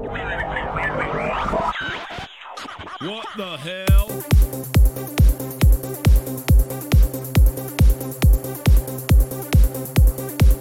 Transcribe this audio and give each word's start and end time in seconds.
What 0.00 0.16
the 3.36 3.56
hell? 3.62 4.08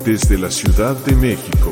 Desde 0.03 0.37
la 0.37 0.51
Ciudad 0.51 0.97
de 1.05 1.15
México. 1.15 1.71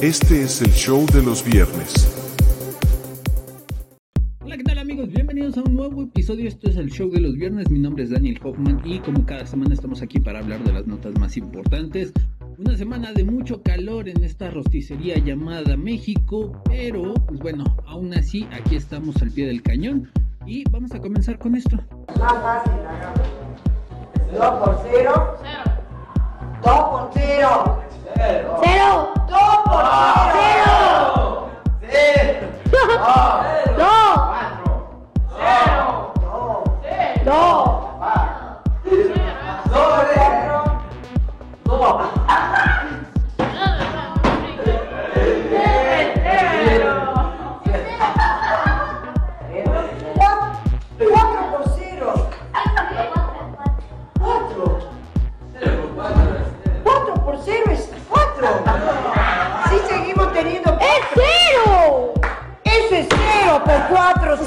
Este 0.00 0.42
es 0.42 0.62
el 0.62 0.72
show 0.72 1.04
de 1.06 1.22
los 1.22 1.42
viernes. 1.42 2.08
Hola, 4.44 4.56
¿qué 4.58 4.62
tal 4.62 4.78
amigos? 4.78 5.08
Bienvenidos 5.08 5.58
a 5.58 5.62
un 5.62 5.74
nuevo 5.74 6.04
episodio. 6.04 6.46
Esto 6.46 6.70
es 6.70 6.76
el 6.76 6.92
show 6.92 7.10
de 7.10 7.20
los 7.20 7.34
viernes. 7.34 7.68
Mi 7.68 7.80
nombre 7.80 8.04
es 8.04 8.10
Daniel 8.10 8.38
Hoffman 8.44 8.80
y 8.84 9.00
como 9.00 9.26
cada 9.26 9.44
semana 9.44 9.74
estamos 9.74 10.02
aquí 10.02 10.20
para 10.20 10.38
hablar 10.38 10.62
de 10.62 10.72
las 10.72 10.86
notas 10.86 11.18
más 11.18 11.36
importantes 11.36 12.12
una 12.66 12.76
semana 12.76 13.12
de 13.12 13.22
mucho 13.22 13.62
calor 13.62 14.08
en 14.08 14.24
esta 14.24 14.50
rosticería 14.50 15.18
llamada 15.18 15.76
México, 15.76 16.50
pero 16.64 17.14
pues 17.14 17.38
bueno, 17.38 17.64
aún 17.86 18.12
así 18.12 18.48
aquí 18.52 18.74
estamos 18.74 19.22
al 19.22 19.30
pie 19.30 19.46
del 19.46 19.62
cañón 19.62 20.10
y 20.46 20.68
vamos 20.70 20.92
a 20.92 21.00
comenzar 21.00 21.38
con 21.38 21.54
esto. 21.54 21.76
Por 21.76 22.16
0. 24.90 25.36
0. 25.42 25.62
2 26.64 26.72
por 26.90 27.10
0. 27.14 27.78
0. 28.16 28.60
0. 28.64 29.14
2 29.28 29.38
por 29.64 29.86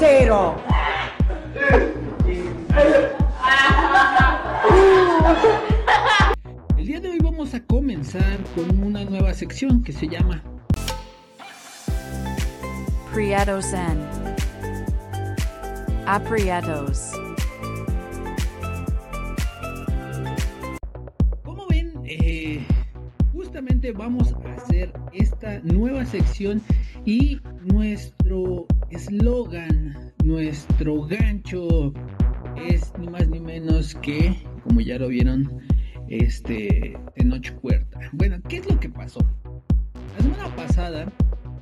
0. 0.00 0.56
El 6.78 6.86
día 6.86 7.00
de 7.00 7.10
hoy 7.10 7.18
vamos 7.22 7.52
a 7.52 7.62
comenzar 7.66 8.38
con 8.54 8.82
una 8.82 9.04
nueva 9.04 9.34
sección 9.34 9.82
que 9.82 9.92
se 9.92 10.08
llama 10.08 10.42
Prieto 13.12 13.60
Zen. 13.60 13.98
Aprietos. 16.06 17.10
Como 21.44 21.66
ven, 21.66 21.92
eh, 22.06 22.64
justamente 23.34 23.92
vamos 23.92 24.32
a 24.32 24.54
hacer 24.54 24.94
esta 25.12 25.60
nueva 25.60 26.06
sección 26.06 26.62
y 27.04 27.38
nuestro 27.64 28.66
eslogan, 28.90 30.12
nuestro 30.24 31.02
gancho 31.02 31.92
es 32.68 32.92
ni 32.98 33.08
más 33.08 33.28
ni 33.28 33.40
menos 33.40 33.94
que, 33.96 34.36
como 34.64 34.80
ya 34.80 34.98
lo 34.98 35.08
vieron, 35.08 35.48
este 36.08 36.98
Tenoch 37.14 37.52
Huerta. 37.62 38.00
Bueno, 38.12 38.38
¿qué 38.48 38.56
es 38.56 38.68
lo 38.68 38.78
que 38.80 38.88
pasó? 38.88 39.20
La 40.16 40.24
semana 40.24 40.56
pasada 40.56 41.12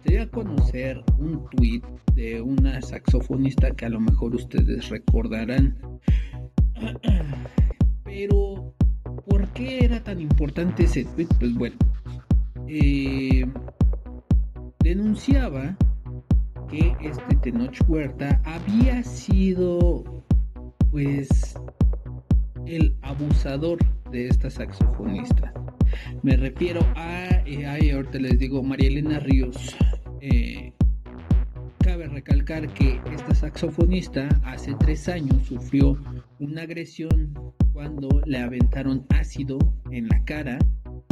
se 0.03 0.13
dio 0.13 0.23
a 0.23 0.31
conocer 0.31 1.03
un 1.19 1.45
tweet 1.51 1.83
de 2.15 2.41
una 2.41 2.81
saxofonista 2.81 3.71
que 3.73 3.87
a 3.87 3.91
lo 3.91 4.01
mejor 4.01 4.35
ustedes 4.35 4.89
recordarán. 4.89 5.77
Pero, 8.05 8.75
¿por 9.29 9.47
qué 9.49 9.85
era 9.85 10.03
tan 10.03 10.21
importante 10.21 10.85
ese 10.85 11.05
tweet? 11.05 11.29
Pues 11.39 11.55
bueno, 11.55 11.77
eh, 12.67 13.47
denunciaba 14.81 15.77
que 16.71 16.95
este 17.01 17.37
Tenoch 17.37 17.77
Huerta 17.89 18.41
había 18.45 19.03
sido, 19.03 20.25
pues, 20.91 21.55
el 22.67 22.95
abusador 23.03 23.79
de 24.11 24.29
esta 24.29 24.51
saxofonista. 24.51 25.53
Me 26.23 26.37
refiero 26.37 26.81
a, 26.97 27.43
eh, 27.47 27.93
ahorita 27.93 28.19
les 28.19 28.39
digo, 28.39 28.63
María 28.63 28.89
Elena 28.89 29.19
Ríos. 29.19 29.77
Eh, 30.21 30.73
cabe 31.79 32.09
recalcar 32.09 32.69
que 32.75 33.01
esta 33.13 33.35
saxofonista 33.35 34.29
hace 34.45 34.75
tres 34.75 35.09
años 35.09 35.47
sufrió 35.47 35.97
una 36.39 36.63
agresión 36.63 37.33
cuando 37.73 38.21
le 38.27 38.39
aventaron 38.39 39.07
ácido 39.11 39.59
en 39.91 40.09
la 40.09 40.23
cara 40.25 40.59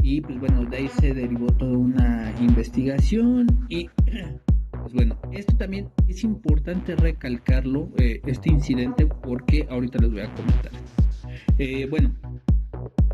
y 0.03 0.21
pues 0.21 0.39
bueno, 0.39 0.65
de 0.67 0.77
ahí 0.77 0.89
se 1.01 1.15
derivó 1.15 1.47
toda 1.47 1.77
una 1.77 2.35
investigación 2.41 3.67
y 3.69 3.89
pues 4.87 4.95
bueno, 4.95 5.19
esto 5.33 5.57
también 5.57 5.89
es 6.07 6.23
importante 6.23 6.95
recalcarlo, 6.95 7.91
eh, 7.99 8.21
este 8.25 8.51
incidente, 8.51 9.05
porque 9.05 9.67
ahorita 9.69 9.99
les 9.99 10.13
voy 10.13 10.21
a 10.21 10.33
comentar. 10.33 10.71
Eh, 11.59 11.89
bueno, 11.91 12.15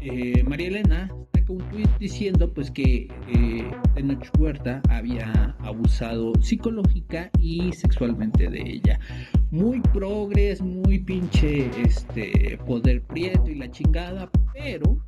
eh, 0.03 0.45
María 0.47 0.69
Elena 0.69 1.09
saca 1.33 1.51
un 1.51 1.61
tweet 1.71 1.89
diciendo 1.99 2.53
pues 2.53 2.71
que 2.71 3.09
eh, 3.27 3.71
Huerta 4.39 4.83
había 4.91 5.57
abusado 5.61 6.35
psicológica 6.43 7.31
y 7.39 7.73
sexualmente 7.73 8.51
de 8.51 8.61
ella. 8.61 9.01
Muy 9.51 9.81
progres, 9.81 10.61
muy 10.61 10.99
pinche 10.99 11.71
este 11.81 12.59
poder 12.67 13.01
prieto 13.01 13.49
y 13.49 13.55
la 13.55 13.71
chingada, 13.71 14.29
pero 14.53 14.99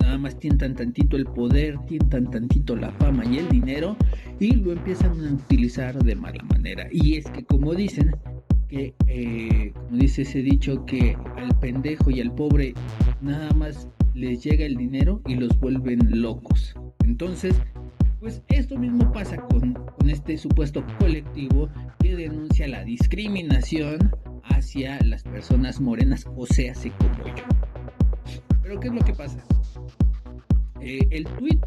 nada 0.00 0.18
más 0.18 0.38
tientan 0.38 0.74
tantito 0.74 1.16
el 1.16 1.24
poder, 1.24 1.78
tientan 1.86 2.30
tantito 2.30 2.76
la 2.76 2.90
fama 2.92 3.24
y 3.26 3.38
el 3.38 3.48
dinero 3.48 3.96
y 4.40 4.52
lo 4.52 4.72
empiezan 4.72 5.24
a 5.24 5.32
utilizar 5.32 6.02
de 6.02 6.14
mala 6.14 6.42
manera. 6.44 6.88
Y 6.90 7.16
es 7.16 7.26
que 7.26 7.44
como 7.44 7.74
dicen, 7.74 8.14
que 8.68 8.94
eh, 9.06 9.72
como 9.74 9.98
dice 9.98 10.22
ese 10.22 10.42
dicho, 10.42 10.84
que 10.84 11.16
al 11.36 11.58
pendejo 11.58 12.10
y 12.10 12.20
al 12.20 12.34
pobre 12.34 12.74
nada 13.20 13.50
más 13.52 13.88
les 14.14 14.42
llega 14.42 14.64
el 14.64 14.76
dinero 14.76 15.20
y 15.26 15.34
los 15.34 15.58
vuelven 15.58 16.20
locos. 16.20 16.74
Entonces, 17.04 17.54
pues 18.20 18.42
esto 18.48 18.76
mismo 18.76 19.12
pasa 19.12 19.36
con, 19.36 19.74
con 19.74 20.10
este 20.10 20.36
supuesto 20.36 20.84
colectivo 20.98 21.68
que 22.00 22.16
denuncia 22.16 22.68
la 22.68 22.84
discriminación 22.84 24.10
hacia 24.42 25.00
las 25.04 25.22
personas 25.22 25.80
morenas, 25.80 26.26
o 26.36 26.46
sea, 26.46 26.72
así 26.72 26.90
como 26.90 27.24
yo. 27.36 27.44
Pero 28.62 28.80
¿qué 28.80 28.88
es 28.88 28.94
lo 28.94 29.00
que 29.00 29.14
pasa? 29.14 29.42
Eh, 30.80 31.06
el 31.10 31.24
tweet 31.24 31.58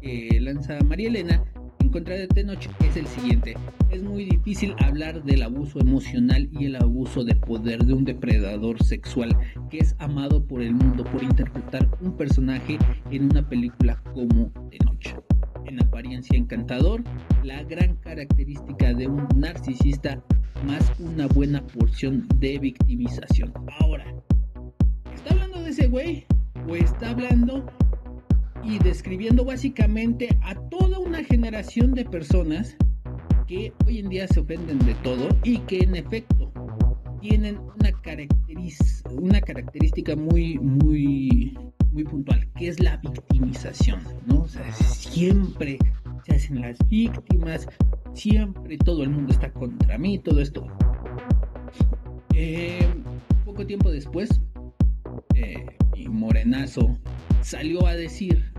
que 0.00 0.40
lanza 0.40 0.78
María 0.80 1.08
Elena 1.08 1.42
en 1.80 1.90
contra 1.90 2.14
de 2.14 2.26
Tenoch 2.26 2.66
es 2.84 2.96
el 2.96 3.06
siguiente. 3.06 3.54
Es 3.90 4.02
muy 4.02 4.24
difícil 4.24 4.74
hablar 4.80 5.22
del 5.22 5.42
abuso 5.42 5.80
emocional 5.80 6.48
y 6.52 6.66
el 6.66 6.76
abuso 6.76 7.24
de 7.24 7.36
poder 7.36 7.84
de 7.84 7.92
un 7.92 8.04
depredador 8.04 8.82
sexual 8.82 9.36
que 9.70 9.78
es 9.78 9.94
amado 9.98 10.44
por 10.44 10.60
el 10.62 10.74
mundo 10.74 11.04
por 11.04 11.22
interpretar 11.22 11.88
un 12.00 12.16
personaje 12.16 12.78
en 13.10 13.24
una 13.24 13.48
película 13.48 14.02
como 14.12 14.50
Tenoch. 14.70 15.22
En 15.66 15.80
apariencia 15.82 16.36
encantador, 16.36 17.02
la 17.44 17.62
gran 17.62 17.96
característica 17.96 18.92
de 18.94 19.06
un 19.06 19.28
narcisista 19.36 20.22
más 20.66 20.92
una 20.98 21.26
buena 21.28 21.64
porción 21.66 22.26
de 22.36 22.58
victimización. 22.58 23.52
Ahora, 23.80 24.04
¿está 25.14 25.34
hablando 25.34 25.62
de 25.62 25.70
ese 25.70 25.86
güey? 25.86 26.26
¿O 26.68 26.74
está 26.74 27.10
hablando 27.10 27.64
y 28.64 28.78
describiendo 28.78 29.44
básicamente 29.44 30.36
a 30.42 30.54
toda 30.68 30.98
una 30.98 31.22
generación 31.24 31.94
de 31.94 32.04
personas 32.04 32.76
que 33.46 33.72
hoy 33.86 33.98
en 33.98 34.08
día 34.08 34.28
se 34.28 34.40
ofenden 34.40 34.78
de 34.80 34.94
todo 34.96 35.28
y 35.42 35.58
que 35.60 35.78
en 35.80 35.96
efecto 35.96 36.52
tienen 37.20 37.58
una, 37.58 37.90
caracteriz- 38.02 39.02
una 39.10 39.40
característica 39.40 40.14
muy, 40.14 40.58
muy, 40.58 41.58
muy 41.92 42.04
puntual, 42.04 42.46
que 42.56 42.68
es 42.68 42.80
la 42.80 42.98
victimización, 42.98 44.00
¿no? 44.26 44.42
O 44.42 44.48
sea, 44.48 44.70
siempre 44.72 45.78
se 46.26 46.34
hacen 46.36 46.60
las 46.60 46.76
víctimas, 46.88 47.66
siempre 48.14 48.76
todo 48.78 49.02
el 49.02 49.10
mundo 49.10 49.32
está 49.32 49.50
contra 49.52 49.98
mí, 49.98 50.18
todo 50.18 50.40
esto. 50.40 50.66
Eh, 52.34 52.86
poco 53.44 53.66
tiempo 53.66 53.90
después, 53.90 54.40
eh, 55.38 55.64
mi 55.96 56.08
morenazo 56.08 56.98
salió 57.42 57.86
a 57.86 57.94
decir 57.94 58.52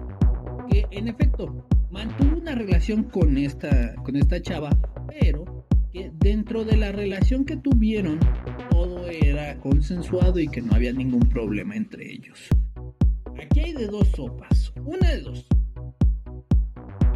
que 0.70 0.86
en 0.92 1.10
efecto 1.10 1.68
mantuvo 1.92 2.38
una 2.38 2.56
relación 2.56 3.04
con 3.04 3.38
esta, 3.38 3.96
con 3.96 4.16
esta 4.16 4.42
chava, 4.42 4.70
pero 5.08 5.68
que 5.92 6.10
dentro 6.16 6.64
de 6.64 6.78
la 6.78 6.94
relación 6.94 7.44
que 7.44 7.58
tuvieron 7.58 8.20
todo 8.70 9.08
era 9.10 9.58
consensuado 9.60 10.40
y 10.40 10.48
que 10.48 10.62
no 10.62 10.74
había 10.74 10.94
ningún 10.94 11.28
problema 11.28 11.76
entre 11.76 12.10
ellos. 12.10 12.48
Aquí 13.42 13.60
hay 13.60 13.74
de 13.74 13.88
dos 13.88 14.08
sopas. 14.10 14.72
Una 14.86 15.10
de 15.10 15.22
dos. 15.22 15.48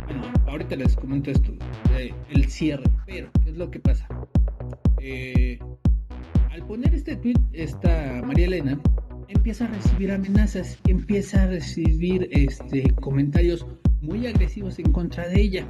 Bueno, 0.05 0.33
ahorita 0.45 0.75
les 0.75 0.95
comento 0.95 1.31
esto, 1.31 1.53
eh, 1.97 2.13
el 2.31 2.49
cierre, 2.49 2.83
pero 3.05 3.31
¿qué 3.43 3.51
es 3.51 3.57
lo 3.57 3.71
que 3.71 3.79
pasa? 3.79 4.07
Eh, 4.99 5.57
al 6.51 6.65
poner 6.67 6.93
este 6.93 7.15
tweet, 7.15 7.37
esta 7.53 8.21
María 8.25 8.47
Elena 8.47 8.79
empieza 9.27 9.65
a 9.65 9.67
recibir 9.67 10.11
amenazas, 10.11 10.77
empieza 10.87 11.43
a 11.43 11.47
recibir 11.47 12.29
este, 12.31 12.89
comentarios 12.95 13.65
muy 14.01 14.27
agresivos 14.27 14.79
en 14.79 14.91
contra 14.91 15.27
de 15.27 15.41
ella, 15.41 15.65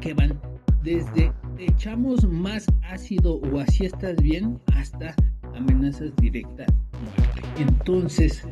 que 0.00 0.14
van 0.14 0.40
desde 0.82 1.32
echamos 1.58 2.24
más 2.24 2.66
ácido 2.82 3.36
o 3.36 3.60
así 3.60 3.86
estás 3.86 4.16
bien 4.22 4.58
hasta 4.74 5.14
amenazas 5.54 6.14
directas. 6.16 6.68
Entonces, 7.58 8.46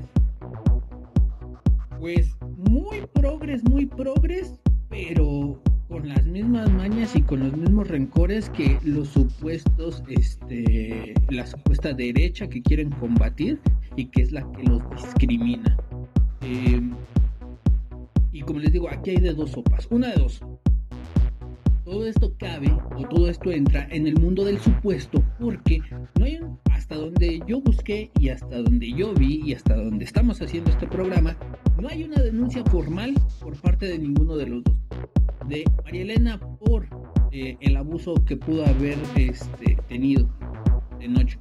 pues 2.01 2.37
muy 2.57 3.07
progres, 3.13 3.63
muy 3.65 3.87
progres, 3.87 4.59
pero 4.89 5.63
con 5.89 6.09
las 6.09 6.25
mismas 6.27 6.71
mañas 6.73 7.15
y 7.15 7.23
con 7.23 7.41
los 7.41 7.57
mismos 7.57 7.89
rencores 7.89 8.51
que 8.51 8.79
los 8.83 9.09
supuestos, 9.09 10.03
este, 10.09 11.15
la 11.31 11.47
supuesta 11.47 11.93
derecha 11.93 12.49
que 12.49 12.63
quieren 12.63 12.91
combatir 12.91 13.61
y 13.97 14.07
que 14.07 14.23
es 14.23 14.33
la 14.33 14.51
que 14.53 14.63
los 14.65 14.83
discrimina. 14.91 15.77
Em, 16.41 16.95
y 18.33 18.43
como 18.43 18.59
les 18.59 18.73
digo, 18.73 18.89
aquí 18.89 19.11
hay 19.11 19.17
de 19.17 19.33
dos 19.33 19.53
sopas. 19.53 19.87
Una 19.91 20.09
de 20.09 20.17
dos. 20.17 20.41
Todo 21.85 22.07
esto 22.07 22.35
cabe 22.39 22.73
o 22.97 23.07
todo 23.09 23.29
esto 23.29 23.53
entra 23.53 23.87
en 23.91 24.07
el 24.07 24.19
mundo 24.19 24.43
del 24.45 24.59
supuesto 24.59 25.23
porque 25.39 25.83
no 26.19 26.25
hay 26.25 26.41
hasta 26.73 26.97
donde 26.97 27.43
yo 27.47 27.61
busqué 27.61 28.11
y 28.19 28.31
hasta 28.31 28.63
donde 28.63 28.91
yo 28.91 29.13
vi 29.13 29.43
y 29.45 29.53
hasta 29.53 29.77
donde 29.77 30.05
estamos 30.05 30.41
haciendo 30.41 30.71
este 30.71 30.87
programa, 30.87 31.37
no 31.81 31.89
hay 31.89 32.05
una 32.05 32.23
denuncia 32.23 32.65
formal 32.65 33.15
por 33.41 33.61
parte 33.61 33.87
de 33.87 33.99
ninguno 33.99 34.37
de 34.37 34.47
los 34.47 34.65
dos. 34.65 34.75
De 35.47 35.65
María 35.85 36.03
Elena 36.03 36.41
por 36.59 36.87
eh, 37.33 37.59
el 37.61 37.77
abuso 37.77 38.15
que 38.25 38.39
pudo 38.39 38.65
haber 38.65 38.97
este, 39.17 39.77
tenido 39.89 40.27
de 40.99 41.09
noche 41.09 41.39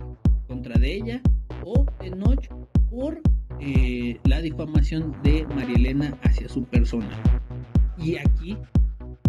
contra 0.48 0.78
de 0.78 0.94
ella 0.94 1.22
o 1.66 1.86
de 2.00 2.10
noche 2.12 2.50
por 2.90 3.22
eh, 3.60 4.20
la 4.26 4.42
difamación 4.42 5.16
de 5.24 5.46
María 5.48 5.76
Elena 5.76 6.18
hacia 6.24 6.50
su 6.50 6.64
persona. 6.66 7.22
Y 7.98 8.18
aquí, 8.18 8.58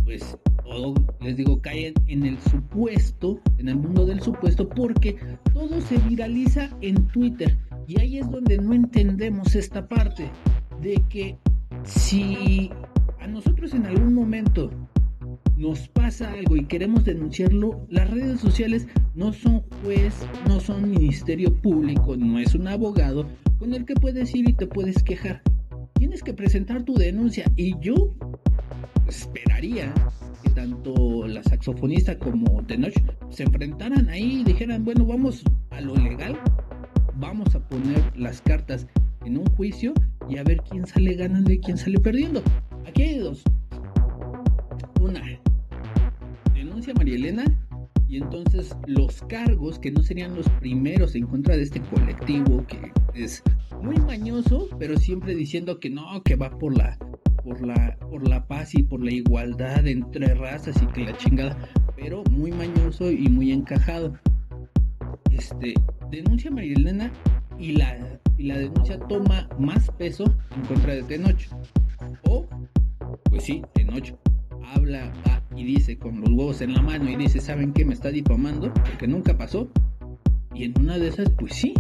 pues 0.05 0.37
todo, 0.65 0.95
les 1.21 1.37
digo, 1.37 1.61
caen 1.61 1.95
en 2.07 2.25
el 2.25 2.39
supuesto, 2.41 3.41
en 3.59 3.69
el 3.69 3.77
mundo 3.77 4.07
del 4.07 4.21
supuesto, 4.21 4.69
porque 4.69 5.17
todo 5.53 5.81
se 5.81 5.99
viraliza 5.99 6.71
en 6.81 7.07
Twitter. 7.09 7.57
Y 7.87 8.01
ahí 8.01 8.19
es 8.19 8.31
donde 8.31 8.59
no 8.59 8.73
entendemos 8.73 9.55
esta 9.55 9.87
parte 9.87 10.31
de 10.81 11.03
que 11.09 11.39
si 11.85 12.71
a 13.21 13.27
nosotros 13.27 13.75
en 13.75 13.87
algún 13.87 14.15
momento 14.15 14.71
nos 15.57 15.89
pasa 15.89 16.33
algo 16.33 16.57
y 16.57 16.67
queremos 16.67 17.05
denunciarlo, 17.05 17.87
las 17.89 18.11
redes 18.11 18.41
sociales 18.41 18.87
no 19.15 19.33
son 19.33 19.61
juez, 19.83 20.15
no 20.49 20.61
son 20.61 20.91
ministerio 20.91 21.55
público, 21.55 22.17
no 22.17 22.39
es 22.39 22.55
un 22.55 22.67
abogado 22.67 23.27
con 23.59 23.75
el 23.75 23.85
que 23.85 23.95
puedes 23.95 24.35
ir 24.35 24.49
y 24.49 24.53
te 24.53 24.67
puedes 24.67 25.03
quejar. 25.03 25.43
Tienes 25.95 26.23
que 26.23 26.35
presentar 26.35 26.83
tu 26.83 26.95
denuncia 26.95 27.51
y 27.57 27.79
yo 27.81 28.15
esperaría 29.07 29.93
que 30.43 30.51
tanto 30.51 31.27
la 31.27 31.43
saxofonista 31.43 32.19
como 32.19 32.65
Tenoch 32.65 32.95
se 33.31 33.45
enfrentaran 33.45 34.09
ahí 34.09 34.41
y 34.41 34.45
dijeran, 34.45 34.85
bueno, 34.85 35.07
vamos 35.07 35.45
a 35.71 35.81
lo 35.81 35.95
legal, 35.95 36.39
vamos 37.17 37.55
a 37.55 37.61
poner 37.69 38.03
las 38.17 38.41
cartas 38.41 38.87
en 39.25 39.39
un 39.39 39.47
juicio 39.47 39.95
y 40.29 40.39
a 40.39 40.43
ver 40.43 40.63
quién 40.69 40.87
sale 40.87 41.15
ganando 41.15 41.53
y 41.53 41.61
quién 41.61 41.79
sale 41.79 41.99
perdiendo. 42.01 42.43
Y 48.07 48.19
entonces 48.19 48.77
los 48.87 49.23
cargos 49.23 49.79
que 49.79 49.91
no 49.91 50.03
serían 50.03 50.35
los 50.35 50.47
primeros 50.61 51.15
en 51.15 51.27
contra 51.27 51.57
de 51.57 51.63
este 51.63 51.81
colectivo 51.81 52.67
que 52.67 52.93
es 53.15 53.43
muy 53.83 53.97
mañoso, 53.97 54.69
pero 54.79 54.99
siempre 54.99 55.35
diciendo 55.35 55.81
que 55.81 55.89
no, 55.89 56.23
que 56.23 56.37
va 56.37 56.51
por 56.51 56.77
la 56.77 56.99
por 57.43 57.67
la 57.67 57.97
por 57.99 58.29
la 58.29 58.47
paz 58.47 58.75
y 58.75 58.83
por 58.83 59.03
la 59.03 59.11
igualdad 59.11 59.87
entre 59.87 60.35
razas 60.35 60.83
y 60.83 60.87
que 60.89 61.05
la 61.05 61.17
chingada, 61.17 61.57
pero 61.97 62.23
muy 62.31 62.53
mañoso 62.53 63.11
y 63.11 63.29
muy 63.29 63.53
encajado. 63.53 64.13
Este 65.31 65.73
denuncia 66.11 66.51
a 66.51 66.55
María 66.55 66.75
Elena 66.75 67.13
y 67.59 67.73
la 67.73 68.21
y 68.37 68.45
la 68.45 68.59
denuncia 68.59 68.99
toma 69.09 69.49
más 69.59 69.91
peso 69.93 70.25
en 70.55 70.63
contra 70.67 70.95
de 70.95 71.03
Tenoch. 71.05 71.41
O 72.29 72.47
pues 73.31 73.45
sí, 73.45 73.63
Tenoch 73.73 74.13
habla, 74.73 75.13
y 75.57 75.65
dice 75.65 75.99
con 75.99 76.21
los 76.21 76.31
huevos 76.31 76.61
en 76.61 76.75
la 76.75 76.83
mano 76.83 77.09
y 77.09 77.17
dice, 77.17 77.41
¿saben 77.41 77.73
qué? 77.73 77.85
Me 77.85 77.95
está 77.95 78.11
difamando 78.11 78.73
porque 78.75 79.07
nunca 79.07 79.37
pasó. 79.37 79.69
Y 80.55 80.65
en 80.65 80.75
una 80.81 80.99
de 80.99 81.09
esas, 81.09 81.31
pues 81.31 81.55
sí, 81.55 81.75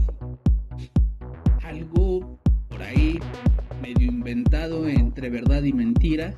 algo 1.63 2.39
por 2.69 2.83
ahí 2.83 3.19
medio 3.83 4.07
inventado 4.07 4.89
entre 4.89 5.31
verdad 5.31 5.63
y 5.63 5.73
mentira 5.73 6.35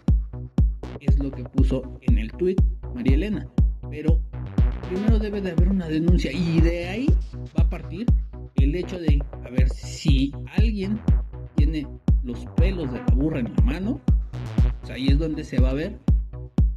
es 1.01 1.19
lo 1.19 1.31
que 1.31 1.45
puso 1.45 1.99
en 2.03 2.19
el 2.19 2.33
tweet 2.33 2.57
María 2.95 3.15
Elena. 3.15 3.49
Pero 3.91 4.21
primero 4.89 5.19
debe 5.19 5.41
de 5.41 5.53
haber 5.53 5.69
una 5.69 5.89
denuncia 5.89 6.33
y 6.33 6.61
de 6.61 6.89
ahí 6.89 7.07
va 7.59 7.63
a 7.63 7.69
partir 7.69 8.07
el 8.57 8.75
hecho 8.75 8.99
de, 8.99 9.23
a 9.45 9.51
ver, 9.51 9.69
si 9.69 10.33
alguien 10.57 11.01
tiene 11.55 11.87
los 12.23 12.47
pelos 12.57 12.91
de 12.93 12.99
la 12.99 13.15
burra 13.15 13.41
en 13.41 13.55
la 13.55 13.63
mano, 13.63 14.01
pues 14.81 14.93
ahí 14.93 15.09
es 15.09 15.19
donde 15.19 15.45
se 15.45 15.61
va 15.61 15.71
a 15.71 15.75
ver 15.75 15.99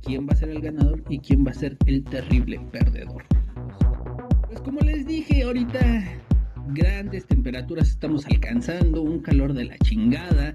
quién 0.03 0.27
va 0.27 0.33
a 0.33 0.35
ser 0.35 0.49
el 0.49 0.61
ganador 0.61 1.03
y 1.09 1.19
quién 1.19 1.45
va 1.45 1.51
a 1.51 1.53
ser 1.53 1.77
el 1.85 2.03
terrible 2.03 2.59
perdedor. 2.71 3.23
Pues 4.47 4.61
como 4.61 4.79
les 4.81 5.05
dije, 5.05 5.43
ahorita 5.43 5.79
grandes 6.73 7.25
temperaturas 7.25 7.89
estamos 7.89 8.25
alcanzando, 8.25 9.01
un 9.01 9.19
calor 9.19 9.53
de 9.53 9.65
la 9.65 9.77
chingada. 9.79 10.53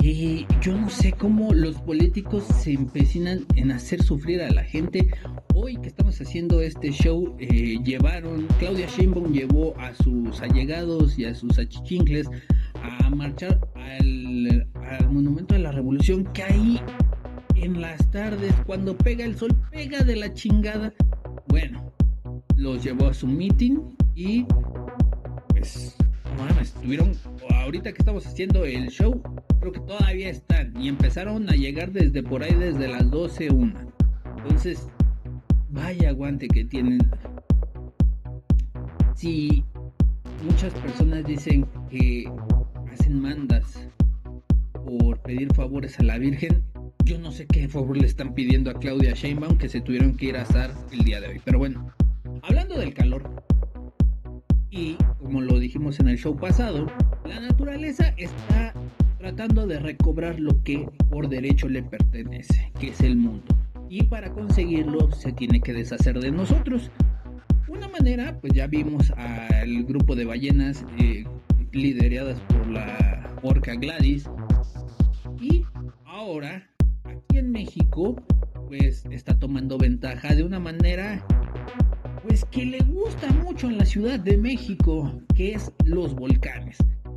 Y 0.00 0.46
yo 0.62 0.76
no 0.76 0.88
sé 0.90 1.12
cómo 1.12 1.52
los 1.52 1.80
políticos 1.80 2.44
se 2.44 2.72
empecinan 2.72 3.44
en 3.56 3.72
hacer 3.72 4.00
sufrir 4.00 4.42
a 4.42 4.50
la 4.50 4.62
gente. 4.62 5.08
Hoy 5.54 5.76
que 5.76 5.88
estamos 5.88 6.20
haciendo 6.20 6.60
este 6.60 6.92
show, 6.92 7.34
eh, 7.40 7.78
llevaron, 7.82 8.46
Claudia 8.60 8.86
Sheinbaum 8.86 9.32
llevó 9.32 9.76
a 9.76 9.92
sus 9.94 10.40
allegados 10.40 11.18
y 11.18 11.24
a 11.24 11.34
sus 11.34 11.58
achichincles 11.58 12.28
a 12.80 13.10
marchar 13.10 13.60
al, 13.74 14.68
al 14.74 15.10
Monumento 15.10 15.54
de 15.54 15.60
la 15.60 15.72
Revolución, 15.72 16.24
que 16.32 16.44
ahí 16.44 16.80
en 17.62 17.80
las 17.80 18.10
tardes, 18.10 18.54
cuando 18.66 18.96
pega 18.96 19.24
el 19.24 19.36
sol, 19.36 19.54
pega 19.70 20.02
de 20.02 20.16
la 20.16 20.32
chingada. 20.32 20.92
Bueno, 21.48 21.92
los 22.56 22.82
llevó 22.84 23.08
a 23.08 23.14
su 23.14 23.26
meeting 23.26 23.96
y 24.14 24.44
pues, 25.48 25.96
mames, 26.36 26.74
estuvieron, 26.74 27.12
ahorita 27.50 27.92
que 27.92 27.98
estamos 27.98 28.26
haciendo 28.26 28.64
el 28.64 28.88
show, 28.88 29.20
creo 29.60 29.72
que 29.72 29.80
todavía 29.80 30.30
están 30.30 30.74
y 30.80 30.88
empezaron 30.88 31.48
a 31.48 31.52
llegar 31.52 31.92
desde 31.92 32.22
por 32.22 32.42
ahí, 32.42 32.54
desde 32.54 32.88
las 32.88 33.10
12, 33.10 33.50
una. 33.50 33.86
Entonces, 34.36 34.88
vaya 35.70 36.10
aguante 36.10 36.48
que 36.48 36.64
tienen. 36.64 36.98
Si 39.14 39.64
muchas 40.44 40.72
personas 40.74 41.24
dicen 41.24 41.66
que 41.90 42.30
hacen 42.92 43.20
mandas 43.20 43.88
por 44.86 45.20
pedir 45.20 45.52
favores 45.54 45.98
a 45.98 46.04
la 46.04 46.18
Virgen, 46.18 46.62
yo 47.08 47.18
no 47.18 47.32
sé 47.32 47.46
qué 47.46 47.66
favor 47.68 47.96
le 47.96 48.06
están 48.06 48.34
pidiendo 48.34 48.70
a 48.70 48.74
Claudia 48.74 49.14
Sheinbaum 49.14 49.56
que 49.56 49.70
se 49.70 49.80
tuvieron 49.80 50.14
que 50.14 50.26
ir 50.26 50.36
a 50.36 50.42
asar 50.42 50.74
el 50.92 51.04
día 51.04 51.22
de 51.22 51.28
hoy. 51.28 51.40
Pero 51.42 51.58
bueno, 51.58 51.90
hablando 52.42 52.78
del 52.78 52.92
calor, 52.92 53.42
y 54.70 54.94
como 55.16 55.40
lo 55.40 55.58
dijimos 55.58 55.98
en 56.00 56.08
el 56.08 56.18
show 56.18 56.36
pasado, 56.36 56.86
la 57.24 57.40
naturaleza 57.40 58.12
está 58.18 58.74
tratando 59.16 59.66
de 59.66 59.78
recobrar 59.78 60.38
lo 60.38 60.62
que 60.62 60.86
por 61.08 61.30
derecho 61.30 61.66
le 61.70 61.82
pertenece, 61.82 62.70
que 62.78 62.88
es 62.88 63.00
el 63.00 63.16
mundo. 63.16 63.56
Y 63.88 64.02
para 64.02 64.30
conseguirlo 64.30 65.10
se 65.12 65.32
tiene 65.32 65.62
que 65.62 65.72
deshacer 65.72 66.20
de 66.20 66.30
nosotros. 66.30 66.90
Una 67.68 67.88
manera, 67.88 68.38
pues 68.38 68.52
ya 68.52 68.66
vimos 68.66 69.10
al 69.12 69.84
grupo 69.84 70.14
de 70.14 70.26
ballenas 70.26 70.84
eh, 70.98 71.24
lideradas 71.72 72.38
por 72.40 72.66
la 72.66 73.34
orca 73.42 73.76
Gladys. 73.76 74.28
Y 75.40 75.64
ahora 76.04 76.68
en 77.38 77.52
México 77.52 78.16
pues 78.66 79.04
está 79.10 79.38
tomando 79.38 79.78
ventaja 79.78 80.34
de 80.34 80.42
una 80.42 80.58
manera 80.58 81.24
pues 82.26 82.44
que 82.44 82.66
le 82.66 82.80
gusta 82.80 83.30
mucho 83.32 83.68
en 83.68 83.78
la 83.78 83.86
Ciudad 83.86 84.20
de 84.20 84.36
México, 84.36 85.22
que 85.34 85.54
es 85.54 85.72
los 85.84 86.14
volcanes. 86.14 86.76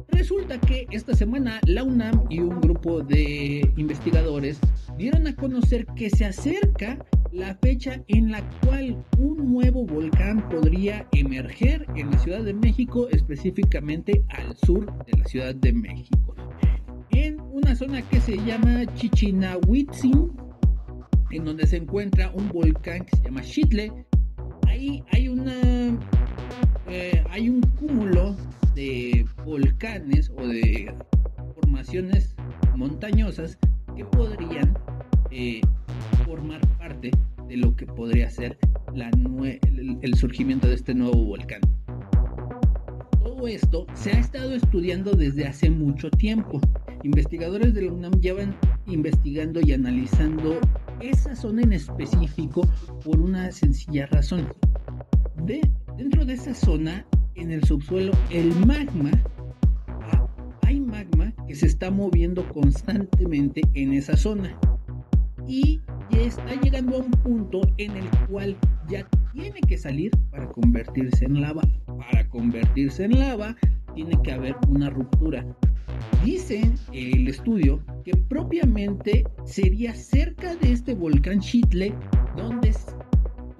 Resulta 0.09 0.59
que 0.59 0.87
esta 0.91 1.13
semana 1.15 1.59
la 1.65 1.83
UNAM 1.83 2.27
y 2.29 2.39
un 2.39 2.61
grupo 2.61 3.01
de 3.01 3.69
investigadores 3.75 4.59
dieron 4.97 5.27
a 5.27 5.35
conocer 5.35 5.85
que 5.95 6.09
se 6.09 6.25
acerca 6.25 7.03
la 7.31 7.55
fecha 7.55 8.01
en 8.07 8.31
la 8.31 8.41
cual 8.61 9.03
un 9.17 9.51
nuevo 9.51 9.85
volcán 9.85 10.47
podría 10.49 11.07
emerger 11.11 11.85
en 11.95 12.11
la 12.11 12.19
Ciudad 12.19 12.43
de 12.43 12.53
México, 12.53 13.07
específicamente 13.09 14.23
al 14.29 14.55
sur 14.57 14.85
de 15.05 15.17
la 15.17 15.25
Ciudad 15.25 15.55
de 15.55 15.73
México. 15.73 16.35
En 17.13 17.39
una 17.51 17.75
zona 17.75 18.01
que 18.01 18.19
se 18.21 18.37
llama 18.37 18.85
Chichinahuitzin, 18.95 20.31
en 21.31 21.45
donde 21.45 21.67
se 21.67 21.77
encuentra 21.77 22.31
un 22.31 22.49
volcán 22.49 23.05
que 23.05 23.17
se 23.17 23.23
llama 23.23 23.41
Chitle. 23.41 23.91
Ahí 24.67 25.03
hay 25.11 25.27
eh, 26.87 27.49
un 27.49 27.61
cúmulo 27.79 28.35
de 28.75 29.25
volcanes 29.45 30.31
o 30.37 30.47
de 30.47 30.93
formaciones 31.55 32.35
montañosas 32.75 33.57
que 33.95 34.05
podrían 34.05 34.77
eh, 35.29 35.61
formar 36.25 36.61
parte 36.77 37.11
de 37.47 37.57
lo 37.57 37.75
que 37.75 37.85
podría 37.85 38.29
ser 38.29 38.57
el 40.01 40.15
surgimiento 40.15 40.67
de 40.67 40.75
este 40.75 40.93
nuevo 40.93 41.23
volcán. 41.25 41.61
Esto 43.47 43.85
se 43.95 44.11
ha 44.11 44.19
estado 44.19 44.53
estudiando 44.53 45.13
desde 45.13 45.47
hace 45.47 45.69
mucho 45.69 46.09
tiempo. 46.11 46.61
Investigadores 47.03 47.73
de 47.73 47.83
la 47.83 47.91
UNAM 47.91 48.19
llevan 48.21 48.55
investigando 48.85 49.61
y 49.61 49.73
analizando 49.73 50.59
esa 50.99 51.35
zona 51.35 51.63
en 51.63 51.73
específico 51.73 52.67
por 53.03 53.19
una 53.19 53.51
sencilla 53.51 54.05
razón. 54.07 54.47
De, 55.43 55.61
dentro 55.97 56.23
de 56.23 56.33
esa 56.33 56.53
zona, 56.53 57.05
en 57.35 57.51
el 57.51 57.63
subsuelo, 57.63 58.11
el 58.29 58.53
magma, 58.65 59.11
hay 60.61 60.79
magma 60.79 61.33
que 61.47 61.55
se 61.55 61.65
está 61.65 61.89
moviendo 61.89 62.47
constantemente 62.49 63.61
en 63.73 63.93
esa 63.93 64.15
zona. 64.15 64.57
Y 65.47 65.81
está 66.11 66.59
llegando 66.61 66.97
a 66.97 66.99
un 66.99 67.11
punto 67.11 67.61
en 67.77 67.97
el 67.97 68.09
cual 68.29 68.55
ya 68.87 69.07
tiene 69.33 69.59
que 69.61 69.77
salir 69.77 70.11
para 70.29 70.47
convertirse 70.47 71.25
en 71.25 71.41
lava. 71.41 71.63
Para 72.09 72.27
convertirse 72.29 73.05
en 73.05 73.19
lava 73.19 73.55
tiene 73.93 74.19
que 74.23 74.31
haber 74.31 74.55
una 74.67 74.89
ruptura. 74.89 75.45
Dice 76.23 76.71
el 76.93 77.27
estudio 77.27 77.83
que 78.03 78.15
propiamente 78.15 79.23
sería 79.45 79.93
cerca 79.93 80.55
de 80.55 80.71
este 80.71 80.95
volcán 80.95 81.39
Chitle 81.39 81.93
donde 82.35 82.73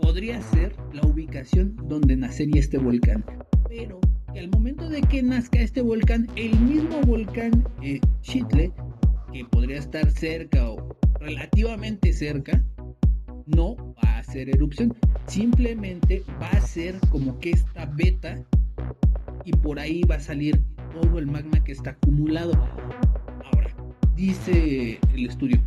podría 0.02 0.42
ser 0.42 0.76
la 0.94 1.02
ubicación 1.04 1.76
donde 1.88 2.16
nacería 2.16 2.60
este 2.60 2.78
volcán. 2.78 3.24
Pero 3.70 4.00
que 4.34 4.40
al 4.40 4.50
momento 4.50 4.90
de 4.90 5.02
que 5.02 5.22
nazca 5.22 5.60
este 5.60 5.82
volcán, 5.82 6.28
el 6.36 6.58
mismo 6.60 7.02
volcán 7.02 7.68
eh, 7.82 8.00
que 9.34 9.46
podría 9.46 9.78
estar 9.78 10.10
cerca 10.12 10.70
o 10.70 10.98
relativamente 11.20 12.12
cerca, 12.14 12.64
no 13.46 13.76
va 14.04 14.10
a 14.10 14.20
hacer 14.20 14.50
erupción. 14.50 14.96
Simplemente 15.28 16.24
va 16.42 16.48
a 16.48 16.62
ser 16.62 16.96
como 17.10 17.40
que 17.40 17.52
esta 17.52 17.86
beta 17.86 18.44
y 19.46 19.52
por 19.54 19.80
ahí 19.80 20.04
va 20.04 20.16
a 20.16 20.20
salir 20.20 20.62
todo 20.92 21.20
el 21.20 21.28
magma 21.28 21.64
que 21.64 21.72
está 21.72 21.92
acumulado. 21.92 22.54
Ahora, 22.56 23.76
dice 24.16 25.00
el 25.14 25.26
estudio, 25.28 25.62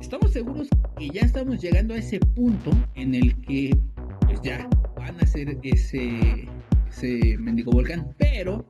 estamos 0.00 0.32
seguros 0.32 0.68
que 0.96 1.10
ya 1.10 1.22
estamos 1.22 1.60
llegando 1.60 1.94
a 1.94 1.98
ese 1.98 2.20
punto 2.20 2.70
en 2.94 3.14
el 3.14 3.40
que 3.42 3.76
pues 4.26 4.40
ya 4.42 4.68
van 4.96 5.16
a 5.18 5.22
hacer 5.22 5.58
ese, 5.62 6.48
ese 6.88 7.36
mendigo 7.38 7.72
volcán, 7.72 8.14
pero 8.18 8.66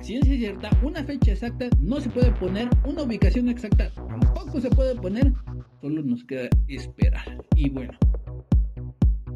ciencia 0.00 0.36
cierta, 0.36 0.70
una 0.82 1.04
fecha 1.04 1.32
exacta 1.32 1.68
no 1.78 2.00
se 2.00 2.08
puede 2.08 2.30
poner, 2.32 2.68
una 2.84 3.02
ubicación 3.02 3.48
exacta 3.48 3.90
tampoco 3.94 4.60
se 4.60 4.70
puede 4.70 4.94
poner, 4.96 5.32
solo 5.80 6.02
nos 6.02 6.24
queda 6.24 6.48
esperar. 6.68 7.42
Y 7.56 7.70
bueno, 7.70 7.98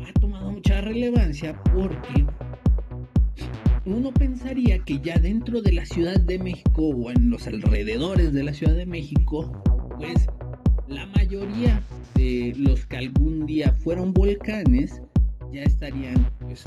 ha 0.07 0.13
tomado 0.21 0.51
mucha 0.53 0.81
relevancia 0.81 1.61
porque 1.75 2.27
uno 3.87 4.13
pensaría 4.13 4.79
que 4.81 5.01
ya 5.01 5.19
dentro 5.19 5.63
de 5.63 5.73
la 5.73 5.85
Ciudad 5.85 6.21
de 6.21 6.39
México 6.39 6.89
o 6.89 7.11
en 7.11 7.31
los 7.31 7.47
alrededores 7.47 8.33
de 8.33 8.43
la 8.43 8.53
Ciudad 8.53 8.75
de 8.75 8.87
México, 8.87 9.63
pues 9.97 10.27
la 10.89 11.07
mayoría 11.07 11.83
de 12.15 12.55
los 12.57 12.87
que 12.87 12.99
algún 12.99 13.47
día 13.47 13.73
fueron 13.73 14.13
volcanes 14.13 15.01
ya 15.53 15.63
estarían 15.63 16.29
pues 16.41 16.65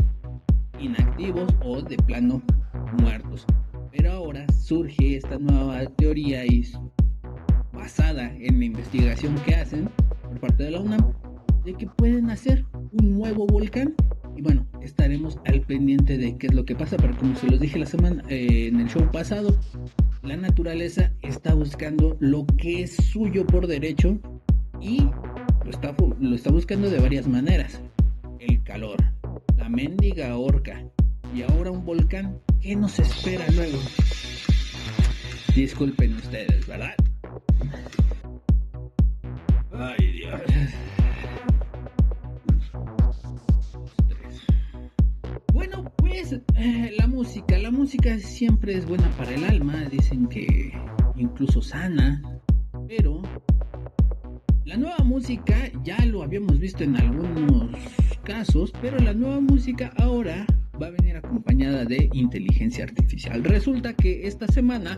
inactivos 0.80 1.54
o 1.64 1.82
de 1.82 1.98
plano 1.98 2.42
muertos. 3.02 3.46
Pero 3.92 4.12
ahora 4.12 4.46
surge 4.52 5.18
esta 5.18 5.38
nueva 5.38 5.86
teoría 5.98 6.46
y 6.46 6.64
basada 7.78 8.34
en 8.40 8.60
la 8.60 8.66
investigación 8.66 9.36
que 9.46 9.56
hacen 9.56 9.90
por 10.24 10.40
parte 10.40 10.64
de 10.64 10.72
la 10.72 10.80
UNAM 10.80 11.14
de 11.64 11.74
que 11.76 11.88
pueden 11.88 12.30
hacer 12.30 12.66
un 12.92 13.18
nuevo 13.18 13.46
volcán 13.46 13.94
y 14.36 14.42
bueno, 14.42 14.68
estaremos 14.82 15.40
al 15.46 15.62
pendiente 15.62 16.18
de 16.18 16.38
qué 16.38 16.48
es 16.48 16.54
lo 16.54 16.64
que 16.64 16.76
pasa, 16.76 16.96
pero 16.98 17.18
como 17.18 17.36
se 17.36 17.48
los 17.48 17.60
dije 17.60 17.80
la 17.80 17.88
semana 17.88 18.24
eh, 18.30 18.68
en 18.68 18.80
el 18.80 18.88
show 18.88 19.10
pasado, 19.12 19.58
la 20.22 20.38
naturaleza 20.38 21.12
está 21.24 21.56
buscando 21.56 22.18
lo 22.20 22.46
que 22.46 22.84
es 22.84 22.96
suyo 22.96 23.48
por 23.48 23.66
derecho 23.66 24.20
y 24.80 25.02
lo 25.64 25.72
está, 25.72 25.96
lo 26.20 26.36
está 26.36 26.52
buscando 26.52 26.90
de 26.90 27.00
varias 27.00 27.28
maneras. 27.28 27.82
El 28.40 28.62
calor, 28.64 28.98
la 29.58 29.70
mendiga 29.70 30.38
orca 30.38 30.84
y 31.36 31.42
ahora 31.42 31.72
un 31.72 31.84
volcán. 31.84 32.40
¿Qué 32.62 32.76
nos 32.76 33.00
espera 33.00 33.46
luego? 33.56 33.80
Disculpen 35.56 36.14
ustedes, 36.16 36.68
¿verdad? 36.68 36.94
Ay, 39.72 40.12
Dios. 40.12 40.42
Bueno, 45.54 45.92
pues 45.98 46.34
eh, 46.56 46.92
la 46.98 47.08
música, 47.08 47.58
la 47.58 47.72
música 47.72 48.18
siempre 48.20 48.76
es 48.76 48.86
buena 48.86 49.10
para 49.18 49.34
el 49.34 49.44
alma, 49.44 49.86
dicen 49.86 50.28
que 50.28 50.72
incluso 51.16 51.62
sana, 51.62 52.22
pero 52.88 53.22
la 54.66 54.78
nueva 54.78 55.04
música 55.04 55.56
ya 55.84 56.04
lo 56.06 56.24
habíamos 56.24 56.60
visto 56.60 56.84
en 56.84 56.96
algunos 56.98 57.72
casos, 58.24 58.74
pero 58.82 58.98
la 59.00 59.14
nueva 59.14 59.40
música 59.40 59.94
ahora 59.98 60.46
va 60.82 60.88
a 60.88 60.92
venir 60.92 61.16
acompañada 61.16 61.86
de 61.86 62.10
inteligencia 62.14 62.84
artificial. 62.84 63.44
Resulta 63.44 63.94
que 63.94 64.28
esta 64.28 64.48
semana 64.48 64.98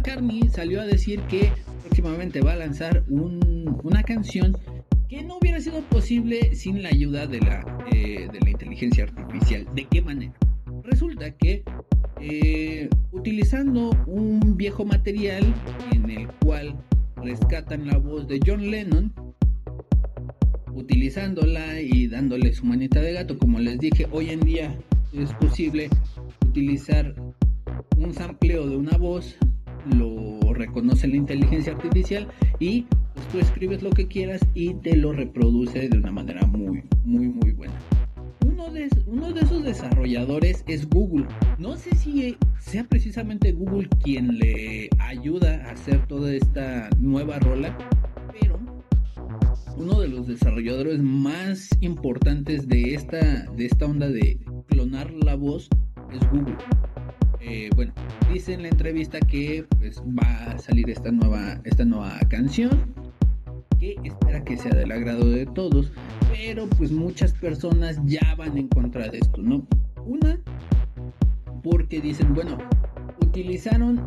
McCartney 0.00 0.48
salió 0.48 0.80
a 0.80 0.86
decir 0.86 1.20
que 1.28 1.52
próximamente 1.82 2.40
va 2.40 2.54
a 2.54 2.56
lanzar 2.56 3.04
una 3.10 4.02
canción 4.02 4.56
que 5.10 5.22
no 5.22 5.36
hubiera 5.36 5.60
sido 5.60 5.82
posible 5.82 6.54
sin 6.54 6.82
la 6.82 6.88
ayuda 6.88 7.26
de 7.26 7.40
la, 7.40 7.62
eh, 7.92 8.26
de 8.32 8.40
la 8.40 8.48
inteligencia 8.48 9.04
artificial. 9.04 9.66
¿De 9.74 9.84
qué 9.84 10.00
manera? 10.00 10.32
Resulta 10.84 11.32
que 11.32 11.64
eh, 12.18 12.88
utilizando 13.12 13.90
un 14.06 14.56
viejo 14.56 14.86
material 14.86 15.44
en 15.92 16.08
el 16.08 16.28
cual 16.44 16.82
rescatan 17.16 17.86
la 17.86 17.98
voz 17.98 18.26
de 18.26 18.40
John 18.46 18.70
Lennon, 18.70 19.12
utilizándola 20.72 21.78
y 21.78 22.06
dándole 22.06 22.54
su 22.54 22.64
manita 22.64 23.02
de 23.02 23.12
gato, 23.12 23.36
como 23.36 23.58
les 23.58 23.78
dije, 23.78 24.06
hoy 24.12 24.30
en 24.30 24.40
día 24.40 24.78
es 25.12 25.30
posible 25.34 25.90
utilizar 26.46 27.14
un 27.98 28.14
sampleo 28.14 28.66
de 28.66 28.76
una 28.76 28.96
voz, 28.96 29.36
lo 29.86 30.52
reconoce 30.54 31.08
la 31.08 31.16
inteligencia 31.16 31.72
artificial 31.72 32.28
y 32.58 32.86
pues, 33.14 33.28
tú 33.28 33.38
escribes 33.38 33.82
lo 33.82 33.90
que 33.90 34.06
quieras 34.06 34.40
y 34.54 34.74
te 34.74 34.96
lo 34.96 35.12
reproduce 35.12 35.88
de 35.88 35.98
una 35.98 36.10
manera 36.10 36.46
muy, 36.46 36.84
muy, 37.04 37.28
muy 37.28 37.52
buena. 37.52 37.74
Uno 38.46 38.70
de, 38.70 38.88
uno 39.06 39.32
de 39.32 39.40
esos 39.40 39.64
desarrolladores 39.64 40.64
es 40.66 40.88
Google. 40.88 41.26
No 41.58 41.76
sé 41.76 41.94
si 41.96 42.36
sea 42.58 42.84
precisamente 42.84 43.52
Google 43.52 43.88
quien 44.02 44.38
le 44.38 44.88
ayuda 44.98 45.66
a 45.66 45.72
hacer 45.72 46.06
toda 46.06 46.32
esta 46.32 46.88
nueva 46.98 47.38
rola, 47.38 47.76
pero 48.38 48.58
uno 49.76 50.00
de 50.00 50.08
los 50.08 50.26
desarrolladores 50.26 51.00
más 51.00 51.68
importantes 51.80 52.68
de 52.68 52.94
esta, 52.94 53.50
de 53.56 53.66
esta 53.66 53.86
onda 53.86 54.08
de 54.08 54.38
clonar 54.68 55.10
la 55.12 55.34
voz 55.34 55.68
es 56.12 56.20
Google. 56.30 56.56
Eh, 57.40 57.70
bueno, 57.74 57.92
dice 58.32 58.52
en 58.52 58.62
la 58.62 58.68
entrevista 58.68 59.18
que 59.18 59.64
pues, 59.78 60.02
va 60.02 60.52
a 60.52 60.58
salir 60.58 60.90
esta 60.90 61.10
nueva, 61.10 61.60
esta 61.64 61.84
nueva 61.84 62.18
canción 62.28 62.94
que 63.78 63.96
espera 64.04 64.44
que 64.44 64.58
sea 64.58 64.72
del 64.72 64.92
agrado 64.92 65.24
de 65.24 65.46
todos, 65.46 65.90
pero 66.30 66.68
pues 66.68 66.92
muchas 66.92 67.32
personas 67.32 67.98
ya 68.04 68.34
van 68.36 68.58
en 68.58 68.68
contra 68.68 69.08
de 69.08 69.18
esto, 69.18 69.40
¿no? 69.40 69.66
Una, 70.04 70.38
porque 71.62 72.00
dicen, 72.00 72.34
bueno, 72.34 72.58
utilizaron 73.22 74.06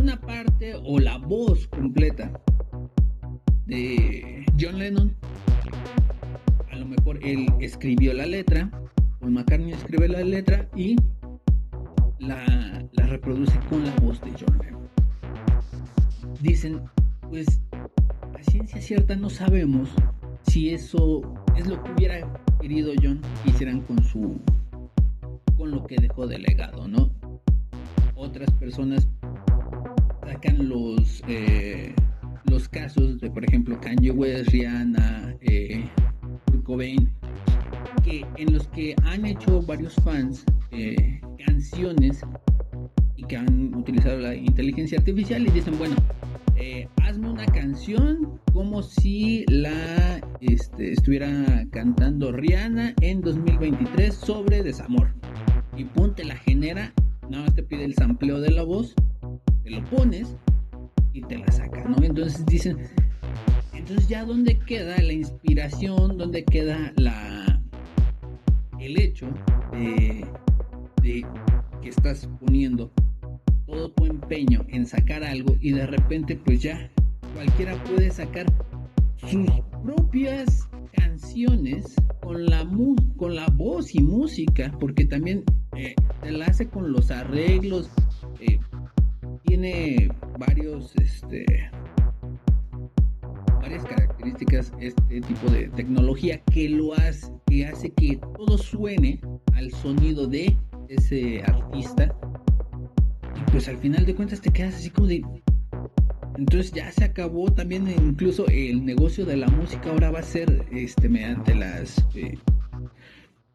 una 0.00 0.20
parte 0.20 0.74
o 0.84 0.98
la 0.98 1.18
voz 1.18 1.68
completa 1.68 2.32
de 3.66 4.44
John 4.60 4.78
Lennon. 4.78 5.14
A 6.72 6.76
lo 6.76 6.86
mejor 6.86 7.20
él 7.22 7.46
escribió 7.60 8.12
la 8.12 8.26
letra, 8.26 8.70
Paul 9.20 9.32
McCartney 9.32 9.72
escribe 9.72 10.08
la 10.08 10.22
letra 10.22 10.68
y 10.74 10.96
la, 12.18 12.44
reproduce 12.94 13.58
con 13.68 13.84
la 13.84 13.94
voz 13.96 14.20
de 14.20 14.32
John 14.32 14.58
Lennon. 14.58 14.88
Dicen, 16.40 16.80
pues 17.28 17.60
a 17.72 18.42
ciencia 18.50 18.80
cierta 18.80 19.16
no 19.16 19.30
sabemos 19.30 19.90
si 20.46 20.70
eso 20.70 21.22
es 21.56 21.66
lo 21.66 21.82
que 21.82 21.92
hubiera 21.92 22.42
querido 22.60 22.92
John 23.02 23.20
que 23.42 23.50
hicieran 23.50 23.80
con 23.82 24.02
su 24.04 24.40
con 25.56 25.70
lo 25.70 25.86
que 25.86 25.96
dejó 25.96 26.26
de 26.26 26.38
legado, 26.38 26.86
¿no? 26.86 27.10
Otras 28.14 28.50
personas 28.52 29.08
sacan 30.26 30.68
los 30.68 31.22
eh, 31.28 31.94
los 32.44 32.68
casos 32.68 33.20
de 33.20 33.30
por 33.30 33.44
ejemplo 33.44 33.78
Kanye 33.80 34.10
West, 34.10 34.50
Rihanna, 34.50 35.36
eh, 35.40 35.88
Cobain, 36.64 37.10
que 38.04 38.26
en 38.36 38.52
los 38.52 38.66
que 38.68 38.94
han 39.04 39.24
hecho 39.24 39.62
varios 39.62 39.94
fans 39.96 40.44
eh, 40.70 41.20
canciones 41.46 42.20
y 43.16 43.24
que 43.24 43.36
han 43.36 43.74
utilizado 43.74 44.18
la 44.18 44.34
inteligencia 44.34 44.98
artificial 44.98 45.46
y 45.46 45.50
dicen 45.50 45.78
bueno 45.78 45.96
eh, 46.58 46.88
hazme 47.02 47.30
una 47.30 47.44
canción 47.44 48.40
como 48.52 48.82
si 48.82 49.44
la 49.48 50.20
este, 50.40 50.92
estuviera 50.92 51.66
cantando 51.70 52.32
Rihanna 52.32 52.94
en 53.02 53.20
2023 53.20 54.14
sobre 54.14 54.62
desamor. 54.62 55.12
Y 55.76 55.84
ponte 55.84 56.24
la 56.24 56.36
genera, 56.36 56.94
nada 57.28 57.44
más 57.44 57.54
te 57.54 57.62
pide 57.62 57.84
el 57.84 57.94
sampleo 57.94 58.40
de 58.40 58.50
la 58.50 58.62
voz, 58.62 58.94
te 59.64 59.70
lo 59.70 59.84
pones 59.84 60.34
y 61.12 61.20
te 61.20 61.36
la 61.36 61.52
saca, 61.52 61.84
¿no? 61.84 62.02
Entonces 62.02 62.46
dicen, 62.46 62.78
entonces 63.74 64.08
ya 64.08 64.24
dónde 64.24 64.58
queda 64.58 64.96
la 65.02 65.12
inspiración, 65.12 66.16
dónde 66.16 66.42
queda 66.44 66.94
la 66.96 67.60
el 68.80 68.98
hecho 68.98 69.26
de, 69.72 70.24
que 71.82 71.88
estás 71.88 72.28
poniendo 72.40 72.90
todo 73.66 73.90
tu 73.92 74.06
empeño 74.06 74.64
en 74.68 74.86
sacar 74.86 75.22
algo 75.22 75.56
y 75.60 75.70
de 75.70 75.86
repente 75.86 76.36
pues 76.36 76.62
ya 76.62 76.90
cualquiera 77.34 77.80
puede 77.84 78.10
sacar 78.10 78.46
sus 79.16 79.46
propias 79.84 80.68
canciones 80.92 81.94
con 82.22 82.46
la 82.46 82.68
con 83.16 83.36
la 83.36 83.46
voz 83.54 83.94
y 83.94 84.00
música 84.00 84.72
porque 84.80 85.04
también 85.04 85.44
eh, 85.76 85.94
se 86.22 86.32
la 86.32 86.46
hace 86.46 86.68
con 86.68 86.90
los 86.90 87.10
arreglos 87.12 87.88
eh, 88.40 88.58
tiene 89.44 90.10
varios 90.40 90.92
este 90.96 91.70
varias 93.60 93.84
características 93.84 94.72
este 94.80 95.20
tipo 95.20 95.48
de 95.50 95.68
tecnología 95.68 96.42
que 96.52 96.68
lo 96.68 96.94
hace 96.94 97.32
que 97.46 97.66
hace 97.66 97.90
que 97.90 98.18
todo 98.36 98.58
suene 98.58 99.20
al 99.54 99.70
sonido 99.70 100.26
de 100.26 100.56
ese 100.88 101.42
artista 101.42 102.14
pues 103.52 103.68
al 103.68 103.78
final 103.78 104.04
de 104.04 104.14
cuentas 104.14 104.40
te 104.40 104.50
quedas 104.50 104.74
así 104.74 104.90
como 104.90 105.08
de... 105.08 105.24
Entonces 106.36 106.72
ya 106.72 106.90
se 106.92 107.04
acabó 107.04 107.50
también 107.50 107.88
incluso 107.88 108.46
el 108.48 108.84
negocio 108.84 109.24
de 109.24 109.38
la 109.38 109.48
música 109.48 109.90
ahora 109.90 110.10
va 110.10 110.18
a 110.18 110.22
ser 110.22 110.66
este 110.70 111.08
mediante 111.08 111.54
las 111.54 112.04
eh, 112.14 112.38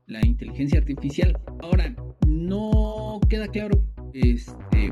la 0.07 0.25
inteligencia 0.25 0.79
artificial. 0.79 1.39
Ahora 1.61 1.95
no 2.25 3.19
queda 3.29 3.47
claro 3.47 3.79
este 4.13 4.91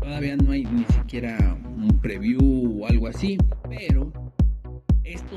todavía 0.00 0.36
no 0.36 0.50
hay 0.50 0.64
ni 0.64 0.84
siquiera 0.86 1.56
un 1.76 2.00
preview 2.00 2.82
o 2.82 2.86
algo 2.88 3.06
así, 3.06 3.38
pero 3.68 4.12
esto 5.04 5.36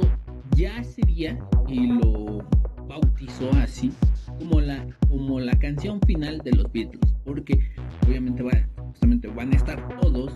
ya 0.56 0.84
sería 0.84 1.38
y 1.68 1.86
lo 1.86 2.44
bautizó 2.88 3.52
así 3.54 3.92
como 4.40 4.60
la 4.60 4.88
como 5.12 5.42
la 5.42 5.60
canción 5.60 6.00
final 6.02 6.38
de 6.40 6.54
los 6.54 6.72
Beatles, 6.72 7.14
porque 7.26 7.60
obviamente 8.08 8.44
va, 8.44 8.52
justamente 8.78 9.28
van 9.28 9.52
a 9.52 9.58
estar 9.58 10.00
todos, 10.00 10.34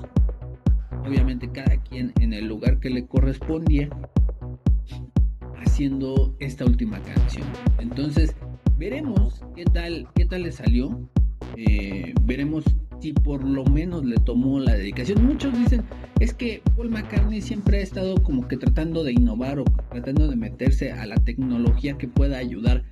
obviamente 1.05 1.49
cada 1.49 1.77
quien 1.77 2.11
en 2.19 2.33
el 2.33 2.45
lugar 2.45 2.81
que 2.81 2.89
le 2.89 3.07
correspondía, 3.07 3.89
haciendo 5.65 6.35
esta 6.39 6.65
última 6.65 7.01
canción. 7.01 7.47
Entonces, 7.79 8.35
veremos 8.77 9.41
qué 9.55 9.63
tal, 9.63 10.09
qué 10.13 10.25
tal 10.25 10.43
le 10.43 10.51
salió. 10.51 11.09
Eh, 11.55 12.13
veremos 12.23 12.65
si 12.99 13.13
por 13.13 13.45
lo 13.45 13.63
menos 13.65 14.03
le 14.03 14.17
tomó 14.17 14.59
la 14.59 14.73
dedicación. 14.73 15.25
Muchos 15.25 15.57
dicen, 15.57 15.83
es 16.19 16.33
que 16.33 16.61
Paul 16.75 16.89
McCartney 16.89 17.41
siempre 17.41 17.79
ha 17.79 17.81
estado 17.81 18.15
como 18.23 18.47
que 18.47 18.57
tratando 18.57 19.05
de 19.05 19.13
innovar 19.13 19.59
o 19.59 19.63
tratando 19.89 20.27
de 20.27 20.35
meterse 20.35 20.91
a 20.91 21.05
la 21.05 21.15
tecnología 21.15 21.97
que 21.97 22.09
pueda 22.09 22.37
ayudar 22.37 22.83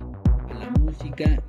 a 0.50 0.54
la 0.54 0.70
música. 0.80 1.42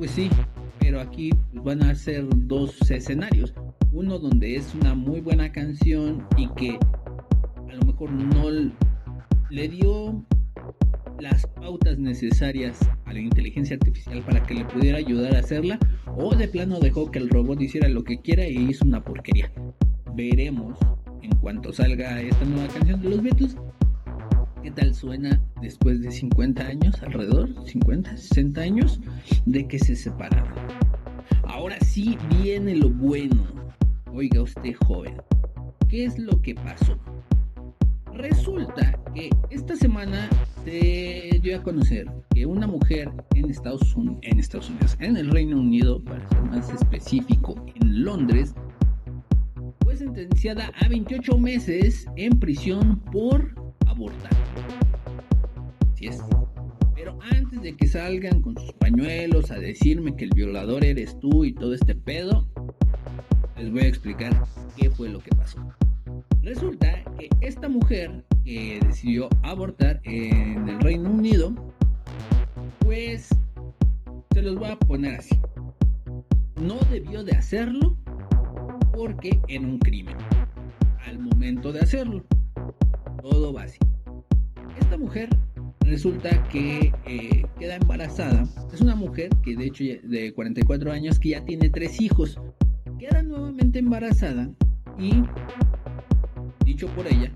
Pues 0.00 0.12
sí, 0.12 0.30
pero 0.78 0.98
aquí 0.98 1.28
van 1.52 1.82
a 1.82 1.94
ser 1.94 2.24
dos 2.26 2.90
escenarios. 2.90 3.52
Uno 3.92 4.18
donde 4.18 4.56
es 4.56 4.74
una 4.74 4.94
muy 4.94 5.20
buena 5.20 5.52
canción 5.52 6.26
y 6.38 6.48
que 6.54 6.78
a 7.68 7.74
lo 7.74 7.82
mejor 7.82 8.10
no 8.10 8.72
le 9.50 9.68
dio 9.68 10.24
las 11.18 11.46
pautas 11.48 11.98
necesarias 11.98 12.78
a 13.04 13.12
la 13.12 13.20
inteligencia 13.20 13.76
artificial 13.76 14.22
para 14.22 14.42
que 14.42 14.54
le 14.54 14.64
pudiera 14.64 14.96
ayudar 14.96 15.36
a 15.36 15.40
hacerla 15.40 15.78
o 16.16 16.34
de 16.34 16.48
plano 16.48 16.80
dejó 16.80 17.10
que 17.10 17.18
el 17.18 17.28
robot 17.28 17.60
hiciera 17.60 17.86
lo 17.90 18.02
que 18.02 18.22
quiera 18.22 18.48
y 18.48 18.56
hizo 18.56 18.86
una 18.86 19.04
porquería. 19.04 19.52
Veremos 20.14 20.78
en 21.20 21.32
cuanto 21.42 21.74
salga 21.74 22.22
esta 22.22 22.46
nueva 22.46 22.72
canción 22.72 23.02
de 23.02 23.10
los 23.10 23.22
Beatles 23.22 23.54
qué 24.62 24.70
tal 24.70 24.94
suena 24.94 25.40
después 25.60 26.02
de 26.02 26.10
50 26.10 26.62
años, 26.62 27.02
alrededor 27.02 27.48
50, 27.66 28.16
60 28.16 28.60
años 28.60 29.00
de 29.46 29.66
que 29.66 29.78
se 29.78 29.96
separaron. 29.96 30.52
Ahora 31.44 31.78
sí 31.80 32.18
viene 32.42 32.76
lo 32.76 32.90
bueno. 32.90 33.42
Oiga 34.12 34.42
usted 34.42 34.74
joven, 34.84 35.14
¿qué 35.88 36.04
es 36.04 36.18
lo 36.18 36.40
que 36.42 36.54
pasó? 36.54 36.98
Resulta 38.12 38.98
que 39.14 39.30
esta 39.50 39.76
semana 39.76 40.28
se 40.64 41.40
dio 41.42 41.56
a 41.56 41.62
conocer 41.62 42.10
que 42.34 42.44
una 42.44 42.66
mujer 42.66 43.10
en 43.34 43.50
Estados, 43.50 43.94
Unidos, 43.94 44.18
en 44.22 44.38
Estados 44.38 44.68
Unidos, 44.68 44.96
en 45.00 45.16
el 45.16 45.30
Reino 45.30 45.58
Unido, 45.58 46.02
para 46.04 46.28
ser 46.28 46.42
más 46.42 46.68
específico, 46.70 47.54
en 47.80 48.04
Londres, 48.04 48.54
fue 49.82 49.96
sentenciada 49.96 50.70
a 50.80 50.88
28 50.88 51.38
meses 51.38 52.06
en 52.16 52.38
prisión 52.38 53.00
por 53.12 53.59
abortar. 54.00 54.30
Si 55.94 56.06
es. 56.06 56.22
Pero 56.94 57.18
antes 57.32 57.60
de 57.62 57.76
que 57.76 57.86
salgan 57.86 58.40
con 58.40 58.56
sus 58.56 58.72
pañuelos 58.74 59.50
a 59.50 59.58
decirme 59.58 60.16
que 60.16 60.24
el 60.24 60.30
violador 60.30 60.84
eres 60.84 61.18
tú 61.20 61.44
y 61.44 61.52
todo 61.52 61.74
este 61.74 61.94
pedo, 61.94 62.46
les 63.58 63.70
voy 63.70 63.82
a 63.82 63.88
explicar 63.88 64.44
qué 64.76 64.90
fue 64.90 65.08
lo 65.10 65.18
que 65.18 65.30
pasó. 65.30 65.58
Resulta 66.42 67.04
que 67.18 67.28
esta 67.40 67.68
mujer 67.68 68.24
que 68.44 68.80
decidió 68.86 69.28
abortar 69.42 70.00
en 70.04 70.68
el 70.68 70.80
Reino 70.80 71.10
Unido, 71.10 71.52
pues 72.80 73.28
se 74.32 74.42
los 74.42 74.56
voy 74.56 74.70
a 74.70 74.78
poner 74.78 75.16
así. 75.16 75.38
No 76.56 76.78
debió 76.90 77.22
de 77.24 77.32
hacerlo 77.32 77.96
porque 78.94 79.38
era 79.48 79.64
un 79.64 79.78
crimen 79.78 80.16
al 81.06 81.18
momento 81.18 81.72
de 81.72 81.80
hacerlo. 81.80 82.24
Todo 83.22 83.52
básico. 83.52 83.89
Esta 84.80 84.96
mujer 84.96 85.28
resulta 85.80 86.48
que 86.48 86.92
eh, 87.06 87.46
queda 87.58 87.76
embarazada. 87.76 88.44
Es 88.72 88.80
una 88.80 88.96
mujer 88.96 89.30
que 89.42 89.56
de 89.56 89.66
hecho 89.66 89.84
de 89.84 90.32
44 90.34 90.92
años 90.92 91.18
que 91.18 91.30
ya 91.30 91.44
tiene 91.44 91.70
tres 91.70 92.00
hijos. 92.00 92.40
Queda 92.98 93.22
nuevamente 93.22 93.78
embarazada 93.78 94.50
y, 94.98 95.22
dicho 96.64 96.88
por 96.88 97.06
ella, 97.06 97.32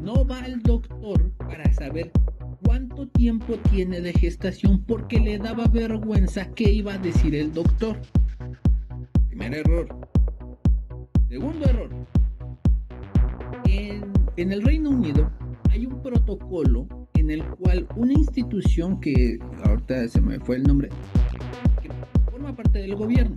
no 0.00 0.26
va 0.26 0.40
al 0.40 0.62
doctor 0.62 1.30
para 1.38 1.72
saber 1.72 2.10
cuánto 2.64 3.08
tiempo 3.08 3.54
tiene 3.70 4.00
de 4.00 4.12
gestación 4.12 4.84
porque 4.84 5.20
le 5.20 5.38
daba 5.38 5.66
vergüenza 5.66 6.48
qué 6.54 6.70
iba 6.70 6.94
a 6.94 6.98
decir 6.98 7.34
el 7.34 7.52
doctor. 7.52 7.98
Primer 9.28 9.54
error. 9.54 9.88
Segundo 11.28 11.64
error. 11.66 11.90
En 14.36 14.52
el 14.52 14.62
Reino 14.62 14.90
Unido 14.90 15.30
hay 15.74 15.86
un 15.86 16.00
protocolo 16.00 16.86
en 17.14 17.30
el 17.30 17.44
cual 17.44 17.88
una 17.96 18.12
institución 18.12 19.00
que 19.00 19.38
ahorita 19.64 20.06
se 20.08 20.20
me 20.20 20.38
fue 20.38 20.56
el 20.56 20.62
nombre, 20.62 20.88
que 21.82 21.88
forma 22.30 22.54
parte 22.54 22.78
del 22.78 22.94
gobierno, 22.94 23.36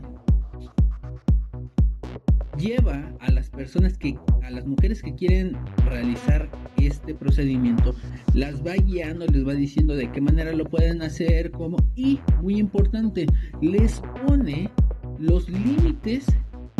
lleva 2.59 3.11
a 3.21 3.31
las 3.31 3.49
personas 3.49 3.97
que, 3.97 4.15
a 4.43 4.51
las 4.51 4.67
mujeres 4.67 5.01
que 5.01 5.15
quieren 5.15 5.57
realizar 5.85 6.47
este 6.77 7.15
procedimiento, 7.15 7.95
las 8.35 8.63
va 8.63 8.73
guiando, 8.73 9.25
les 9.25 9.47
va 9.47 9.53
diciendo 9.53 9.95
de 9.95 10.11
qué 10.11 10.21
manera 10.21 10.53
lo 10.53 10.65
pueden 10.65 11.01
hacer, 11.01 11.49
cómo, 11.49 11.77
y 11.95 12.19
muy 12.43 12.59
importante, 12.59 13.25
les 13.61 13.99
pone 14.27 14.69
los 15.17 15.49
límites 15.49 16.27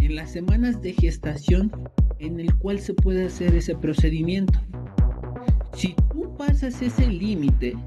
en 0.01 0.15
las 0.15 0.31
semanas 0.31 0.83
de 0.83 0.93
gestación 0.93 1.71
en 2.19 2.39
el 2.39 2.53
cual 2.55 2.79
se 2.79 2.93
puede 2.93 3.25
hacer 3.25 3.55
ese 3.55 3.75
procedimiento. 3.75 4.59
Si 5.77 5.93
tú 6.11 6.35
pasas 6.35 6.81
ese 6.81 7.05
límite, 7.05 7.77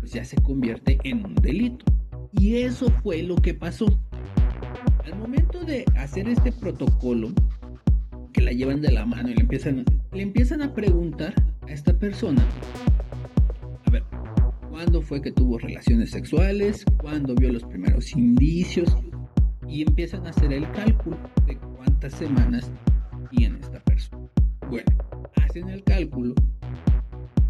pues 0.00 0.12
ya 0.12 0.22
se 0.22 0.36
convierte 0.36 0.98
en 1.02 1.24
un 1.24 1.34
delito. 1.36 1.86
Y 2.32 2.56
eso 2.56 2.92
fue 3.02 3.22
lo 3.22 3.36
que 3.36 3.54
pasó. 3.54 3.86
Al 5.02 5.18
momento 5.18 5.64
de 5.64 5.86
hacer 5.96 6.28
este 6.28 6.52
protocolo, 6.52 7.32
que 8.34 8.42
la 8.42 8.52
llevan 8.52 8.82
de 8.82 8.92
la 8.92 9.06
mano 9.06 9.30
y 9.30 9.34
le 9.34 9.40
empiezan, 9.40 9.82
le 10.12 10.20
empiezan 10.20 10.60
a 10.60 10.74
preguntar 10.74 11.32
a 11.66 11.72
esta 11.72 11.98
persona, 11.98 12.46
a 13.86 13.90
ver, 13.90 14.04
¿cuándo 14.68 15.00
fue 15.00 15.22
que 15.22 15.32
tuvo 15.32 15.56
relaciones 15.56 16.10
sexuales? 16.10 16.84
¿Cuándo 16.98 17.34
vio 17.34 17.50
los 17.50 17.64
primeros 17.64 18.14
indicios? 18.14 18.94
Y 19.66 19.80
empiezan 19.80 20.26
a 20.26 20.30
hacer 20.30 20.52
el 20.52 20.70
cálculo 20.72 21.16
de 21.46 21.56
cuántas 21.56 22.12
semanas 22.12 22.70
tiene 23.30 23.58
esta 23.58 23.80
persona. 23.84 24.28
Bueno, 24.68 24.92
hacen 25.36 25.70
el 25.70 25.82
cálculo 25.82 26.34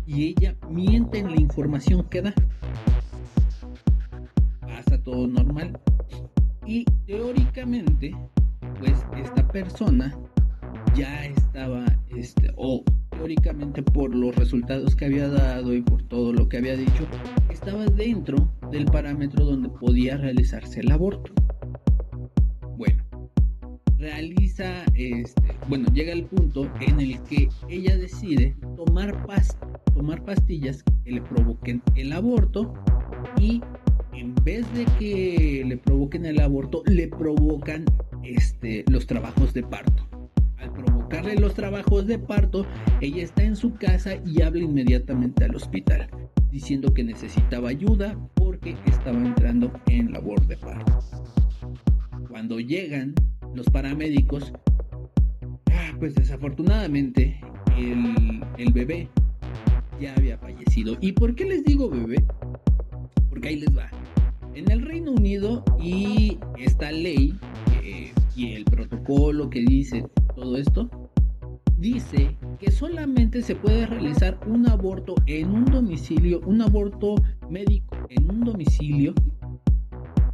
y 0.07 0.29
ella 0.29 0.57
miente 0.71 1.19
en 1.19 1.31
la 1.31 1.41
información 1.41 2.05
que 2.09 2.23
da. 2.23 2.35
Pasa 4.61 5.03
todo 5.03 5.27
normal. 5.27 5.79
Y 6.65 6.85
teóricamente, 7.07 8.15
pues 8.79 9.05
esta 9.17 9.47
persona 9.49 10.17
ya 10.97 11.25
estaba, 11.27 11.85
este, 12.09 12.51
o 12.57 12.83
teóricamente 13.11 13.83
por 13.83 14.15
los 14.15 14.35
resultados 14.37 14.95
que 14.95 15.07
había 15.07 15.29
dado 15.29 15.75
y 15.75 15.83
por 15.83 16.03
todo 16.05 16.33
lo 16.33 16.49
que 16.49 16.59
había 16.59 16.77
dicho, 16.77 17.07
estaba 17.51 17.87
dentro 17.87 18.53
del 18.71 18.87
parámetro 18.87 19.45
donde 19.45 19.69
podía 19.69 20.17
realizarse 20.17 20.81
el 20.81 20.91
aborto. 20.91 21.33
Bueno, 22.77 23.03
realiza, 23.99 24.85
este, 24.95 25.57
bueno, 25.69 25.89
llega 25.93 26.13
el 26.13 26.25
punto 26.25 26.71
en 26.81 27.01
el 27.01 27.21
que 27.23 27.49
ella 27.69 27.97
decide 27.97 28.57
tomar, 28.77 29.27
pas, 29.27 29.57
tomar 29.97 30.23
pastillas 30.25 30.85
que 31.05 31.13
le 31.13 31.23
provoquen 31.23 31.83
el 31.95 32.13
aborto 32.13 32.75
y 33.41 33.63
en 34.13 34.35
vez 34.45 34.71
de 34.75 34.85
que 34.99 35.65
le 35.67 35.79
provoquen 35.79 36.27
el 36.27 36.39
aborto, 36.41 36.83
le 36.87 37.09
provocan 37.09 37.87
este, 38.23 38.85
los 38.89 39.07
trabajos 39.07 39.55
de 39.55 39.63
parto. 39.63 40.07
Al 40.59 40.73
provocarle 40.73 41.37
los 41.37 41.55
trabajos 41.55 42.07
de 42.07 42.19
parto, 42.19 42.67
ella 43.01 43.23
está 43.23 43.43
en 43.43 43.57
su 43.57 43.75
casa 43.75 44.17
y 44.25 44.43
habla 44.43 44.63
inmediatamente 44.63 45.45
al 45.45 45.57
hospital, 45.57 46.09
diciendo 46.51 46.93
que 46.93 47.03
necesitaba 47.03 47.71
ayuda 47.71 48.19
porque 48.35 48.77
estaba 48.87 49.19
entrando 49.19 49.73
en 49.87 50.13
labor 50.13 50.47
de 50.47 50.59
parto. 50.59 50.99
Cuando 52.29 52.61
llegan 52.61 53.15
los 53.55 53.67
paramédicos, 53.67 54.53
ah, 55.71 55.97
pues 55.99 56.15
desafortunadamente 56.15 57.41
el, 57.79 58.43
el 58.59 58.73
bebé 58.73 59.09
ya 60.01 60.15
había 60.15 60.39
fallecido. 60.39 60.97
¿Y 61.01 61.13
por 61.13 61.35
qué 61.35 61.45
les 61.45 61.65
digo 61.65 61.89
bebé? 61.89 62.25
Porque 63.29 63.49
ahí 63.49 63.57
les 63.57 63.77
va. 63.77 63.89
En 64.55 64.71
el 64.71 64.83
Reino 64.83 65.13
Unido 65.13 65.65
y 65.81 66.39
esta 66.59 66.91
ley 66.91 67.35
eh, 67.83 68.13
y 68.35 68.53
el 68.53 68.65
protocolo 68.65 69.51
que 69.51 69.61
dice 69.61 70.07
todo 70.35 70.57
esto, 70.57 70.91
dice 71.77 72.37
que 72.59 72.71
solamente 72.71 73.43
se 73.43 73.55
puede 73.55 73.87
realizar 73.87 74.41
un 74.47 74.69
aborto 74.69 75.15
en 75.27 75.51
un 75.51 75.67
domicilio, 75.67 76.41
un 76.47 76.63
aborto 76.63 77.17
médico 77.51 77.97
en 78.09 78.31
un 78.31 78.45
domicilio 78.45 79.15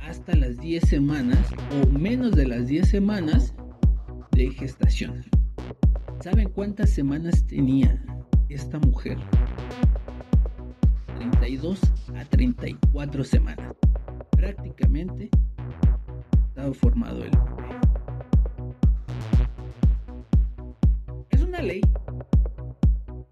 hasta 0.01 0.37
las 0.37 0.59
10 0.59 0.89
semanas 0.89 1.49
o 1.73 1.89
menos 1.89 2.33
de 2.37 2.47
las 2.47 2.67
10 2.67 2.89
semanas 2.89 3.55
de 4.33 4.51
gestación. 4.51 5.25
¿Saben 6.21 6.51
cuántas 6.51 6.91
semanas 6.91 7.45
tenía 7.47 8.05
esta 8.49 8.79
mujer? 8.79 9.19
32 11.31 11.79
a 12.17 12.25
34 12.25 13.23
semanas 13.23 13.75
prácticamente 14.33 15.31
estaba 16.49 16.75
formado 16.75 17.25
el 17.25 17.31
Es 21.31 21.43
una 21.43 21.63
ley 21.63 21.81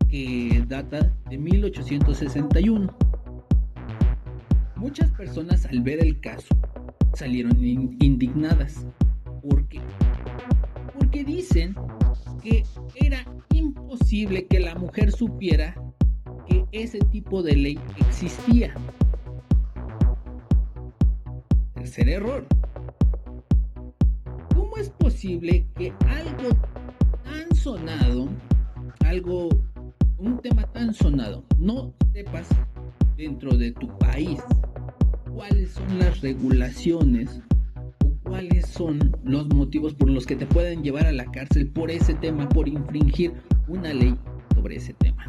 que 0.09 0.65
data 0.69 1.13
de 1.29 1.39
1861. 1.39 2.97
Muchas 4.77 5.11
personas 5.11 5.67
al 5.67 5.81
ver 5.83 6.01
el 6.01 6.21
caso 6.21 6.55
salieron 7.15 7.57
indignadas. 7.61 8.87
¿Por 9.43 9.67
qué? 9.67 9.81
Porque 10.97 11.25
dicen 11.25 11.75
que 12.41 12.65
era 12.95 13.25
imposible 13.53 14.47
que 14.47 14.61
la 14.61 14.77
mujer 14.77 15.11
supiera 15.11 15.75
que 16.51 16.65
ese 16.73 16.99
tipo 16.99 17.43
de 17.43 17.55
ley 17.55 17.79
existía 17.99 18.75
tercer 21.75 22.09
error. 22.11 22.47
¿Cómo 24.55 24.77
es 24.77 24.91
posible 24.91 25.67
que 25.77 25.95
algo 26.07 26.51
tan 27.25 27.57
sonado, 27.57 28.29
algo, 29.07 29.49
un 30.19 30.39
tema 30.41 30.65
tan 30.73 30.93
sonado, 30.93 31.43
no 31.59 31.95
sepas 32.13 32.49
dentro 33.17 33.57
de 33.57 33.73
tu 33.73 33.89
país 33.99 34.41
cuáles 35.33 35.71
son 35.71 35.99
las 35.99 36.21
regulaciones 36.21 37.41
o 38.05 38.29
cuáles 38.29 38.67
son 38.67 39.17
los 39.25 39.49
motivos 39.49 39.95
por 39.95 40.11
los 40.11 40.27
que 40.27 40.37
te 40.37 40.47
pueden 40.47 40.83
llevar 40.83 41.07
a 41.07 41.13
la 41.13 41.25
cárcel 41.25 41.69
por 41.69 41.91
ese 41.91 42.13
tema, 42.15 42.47
por 42.49 42.69
infringir 42.69 43.33
una 43.69 43.95
ley 43.95 44.15
sobre 44.55 44.77
ese 44.77 44.93
tema? 44.95 45.25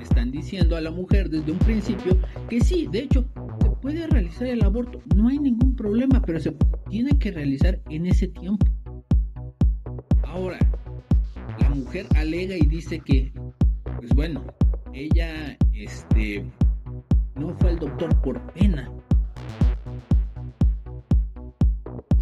Están 0.00 0.30
diciendo 0.30 0.76
a 0.76 0.80
la 0.80 0.90
mujer 0.90 1.30
desde 1.30 1.52
un 1.52 1.58
principio 1.58 2.16
que 2.48 2.60
sí, 2.60 2.88
de 2.90 3.00
hecho, 3.00 3.24
se 3.62 3.70
puede 3.82 4.06
realizar 4.06 4.48
el 4.48 4.62
aborto, 4.62 5.00
no 5.14 5.28
hay 5.28 5.38
ningún 5.38 5.76
problema, 5.76 6.22
pero 6.22 6.40
se 6.40 6.54
tiene 6.88 7.18
que 7.18 7.30
realizar 7.30 7.80
en 7.88 8.06
ese 8.06 8.28
tiempo. 8.28 8.66
Ahora, 10.24 10.58
la 11.60 11.70
mujer 11.70 12.06
alega 12.16 12.56
y 12.56 12.66
dice 12.66 13.00
que, 13.00 13.32
pues 13.98 14.10
bueno, 14.14 14.44
ella, 14.92 15.56
este, 15.72 16.44
no 17.34 17.54
fue 17.54 17.70
al 17.70 17.78
doctor 17.78 18.20
por 18.22 18.40
pena. 18.52 18.90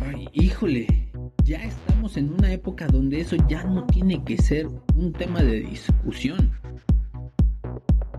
Ay, 0.01 0.29
híjole, 0.33 0.87
ya 1.45 1.63
estamos 1.63 2.17
en 2.17 2.33
una 2.33 2.53
época 2.53 2.87
donde 2.87 3.21
eso 3.21 3.37
ya 3.49 3.65
no 3.65 3.87
tiene 3.87 4.23
que 4.25 4.37
ser 4.39 4.69
un 4.95 5.13
tema 5.13 5.43
de 5.43 5.61
discusión 5.61 6.53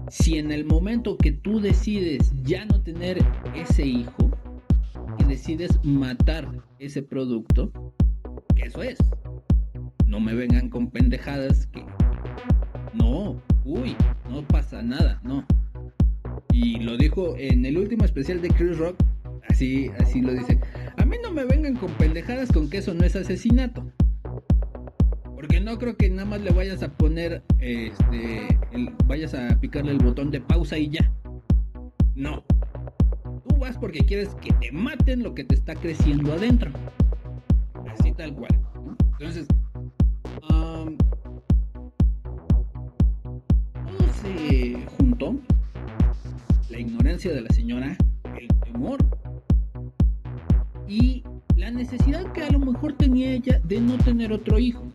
si 0.09 0.37
en 0.37 0.51
el 0.51 0.65
momento 0.65 1.17
que 1.17 1.31
tú 1.31 1.59
decides 1.59 2.31
ya 2.43 2.65
no 2.65 2.81
tener 2.81 3.23
ese 3.55 3.85
hijo, 3.85 4.31
y 5.19 5.23
decides 5.23 5.79
matar 5.83 6.47
ese 6.79 7.03
producto, 7.03 7.71
que 8.55 8.63
eso 8.63 8.83
es. 8.83 8.97
No 10.05 10.19
me 10.19 10.33
vengan 10.33 10.69
con 10.69 10.89
pendejadas 10.89 11.67
que... 11.67 11.85
No, 12.93 13.41
uy, 13.65 13.95
no 14.29 14.45
pasa 14.47 14.81
nada, 14.81 15.19
no. 15.23 15.45
Y 16.51 16.79
lo 16.79 16.97
dijo 16.97 17.35
en 17.37 17.65
el 17.65 17.77
último 17.77 18.05
especial 18.05 18.41
de 18.41 18.49
Chris 18.49 18.77
Rock, 18.77 18.97
así, 19.47 19.89
así 19.99 20.21
lo 20.21 20.33
dice. 20.33 20.59
A 20.97 21.05
mí 21.05 21.17
no 21.21 21.31
me 21.31 21.45
vengan 21.45 21.75
con 21.75 21.91
pendejadas 21.93 22.51
con 22.51 22.69
que 22.69 22.79
eso 22.79 22.93
no 22.93 23.05
es 23.05 23.15
asesinato. 23.15 23.88
Porque 25.39 25.61
no 25.61 25.79
creo 25.79 25.95
que 25.95 26.09
nada 26.09 26.25
más 26.25 26.41
le 26.41 26.51
vayas 26.51 26.83
a 26.83 26.89
poner, 26.89 27.41
este, 27.59 28.59
vayas 29.05 29.33
a 29.33 29.57
picarle 29.57 29.93
el 29.93 29.99
botón 29.99 30.31
de 30.31 30.41
pausa 30.41 30.77
y 30.77 30.89
ya. 30.89 31.09
No. 32.13 32.43
Tú 33.47 33.55
vas 33.55 33.77
porque 33.77 33.99
quieres 33.99 34.35
que 34.41 34.51
te 34.51 34.69
maten 34.73 35.23
lo 35.23 35.33
que 35.33 35.45
te 35.45 35.55
está 35.55 35.75
creciendo 35.75 36.33
adentro. 36.33 36.71
Así 37.87 38.11
tal 38.11 38.35
cual. 38.35 38.51
Entonces, 39.17 39.47
todo 40.41 40.97
se 44.21 44.85
juntó. 44.97 45.39
La 46.69 46.79
ignorancia 46.79 47.31
de 47.31 47.41
la 47.43 47.49
señora, 47.51 47.95
el 48.37 48.47
temor 48.65 48.99
y 50.85 51.23
la 51.55 51.71
necesidad 51.71 52.29
que 52.33 52.43
a 52.43 52.51
lo 52.51 52.59
mejor 52.59 52.91
tenía 52.91 53.31
ella 53.31 53.61
de 53.63 53.79
no 53.79 53.97
tener 53.99 54.33
otro 54.33 54.59
hijo. 54.59 54.88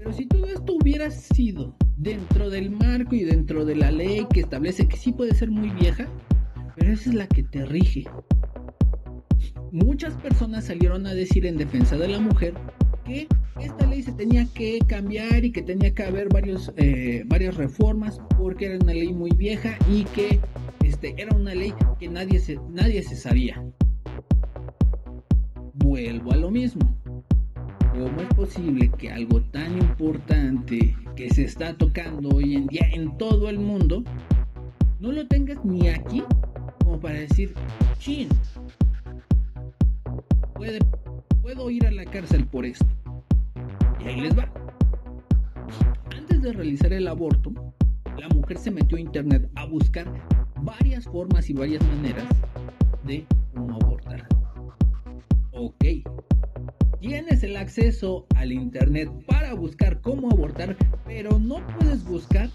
Pero 0.00 0.14
si 0.14 0.24
todo 0.24 0.46
esto 0.46 0.76
hubiera 0.80 1.10
sido 1.10 1.76
dentro 1.98 2.48
del 2.48 2.70
marco 2.70 3.14
y 3.14 3.22
dentro 3.22 3.66
de 3.66 3.74
la 3.74 3.90
ley 3.90 4.26
que 4.32 4.40
establece 4.40 4.88
que 4.88 4.96
sí 4.96 5.12
puede 5.12 5.34
ser 5.34 5.50
muy 5.50 5.68
vieja, 5.68 6.08
pero 6.74 6.94
esa 6.94 7.10
es 7.10 7.14
la 7.14 7.26
que 7.26 7.42
te 7.42 7.66
rige. 7.66 8.04
Muchas 9.72 10.14
personas 10.14 10.64
salieron 10.64 11.06
a 11.06 11.12
decir 11.12 11.44
en 11.44 11.58
defensa 11.58 11.98
de 11.98 12.08
la 12.08 12.18
mujer 12.18 12.54
que 13.04 13.28
esta 13.60 13.86
ley 13.86 14.02
se 14.02 14.12
tenía 14.12 14.46
que 14.46 14.78
cambiar 14.86 15.44
y 15.44 15.52
que 15.52 15.60
tenía 15.60 15.92
que 15.92 16.04
haber 16.04 16.30
varios, 16.30 16.72
eh, 16.78 17.22
varias 17.26 17.58
reformas 17.58 18.22
porque 18.38 18.66
era 18.66 18.78
una 18.78 18.94
ley 18.94 19.12
muy 19.12 19.32
vieja 19.32 19.76
y 19.92 20.04
que 20.04 20.40
este, 20.82 21.14
era 21.18 21.36
una 21.36 21.54
ley 21.54 21.74
que 21.98 22.08
nadie 22.08 22.40
se, 22.40 22.58
nadie 22.70 23.02
se 23.02 23.16
sabía. 23.16 23.62
Vuelvo 25.74 26.32
a 26.32 26.36
lo 26.36 26.50
mismo 26.50 26.96
¿Cómo 28.00 28.22
es 28.22 28.28
posible 28.28 28.90
que 28.96 29.12
algo 29.12 29.42
tan 29.42 29.76
importante 29.76 30.96
que 31.16 31.28
se 31.28 31.44
está 31.44 31.76
tocando 31.76 32.30
hoy 32.30 32.54
en 32.54 32.66
día 32.66 32.88
en 32.94 33.18
todo 33.18 33.50
el 33.50 33.58
mundo 33.58 34.02
no 35.00 35.12
lo 35.12 35.26
tengas 35.26 35.62
ni 35.66 35.86
aquí 35.90 36.24
como 36.82 36.98
para 36.98 37.16
decir, 37.16 37.52
chin, 37.98 38.30
puedo 41.42 41.68
ir 41.68 41.86
a 41.86 41.90
la 41.90 42.06
cárcel 42.06 42.46
por 42.46 42.64
esto? 42.64 42.86
Y 44.02 44.08
ahí 44.08 44.22
les 44.22 44.36
va. 44.36 44.50
Antes 46.16 46.40
de 46.40 46.54
realizar 46.54 46.94
el 46.94 47.06
aborto, 47.06 47.52
la 48.18 48.30
mujer 48.30 48.56
se 48.56 48.70
metió 48.70 48.96
a 48.96 49.00
internet 49.00 49.50
a 49.56 49.66
buscar 49.66 50.10
varias 50.62 51.04
formas 51.04 51.50
y 51.50 51.52
varias 51.52 51.86
maneras 51.86 52.24
de 53.04 53.26
cómo 53.54 53.74
abortar. 53.74 54.26
Ok, 55.52 55.84
tienes 57.00 57.42
el 57.42 57.56
acceso 57.56 58.26
al 58.36 58.52
internet 58.52 59.10
para 59.26 59.54
buscar 59.54 60.00
cómo 60.00 60.30
abortar, 60.30 60.76
pero 61.06 61.38
no 61.38 61.66
puedes 61.78 62.04
buscar 62.04 62.50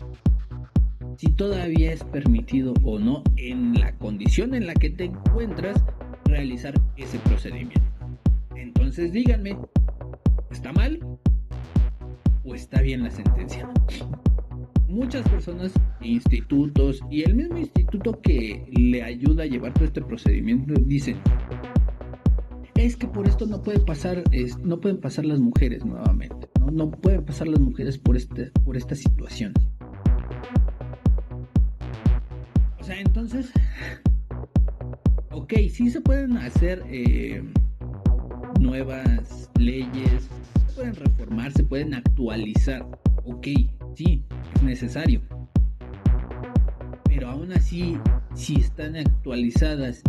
si 1.18 1.32
todavía 1.32 1.92
es 1.92 2.04
permitido 2.04 2.74
o 2.84 3.00
no 3.00 3.24
en 3.38 3.80
la 3.80 3.94
condición 3.98 4.54
en 4.54 4.68
la 4.68 4.74
que 4.74 4.90
te 4.90 5.06
encuentras 5.06 5.84
realizar 6.26 6.74
ese 6.98 7.18
procedimiento. 7.20 7.82
Entonces 8.56 9.12
díganme, 9.12 9.58
¿está 10.52 10.72
mal 10.74 11.00
o 12.44 12.54
está 12.54 12.82
bien 12.82 13.04
la 13.04 13.12
sentencia? 13.12 13.70
Muchas 14.88 15.28
personas, 15.28 15.74
institutos 16.02 17.02
y 17.10 17.24
el 17.24 17.36
mismo 17.36 17.58
instituto 17.58 18.22
que 18.22 18.66
le 18.72 19.04
ayuda 19.04 19.44
a 19.44 19.48
llevar 19.48 19.74
todo 19.74 19.86
este 19.86 20.02
procedimiento 20.02 20.74
dicen, 20.80 21.18
es 22.86 22.96
que 22.96 23.08
por 23.08 23.28
esto 23.28 23.48
no 23.48 23.64
puede 23.64 23.80
pasar, 23.80 24.24
no 24.64 24.80
pueden 24.80 25.00
pasar 25.00 25.26
las 25.26 25.40
mujeres 25.40 25.84
nuevamente, 25.84 26.48
no, 26.72 26.92
pueden 26.92 27.26
pasar 27.26 27.48
las 27.48 27.60
mujeres 27.60 27.98
por, 27.98 28.16
este, 28.16 28.52
por 28.64 28.78
esta 28.78 28.94
situación. 28.96 29.54
O 32.80 32.84
sea, 32.84 33.00
entonces, 33.00 33.52
ok, 35.32 35.54
sí 35.72 35.90
se 35.90 36.00
pueden 36.02 36.38
hacer 36.38 36.84
eh, 36.88 37.44
nuevas 38.60 39.50
leyes, 39.58 40.30
pueden 40.76 40.94
reformar, 40.96 41.52
se 41.54 41.64
pueden 41.64 41.96
actualizar, 41.96 42.86
ok, 43.24 43.48
sí, 43.96 44.24
es 44.54 44.62
necesario. 44.62 45.22
Pero 47.06 47.30
aún 47.30 47.52
así, 47.52 47.98
si 48.36 48.58
están 48.58 48.96
actualizadas 48.96 50.04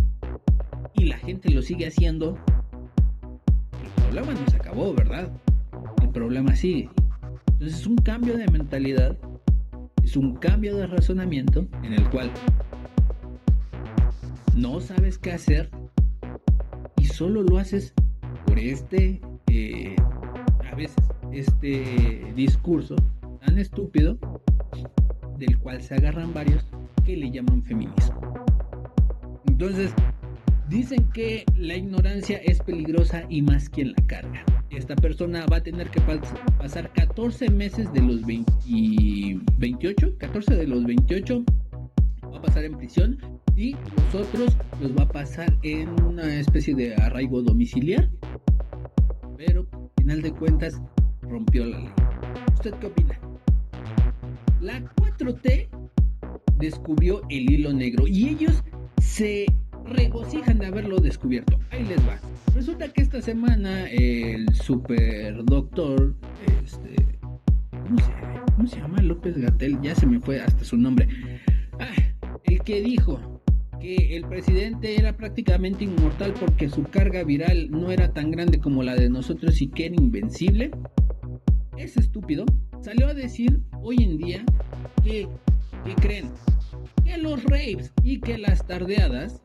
y 0.93 1.05
la 1.05 1.17
gente 1.17 1.49
lo 1.49 1.63
sigue 1.63 1.87
haciendo, 1.87 2.37
problema 4.07 4.33
no 4.33 4.49
se 4.49 4.55
acabó, 4.55 4.93
¿verdad? 4.93 5.29
El 6.01 6.09
problema 6.09 6.55
sigue. 6.55 6.89
Entonces 7.53 7.79
es 7.79 7.87
un 7.87 7.97
cambio 7.97 8.37
de 8.37 8.47
mentalidad, 8.47 9.17
es 10.01 10.15
un 10.15 10.35
cambio 10.35 10.77
de 10.77 10.87
razonamiento 10.87 11.67
en 11.83 11.93
el 11.93 12.09
cual 12.09 12.31
no 14.55 14.79
sabes 14.79 15.17
qué 15.17 15.33
hacer 15.33 15.69
y 16.97 17.05
solo 17.05 17.43
lo 17.43 17.57
haces 17.57 17.93
por 18.45 18.57
este, 18.57 19.19
eh, 19.47 19.95
a 20.71 20.75
veces, 20.75 20.95
este 21.33 22.31
discurso 22.33 22.95
tan 23.45 23.57
estúpido 23.57 24.17
del 25.37 25.59
cual 25.59 25.81
se 25.81 25.95
agarran 25.95 26.33
varios 26.33 26.65
que 27.03 27.17
le 27.17 27.29
llaman 27.29 27.61
feminismo. 27.63 28.21
Entonces, 29.47 29.93
Dicen 30.69 31.09
que 31.13 31.45
la 31.55 31.75
ignorancia 31.75 32.37
es 32.39 32.59
peligrosa 32.59 33.23
y 33.29 33.41
más 33.41 33.69
quien 33.69 33.91
la 33.91 34.05
carga. 34.05 34.43
Esta 34.69 34.95
persona 34.95 35.45
va 35.45 35.57
a 35.57 35.63
tener 35.63 35.89
que 35.89 36.01
pasar 36.59 36.91
14 36.91 37.49
meses 37.49 37.91
de 37.93 38.01
los 38.01 38.25
28, 38.25 40.17
14 40.17 40.55
de 40.55 40.67
los 40.67 40.83
28 40.83 41.45
va 42.25 42.37
a 42.37 42.41
pasar 42.41 42.65
en 42.65 42.77
prisión 42.77 43.17
y 43.55 43.71
los 43.71 44.15
otros 44.15 44.57
los 44.81 44.95
va 44.95 45.03
a 45.03 45.07
pasar 45.07 45.57
en 45.63 45.89
una 46.03 46.35
especie 46.35 46.75
de 46.75 46.95
arraigo 46.95 47.41
domiciliar. 47.41 48.09
Pero 49.37 49.67
al 49.71 49.89
final 49.97 50.21
de 50.21 50.31
cuentas 50.31 50.81
rompió 51.21 51.65
la 51.65 51.79
ley. 51.79 51.93
¿Usted 52.53 52.73
qué 52.81 52.87
opina? 52.87 53.19
La 54.59 54.81
4T 54.95 55.69
descubrió 56.57 57.21
el 57.29 57.51
hilo 57.51 57.71
negro 57.71 58.05
y 58.07 58.29
ellos 58.29 58.63
se 58.99 59.45
regocijan 59.89 60.59
de 60.59 60.67
haberlo 60.67 60.97
descubierto. 60.99 61.59
Ahí 61.71 61.83
les 61.85 61.99
va. 62.07 62.19
Resulta 62.53 62.87
que 62.89 63.01
esta 63.01 63.21
semana 63.21 63.89
el 63.89 64.53
super 64.53 65.43
doctor, 65.45 66.15
este, 66.63 66.95
¿cómo 68.55 68.67
se, 68.67 68.77
llama? 68.77 69.01
López 69.01 69.37
Gatel, 69.37 69.79
ya 69.81 69.95
se 69.95 70.07
me 70.07 70.19
fue 70.19 70.41
hasta 70.41 70.63
su 70.63 70.77
nombre. 70.77 71.07
Ah, 71.79 71.93
el 72.43 72.61
que 72.63 72.81
dijo 72.81 73.41
que 73.79 74.17
el 74.17 74.25
presidente 74.25 74.99
era 74.99 75.15
prácticamente 75.15 75.83
inmortal 75.83 76.33
porque 76.33 76.69
su 76.69 76.83
carga 76.83 77.23
viral 77.23 77.69
no 77.69 77.91
era 77.91 78.11
tan 78.11 78.31
grande 78.31 78.59
como 78.59 78.81
la 78.81 78.95
de 78.95 79.09
nosotros 79.09 79.61
y 79.61 79.67
que 79.67 79.85
era 79.85 79.95
invencible. 79.95 80.71
Es 81.77 81.95
estúpido. 81.97 82.45
Salió 82.81 83.07
a 83.07 83.13
decir 83.13 83.61
hoy 83.81 83.97
en 84.03 84.17
día 84.17 84.43
que, 85.03 85.27
que 85.85 85.95
creen 85.95 86.31
que 87.05 87.17
los 87.17 87.43
raves 87.43 87.93
y 88.01 88.19
que 88.19 88.37
las 88.37 88.65
tardeadas 88.65 89.41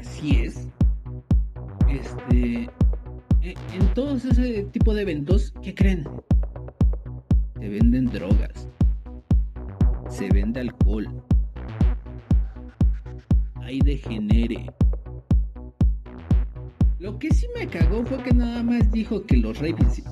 Así 0.00 0.42
es. 0.42 0.68
Este. 1.88 2.70
E, 3.42 3.54
en 3.74 3.94
todos 3.94 4.24
ese 4.24 4.64
tipo 4.64 4.94
de 4.94 5.02
eventos, 5.02 5.52
¿qué 5.62 5.74
creen? 5.74 6.04
Se 7.58 7.68
venden 7.68 8.06
drogas. 8.06 8.68
Se 10.08 10.28
vende 10.30 10.60
alcohol. 10.60 11.22
Hay 13.56 13.80
degenere. 13.80 14.66
Lo 16.98 17.18
que 17.18 17.30
sí 17.32 17.46
me 17.54 17.66
cagó 17.66 18.04
fue 18.04 18.22
que 18.22 18.32
nada 18.32 18.62
más 18.62 18.90
dijo 18.90 19.24
que 19.24 19.36
los 19.36 19.58
rapes, 19.58 20.02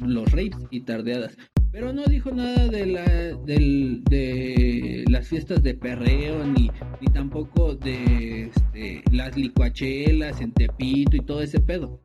los 0.00 0.30
rapes 0.30 0.66
y 0.70 0.80
tardeadas 0.80 1.36
pero 1.76 1.92
no 1.92 2.06
dijo 2.06 2.30
nada 2.30 2.68
de, 2.68 2.86
la, 2.86 3.04
de 3.04 5.04
las 5.10 5.28
fiestas 5.28 5.62
de 5.62 5.74
perreo, 5.74 6.42
ni, 6.42 6.70
tampoco 7.12 7.74
de 7.74 8.44
este, 8.44 9.02
las 9.12 9.36
licuachelas 9.36 10.40
en 10.40 10.52
Tepito 10.52 11.18
y 11.18 11.20
todo 11.20 11.42
ese 11.42 11.60
pedo. 11.60 12.00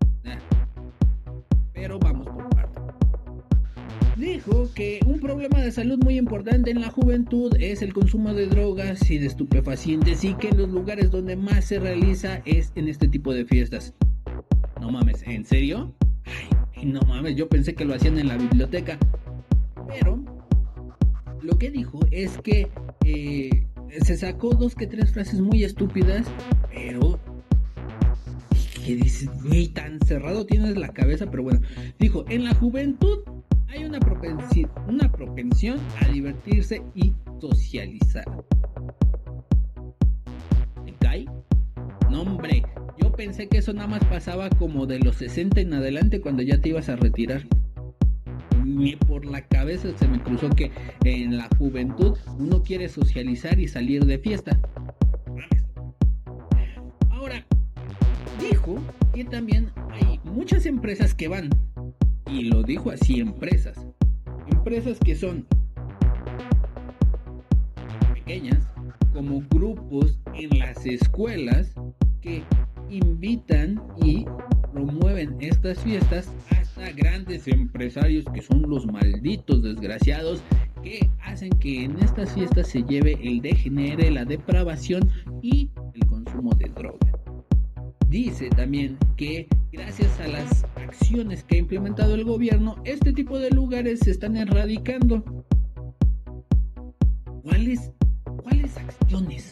Pero 1.72 2.00
vamos 2.00 2.28
por 2.28 2.50
parte. 2.50 2.82
Dijo 4.18 4.70
que 4.76 5.00
un 5.06 5.22
problema 5.22 5.62
de 5.62 5.72
salud 5.72 5.98
muy 6.04 6.18
importante 6.18 6.72
en 6.72 6.82
la 6.82 6.90
juventud 6.90 7.56
es 7.58 7.82
el 7.82 7.94
consumo 7.94 8.34
de 8.34 8.48
drogas 8.48 9.10
y 9.10 9.20
de 9.20 9.28
estupefacientes 9.28 10.26
y 10.26 10.34
que 10.34 10.50
en 10.50 10.58
los 10.58 10.70
lugares 10.70 11.12
donde 11.12 11.38
más 11.38 11.64
se 11.64 11.80
realiza 11.80 12.42
es 12.44 12.74
en 12.76 12.90
este 12.90 13.08
tipo 13.08 13.34
de 13.34 13.46
fiestas. 13.46 13.94
No 14.82 14.92
mames, 14.92 15.26
¿en 15.26 15.46
serio? 15.46 15.96
Ay, 16.76 16.88
no 16.88 17.00
mames, 17.04 17.38
yo 17.38 17.48
pensé 17.48 17.74
que 17.74 17.86
lo 17.86 17.96
hacían 17.96 18.20
en 18.20 18.28
la 18.28 18.36
biblioteca. 18.36 19.00
Pero 19.94 20.24
lo 21.42 21.58
que 21.58 21.72
dijo 21.72 22.00
es 22.12 22.38
que 22.40 22.70
eh, 23.04 23.68
se 24.02 24.18
sacó 24.18 24.54
dos 24.54 24.76
que 24.76 24.88
tres 24.88 25.12
frases 25.12 25.42
muy 25.42 25.64
estúpidas, 25.64 26.26
pero 26.74 27.20
que 28.86 28.96
dices, 28.96 29.30
güey, 29.44 29.68
tan 29.68 30.00
cerrado 30.02 30.46
tienes 30.46 30.78
la 30.78 30.90
cabeza, 30.90 31.30
pero 31.30 31.44
bueno, 31.44 31.62
dijo, 32.00 32.26
en 32.30 32.46
la 32.46 32.56
juventud 32.56 33.20
hay 33.68 33.86
una 33.86 34.00
propensión, 34.00 35.80
a 36.02 36.08
divertirse 36.10 36.82
y 36.96 37.14
socializar. 37.40 38.26
¿Te 40.86 40.94
cae? 41.00 41.26
No, 42.10 42.24
hombre, 42.24 42.64
yo 43.02 43.12
pensé 43.14 43.48
que 43.48 43.60
eso 43.60 43.72
nada 43.74 43.88
más 43.88 44.04
pasaba 44.06 44.50
como 44.50 44.86
de 44.86 45.00
los 45.00 45.16
60 45.18 45.62
en 45.62 45.74
adelante 45.74 46.22
cuando 46.22 46.42
ya 46.42 46.60
te 46.60 46.70
ibas 46.70 46.90
a 46.90 46.96
retirar 46.96 47.44
ni 48.82 48.96
por 48.96 49.26
la 49.26 49.42
cabeza 49.48 49.96
se 49.96 50.08
me 50.08 50.20
cruzó 50.20 50.50
que 50.50 50.72
en 51.04 51.38
la 51.38 51.48
juventud 51.58 52.18
uno 52.40 52.64
quiere 52.64 52.90
socializar 52.90 53.60
y 53.60 53.68
salir 53.68 54.06
de 54.06 54.18
fiesta. 54.18 54.60
Ahora, 57.12 57.46
dijo 58.40 58.80
que 59.14 59.24
también 59.24 59.70
hay 59.92 60.20
muchas 60.24 60.66
empresas 60.66 61.14
que 61.14 61.28
van, 61.28 61.50
y 62.26 62.46
lo 62.46 62.64
dijo 62.64 62.90
así, 62.90 63.20
empresas, 63.20 63.78
empresas 64.52 64.98
que 65.00 65.16
son 65.16 65.46
pequeñas, 68.16 68.68
como 69.14 69.42
grupos 69.50 70.20
en 70.34 70.58
las 70.58 70.86
escuelas 70.88 71.76
que 72.22 72.44
invitan 72.92 73.82
y 74.04 74.26
promueven 74.74 75.38
estas 75.40 75.80
fiestas 75.80 76.30
hasta 76.50 76.92
grandes 76.92 77.48
empresarios 77.48 78.26
que 78.34 78.42
son 78.42 78.70
los 78.70 78.86
malditos 78.86 79.64
desgraciados 79.64 80.42
que 80.84 81.10
hacen 81.24 81.52
que 81.60 81.84
en 81.84 82.00
estas 82.00 82.34
fiestas 82.34 82.68
se 82.68 82.84
lleve 82.84 83.18
el 83.22 83.42
degenere, 83.42 84.12
la 84.12 84.26
depravación 84.26 85.10
y 85.42 85.70
el 85.94 86.06
consumo 86.08 86.54
de 86.56 86.70
droga. 86.70 87.12
Dice 88.08 88.50
también 88.50 88.98
que 89.16 89.48
gracias 89.72 90.20
a 90.20 90.28
las 90.28 90.66
acciones 90.76 91.44
que 91.44 91.56
ha 91.56 91.60
implementado 91.60 92.16
el 92.16 92.26
gobierno, 92.26 92.76
este 92.84 93.14
tipo 93.14 93.40
de 93.40 93.52
lugares 93.52 94.00
se 94.00 94.12
están 94.12 94.36
erradicando. 94.36 95.24
¿Cuáles, 97.44 97.92
cuáles 98.44 98.76
acciones? 98.78 99.50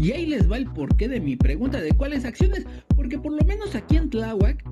Y 0.00 0.12
ahí 0.12 0.24
les 0.24 0.50
va 0.50 0.56
el 0.56 0.64
porqué 0.64 1.08
de 1.08 1.20
mi 1.20 1.36
pregunta 1.36 1.78
de 1.78 1.92
cuáles 1.92 2.24
acciones, 2.24 2.64
porque 2.96 3.18
por 3.18 3.32
lo 3.32 3.44
menos 3.44 3.74
aquí 3.74 3.98
en 3.98 4.08
Tláhuac, 4.08 4.64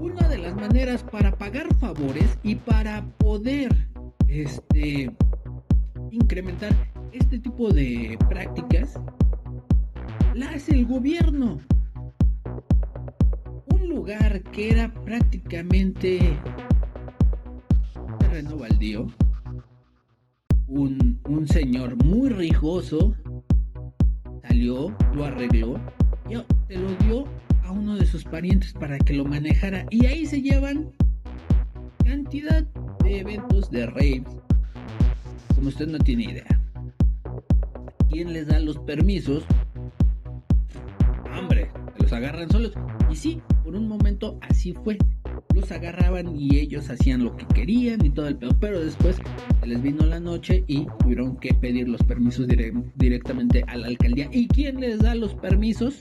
una 0.00 0.26
de 0.26 0.38
las 0.38 0.56
maneras 0.56 1.04
para 1.04 1.36
pagar 1.36 1.74
favores 1.74 2.38
y 2.42 2.54
para 2.54 3.04
poder 3.18 3.76
este, 4.26 5.14
incrementar 6.10 6.74
este 7.12 7.38
tipo 7.38 7.70
de 7.70 8.16
prácticas, 8.30 8.98
la 10.34 10.48
hace 10.48 10.72
el 10.72 10.86
gobierno. 10.86 11.58
Un 13.74 13.86
lugar 13.86 14.42
que 14.44 14.70
era 14.70 14.94
prácticamente 15.04 16.38
terreno 18.18 18.56
baldío, 18.56 19.08
un, 20.68 21.20
un 21.28 21.46
señor 21.46 22.02
muy 22.02 22.30
rijoso 22.30 23.14
salió, 24.42 24.94
lo 25.14 25.24
arregló 25.24 25.80
y 26.28 26.34
se 26.68 26.78
lo 26.78 26.90
dio 27.04 27.24
a 27.64 27.72
uno 27.72 27.96
de 27.96 28.06
sus 28.06 28.24
parientes 28.24 28.72
para 28.72 28.98
que 28.98 29.14
lo 29.14 29.24
manejara. 29.24 29.86
Y 29.90 30.06
ahí 30.06 30.26
se 30.26 30.42
llevan 30.42 30.90
cantidad 32.04 32.62
de 33.04 33.20
eventos 33.20 33.70
de 33.70 33.86
raves, 33.86 34.22
como 35.54 35.68
usted 35.68 35.88
no 35.88 35.98
tiene 35.98 36.24
idea. 36.24 36.60
¿Quién 38.10 38.32
les 38.32 38.48
da 38.48 38.58
los 38.58 38.78
permisos? 38.78 39.44
Hombre, 41.38 41.70
los 41.98 42.12
agarran 42.12 42.50
solos. 42.50 42.72
Y 43.10 43.16
sí, 43.16 43.40
por 43.64 43.74
un 43.74 43.88
momento 43.88 44.38
así 44.48 44.74
fue. 44.84 44.98
Agarraban 45.70 46.34
y 46.36 46.58
ellos 46.58 46.90
hacían 46.90 47.24
lo 47.24 47.36
que 47.36 47.46
querían 47.46 48.04
y 48.04 48.10
todo 48.10 48.26
el 48.28 48.36
pedo. 48.36 48.56
Pero 48.58 48.80
después 48.80 49.18
les 49.64 49.80
vino 49.82 50.04
la 50.04 50.18
noche 50.18 50.64
y 50.66 50.86
tuvieron 50.98 51.36
que 51.36 51.54
pedir 51.54 51.88
los 51.88 52.02
permisos 52.02 52.46
directamente 52.96 53.64
a 53.68 53.76
la 53.76 53.86
alcaldía. 53.86 54.28
¿Y 54.32 54.48
quién 54.48 54.80
les 54.80 54.98
da 54.98 55.14
los 55.14 55.34
permisos? 55.34 55.96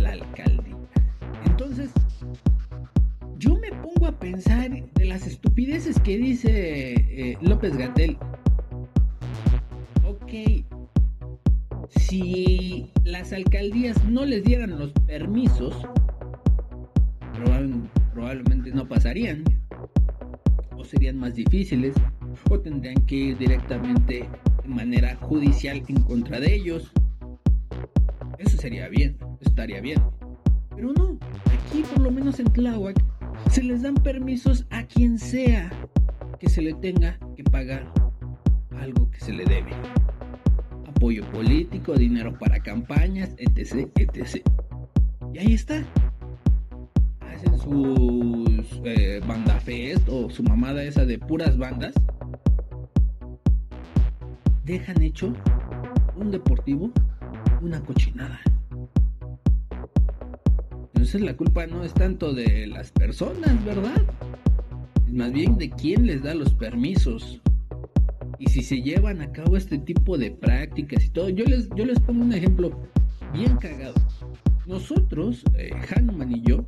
La 0.00 0.12
alcaldía. 0.12 0.76
Entonces, 1.44 1.90
yo 3.38 3.56
me 3.56 3.70
pongo 3.70 4.06
a 4.06 4.18
pensar 4.18 4.70
de 4.70 5.04
las 5.04 5.26
estupideces 5.26 6.00
que 6.00 6.16
dice 6.16 6.94
eh, 6.94 7.38
López 7.42 7.76
Gatel. 7.76 8.16
Ok, 10.04 10.64
si 11.90 12.86
las 13.04 13.32
alcaldías 13.32 14.02
no 14.04 14.24
les 14.24 14.44
dieran 14.44 14.78
los 14.78 14.92
permisos, 15.06 15.86
probablemente 18.12 18.70
no 18.70 18.88
pasarían, 18.88 19.44
o 20.76 20.84
serían 20.84 21.18
más 21.18 21.34
difíciles, 21.34 21.94
o 22.50 22.58
tendrían 22.60 22.96
que 23.06 23.14
ir 23.14 23.38
directamente 23.38 24.28
de 24.62 24.68
manera 24.68 25.16
judicial 25.16 25.82
en 25.88 26.02
contra 26.02 26.40
de 26.40 26.54
ellos. 26.54 26.92
Eso 28.38 28.56
sería 28.56 28.88
bien, 28.88 29.16
estaría 29.40 29.80
bien. 29.80 30.00
Pero 30.74 30.92
no, 30.92 31.18
aquí 31.46 31.82
por 31.82 32.02
lo 32.02 32.10
menos 32.10 32.38
en 32.40 32.52
Tláhuac 32.52 33.02
se 33.50 33.62
les 33.62 33.82
dan 33.82 33.94
permisos 33.94 34.66
a 34.70 34.84
quien 34.84 35.18
sea 35.18 35.70
que 36.38 36.48
se 36.48 36.60
le 36.62 36.74
tenga 36.74 37.18
que 37.34 37.44
pagar 37.44 37.90
algo 38.78 39.10
que 39.10 39.20
se 39.20 39.32
le 39.32 39.44
debe 39.44 39.72
apoyo 40.86 41.24
político, 41.30 41.94
dinero 41.94 42.38
para 42.38 42.60
campañas, 42.60 43.34
etc, 43.38 43.88
etc. 43.96 44.42
Y 45.32 45.38
ahí 45.38 45.54
está. 45.54 45.84
Hacen 47.36 47.58
sus 47.58 48.80
eh, 48.84 49.20
banda 49.28 49.60
fest 49.60 50.08
o 50.08 50.30
su 50.30 50.42
mamada 50.42 50.82
esa 50.82 51.04
de 51.04 51.18
puras 51.18 51.58
bandas. 51.58 51.92
Dejan 54.64 55.02
hecho 55.02 55.34
un 56.16 56.30
deportivo 56.30 56.90
una 57.60 57.78
cochinada. 57.84 58.40
Entonces 60.94 61.20
la 61.20 61.36
culpa 61.36 61.66
no 61.66 61.84
es 61.84 61.92
tanto 61.92 62.32
de 62.32 62.68
las 62.68 62.90
personas, 62.92 63.62
¿verdad? 63.66 64.02
Es 65.06 65.12
más 65.12 65.30
bien 65.30 65.58
de 65.58 65.68
quién 65.68 66.06
les 66.06 66.22
da 66.22 66.32
los 66.32 66.54
permisos 66.54 67.42
y 68.38 68.46
si 68.46 68.62
se 68.62 68.80
llevan 68.80 69.20
a 69.20 69.30
cabo 69.30 69.58
este 69.58 69.76
tipo 69.76 70.16
de 70.16 70.30
prácticas 70.30 71.04
y 71.04 71.10
todo, 71.10 71.28
yo 71.28 71.44
les, 71.44 71.68
yo 71.76 71.84
les 71.84 72.00
pongo 72.00 72.22
un 72.22 72.32
ejemplo 72.32 72.70
bien 73.34 73.58
cagado. 73.58 73.92
Nosotros, 74.66 75.44
eh, 75.54 75.70
Hanuman 75.94 76.32
y 76.32 76.40
yo, 76.40 76.64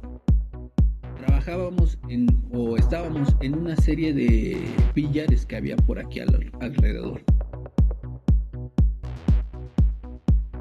en, 2.08 2.26
o 2.52 2.76
estábamos 2.76 3.34
en 3.40 3.54
una 3.56 3.74
serie 3.76 4.12
de 4.12 4.58
pillares 4.92 5.46
que 5.46 5.56
había 5.56 5.76
por 5.76 5.98
aquí 5.98 6.20
alrededor. 6.20 7.22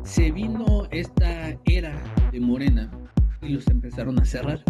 Se 0.03 0.31
vino 0.31 0.87
esta 0.91 1.57
era 1.65 2.01
de 2.31 2.39
Morena 2.39 2.89
y 3.41 3.49
los 3.49 3.67
empezaron 3.67 4.17
a 4.19 4.25
cerrar. 4.25 4.63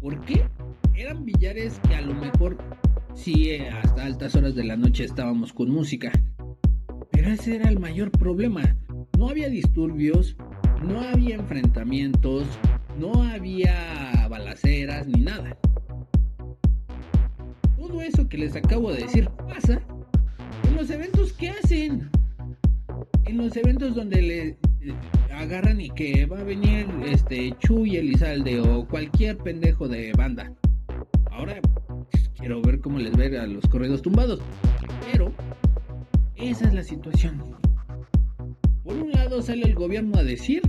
¿Por 0.00 0.20
qué? 0.20 0.44
Eran 0.94 1.24
billares 1.24 1.80
que 1.88 1.96
a 1.96 2.02
lo 2.02 2.14
mejor 2.14 2.56
Sí, 3.14 3.56
hasta 3.56 4.04
altas 4.04 4.34
horas 4.34 4.54
de 4.56 4.64
la 4.64 4.76
noche 4.76 5.04
estábamos 5.04 5.52
con 5.52 5.70
música. 5.70 6.10
Pero 7.12 7.30
ese 7.30 7.56
era 7.56 7.68
el 7.68 7.78
mayor 7.78 8.10
problema. 8.10 8.76
No 9.16 9.28
había 9.28 9.48
disturbios, 9.48 10.36
no 10.82 11.00
había 11.00 11.36
enfrentamientos, 11.36 12.44
no 12.98 13.22
había 13.22 14.23
ni 15.06 15.20
nada. 15.20 15.56
Todo 17.76 18.00
eso 18.00 18.28
que 18.28 18.38
les 18.38 18.56
acabo 18.56 18.92
de 18.92 19.02
decir 19.02 19.28
pasa 19.48 19.80
en 20.68 20.76
los 20.76 20.90
eventos 20.90 21.32
que 21.32 21.50
hacen. 21.50 22.10
En 23.24 23.38
los 23.38 23.56
eventos 23.56 23.94
donde 23.94 24.22
le 24.22 24.48
eh, 24.48 24.56
agarran 25.32 25.80
y 25.80 25.90
que 25.90 26.26
va 26.26 26.40
a 26.40 26.44
venir 26.44 26.86
este 27.04 27.54
Chuy 27.58 27.96
Elizalde 27.96 28.60
o 28.60 28.86
cualquier 28.86 29.38
pendejo 29.38 29.88
de 29.88 30.12
banda. 30.12 30.52
Ahora 31.30 31.60
Quiero 32.44 32.60
ver 32.60 32.78
cómo 32.80 32.98
les 32.98 33.16
ve 33.16 33.38
a 33.38 33.46
los 33.46 33.66
corridos 33.68 34.02
tumbados. 34.02 34.38
Pero 35.10 35.32
esa 36.36 36.66
es 36.66 36.74
la 36.74 36.82
situación. 36.82 37.42
Por 38.82 38.96
un 38.96 39.12
lado 39.12 39.40
sale 39.40 39.62
el 39.62 39.74
gobierno 39.74 40.18
a 40.18 40.22
decir 40.22 40.60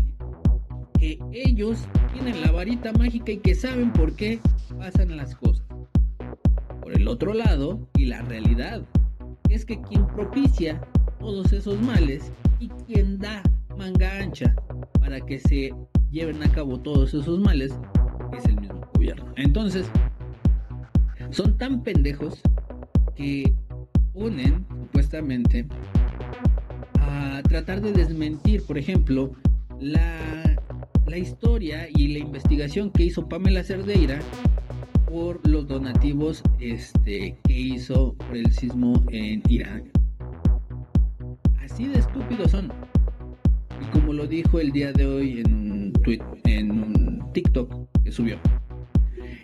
que 1.00 1.20
ellos 1.32 1.88
tienen 2.14 2.42
la 2.42 2.52
varita 2.52 2.92
mágica 2.94 3.32
y 3.32 3.38
que 3.38 3.56
saben 3.56 3.92
por 3.92 4.14
qué 4.16 4.40
pasan 4.78 5.16
las 5.16 5.36
cosas. 5.36 5.66
Por 6.82 6.94
el 6.94 7.08
otro 7.08 7.34
lado, 7.34 7.88
y 7.96 8.06
la 8.06 8.22
realidad, 8.22 8.84
es 9.50 9.66
que 9.66 9.82
quien 9.82 10.08
propicia 10.08 10.82
todos 11.20 11.54
esos 11.54 11.82
males 11.82 12.32
y 12.60 12.68
quien 12.68 13.20
da 13.20 13.42
manga 13.78 14.20
ancha 14.20 14.56
para 15.00 15.20
que 15.22 15.40
se 15.40 15.74
lleven 16.12 16.42
a 16.44 16.52
cabo 16.52 16.80
todos 16.80 17.14
esos 17.14 17.40
males 17.40 17.78
es 18.38 18.46
el 18.46 18.60
mismo 18.60 18.82
gobierno. 18.94 19.34
Entonces, 19.38 19.90
son 21.32 21.58
tan 21.58 21.84
pendejos 21.84 22.42
que 23.16 23.54
unen 24.14 24.66
supuestamente 24.70 25.68
a 27.00 27.42
tratar 27.44 27.82
de 27.82 27.92
desmentir, 27.92 28.64
por 28.66 28.78
ejemplo, 28.78 29.32
la, 29.80 30.55
la 31.08 31.18
historia 31.18 31.88
y 31.94 32.08
la 32.10 32.20
investigación 32.20 32.92
que 32.92 33.04
hizo 33.04 33.28
Pamela 33.28 33.64
Cerdeira 33.64 34.20
por 35.08 35.48
los 35.48 35.68
donativos 35.68 36.42
este, 36.60 37.38
que 37.44 37.54
hizo 37.54 38.16
por 38.16 38.36
el 38.36 38.52
sismo 38.52 39.04
en 39.12 39.42
Irán. 39.48 39.92
Así 41.64 41.88
de 41.88 42.00
estúpidos 42.00 42.52
son. 42.52 42.72
Y 43.82 43.86
como 43.98 44.14
lo 44.14 44.26
dijo 44.28 44.60
el 44.60 44.72
día 44.72 44.92
de 44.94 45.06
hoy 45.06 45.42
en 45.42 45.72
un 45.72 45.94
tweet, 45.94 46.22
en 46.46 46.72
un 46.72 47.32
TikTok 47.34 47.72
que 48.04 48.12
subió, 48.12 48.38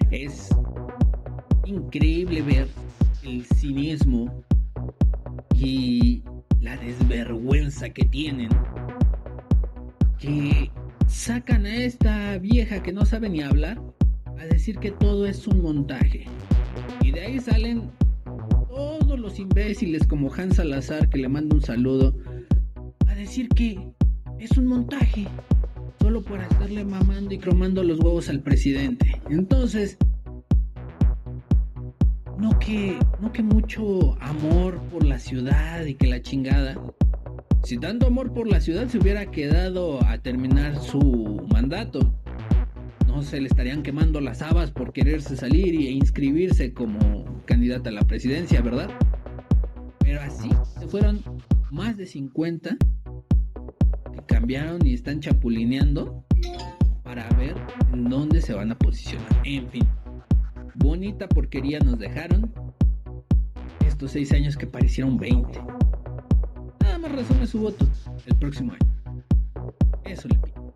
es 0.10 0.50
increíble 1.66 2.42
ver 2.42 2.68
el 3.24 3.46
cinismo 3.46 4.44
y 5.54 6.24
la 6.60 6.76
desvergüenza 6.78 7.90
que 7.90 8.06
tienen. 8.06 8.50
Que 10.18 10.72
sacan 11.12 11.66
a 11.66 11.76
esta 11.76 12.38
vieja 12.38 12.82
que 12.82 12.94
no 12.94 13.06
sabe 13.06 13.30
ni 13.30 13.42
hablar 13.42 13.82
a 14.40 14.46
decir 14.46 14.80
que 14.80 14.92
todo 14.92 15.26
es 15.26 15.46
un 15.46 15.62
montaje. 15.62 16.26
Y 17.04 17.12
de 17.12 17.22
ahí 17.22 17.40
salen 17.40 17.92
todos 18.70 19.20
los 19.20 19.38
imbéciles 19.38 20.08
como 20.08 20.34
Hans 20.34 20.56
Salazar 20.56 21.10
que 21.10 21.20
le 21.20 21.28
manda 21.28 21.56
un 21.56 21.62
saludo 21.62 22.16
a 23.08 23.14
decir 23.14 23.50
que 23.50 23.94
es 24.40 24.58
un 24.58 24.66
montaje 24.66 25.28
solo 26.00 26.24
para 26.24 26.48
estarle 26.48 26.86
mamando 26.86 27.34
y 27.34 27.38
cromando 27.38 27.84
los 27.84 28.00
huevos 28.00 28.30
al 28.30 28.40
presidente. 28.40 29.22
Entonces, 29.30 29.98
no 32.38 32.58
que, 32.58 32.98
no 33.20 33.32
que 33.32 33.44
mucho 33.44 34.18
amor 34.22 34.82
por 34.92 35.06
la 35.06 35.20
ciudad 35.20 35.86
y 35.86 35.94
que 35.94 36.08
la 36.08 36.22
chingada. 36.22 36.76
Si 37.64 37.78
tanto 37.78 38.08
amor 38.08 38.34
por 38.34 38.48
la 38.48 38.60
ciudad 38.60 38.88
se 38.88 38.98
hubiera 38.98 39.30
quedado 39.32 40.04
a 40.06 40.18
terminar 40.18 40.80
su 40.80 41.46
mandato, 41.52 42.14
no 43.08 43.22
se 43.22 43.40
le 43.40 43.48
estarían 43.48 43.84
quemando 43.84 44.20
las 44.22 44.42
habas 44.42 44.72
por 44.72 44.94
quererse 44.94 45.36
salir 45.36 45.76
e 45.76 45.92
inscribirse 45.92 46.74
como 46.74 47.44
candidata 47.46 47.90
a 47.90 47.94
la 47.94 48.02
presidencia, 48.02 48.62
¿verdad? 48.62 48.90
Pero 50.00 50.22
así 50.22 50.50
se 50.80 50.88
fueron 50.88 51.22
más 51.70 51.98
de 51.98 52.06
50 52.06 52.78
que 54.14 54.26
cambiaron 54.28 54.86
y 54.86 54.94
están 54.94 55.20
chapulineando 55.20 56.26
para 57.04 57.30
ver 57.38 57.56
en 57.94 58.10
dónde 58.10 58.42
se 58.42 58.54
van 58.54 58.72
a 58.72 58.78
posicionar. 58.78 59.30
En 59.46 59.68
fin 59.70 59.88
bonita 60.76 61.28
porquería 61.28 61.80
nos 61.80 62.00
dejaron 62.00 62.52
estos 63.86 64.12
seis 64.12 64.32
años 64.32 64.58
que 64.58 64.68
parecieron 64.68 65.18
20. 65.18 65.60
Más 67.02 67.12
resume 67.12 67.48
su 67.48 67.60
voto 67.60 67.88
el 68.28 68.36
próximo 68.36 68.74
año. 68.74 69.24
Eso 70.06 70.28
le 70.28 70.36
pido. 70.40 70.74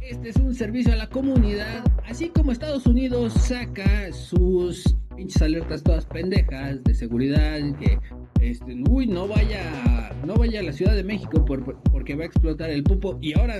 Este 0.00 0.28
es 0.30 0.36
un 0.36 0.54
servicio 0.54 0.92
a 0.92 0.96
la 0.96 1.08
comunidad, 1.08 1.84
así 2.06 2.28
como 2.28 2.52
Estados 2.52 2.86
Unidos 2.86 3.32
saca 3.34 4.12
sus 4.12 4.96
pinches 5.16 5.42
alertas 5.42 5.82
todas 5.82 6.06
pendejas 6.06 6.82
de 6.84 6.94
seguridad 6.94 7.58
que 7.80 7.98
este, 8.40 8.76
uy, 8.88 9.06
no 9.06 9.26
vaya, 9.26 10.12
no 10.24 10.34
vaya 10.34 10.60
a 10.60 10.62
la 10.62 10.72
Ciudad 10.72 10.94
de 10.94 11.02
México 11.02 11.44
por- 11.44 11.80
porque 11.82 12.14
va 12.14 12.22
a 12.24 12.26
explotar 12.26 12.70
el 12.70 12.82
pupo 12.84 13.18
y 13.20 13.36
ahora 13.38 13.56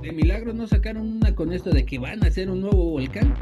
de 0.00 0.12
milagro 0.12 0.52
no 0.54 0.66
sacaron 0.66 1.06
una 1.08 1.34
con 1.34 1.52
esto 1.52 1.70
de 1.70 1.84
que 1.84 1.98
van 1.98 2.24
a 2.24 2.28
hacer 2.28 2.50
un 2.50 2.60
nuevo 2.62 2.90
volcán. 2.90 3.34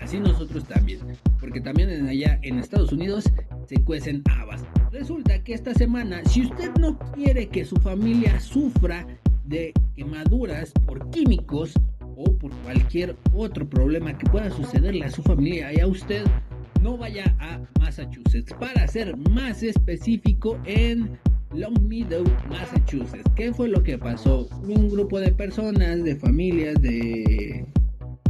Así 0.00 0.18
nosotros 0.20 0.64
también, 0.64 1.00
porque 1.40 1.60
también 1.60 1.90
en 1.90 2.06
allá 2.08 2.38
en 2.42 2.58
Estados 2.58 2.92
Unidos 2.92 3.24
se 3.66 3.82
cuecen 3.84 4.22
habas. 4.30 4.64
Resulta 4.98 5.44
que 5.44 5.52
esta 5.52 5.74
semana, 5.74 6.24
si 6.24 6.46
usted 6.46 6.70
no 6.80 6.98
quiere 7.12 7.48
que 7.48 7.66
su 7.66 7.76
familia 7.76 8.40
sufra 8.40 9.06
de 9.44 9.74
quemaduras 9.94 10.72
por 10.86 11.10
químicos 11.10 11.74
o 12.16 12.24
por 12.38 12.50
cualquier 12.62 13.14
otro 13.34 13.68
problema 13.68 14.16
que 14.16 14.24
pueda 14.30 14.48
sucederle 14.50 15.04
a 15.04 15.10
su 15.10 15.22
familia 15.22 15.70
y 15.74 15.80
a 15.80 15.86
usted, 15.86 16.24
no 16.82 16.96
vaya 16.96 17.36
a 17.40 17.60
Massachusetts. 17.78 18.54
Para 18.58 18.88
ser 18.88 19.14
más 19.18 19.62
específico, 19.62 20.58
en 20.64 21.18
Long 21.52 21.78
Meadow, 21.82 22.24
Massachusetts. 22.48 23.30
¿Qué 23.34 23.52
fue 23.52 23.68
lo 23.68 23.82
que 23.82 23.98
pasó? 23.98 24.48
Un 24.62 24.88
grupo 24.88 25.20
de 25.20 25.30
personas, 25.30 26.04
de 26.04 26.16
familias, 26.16 26.80
de 26.80 27.66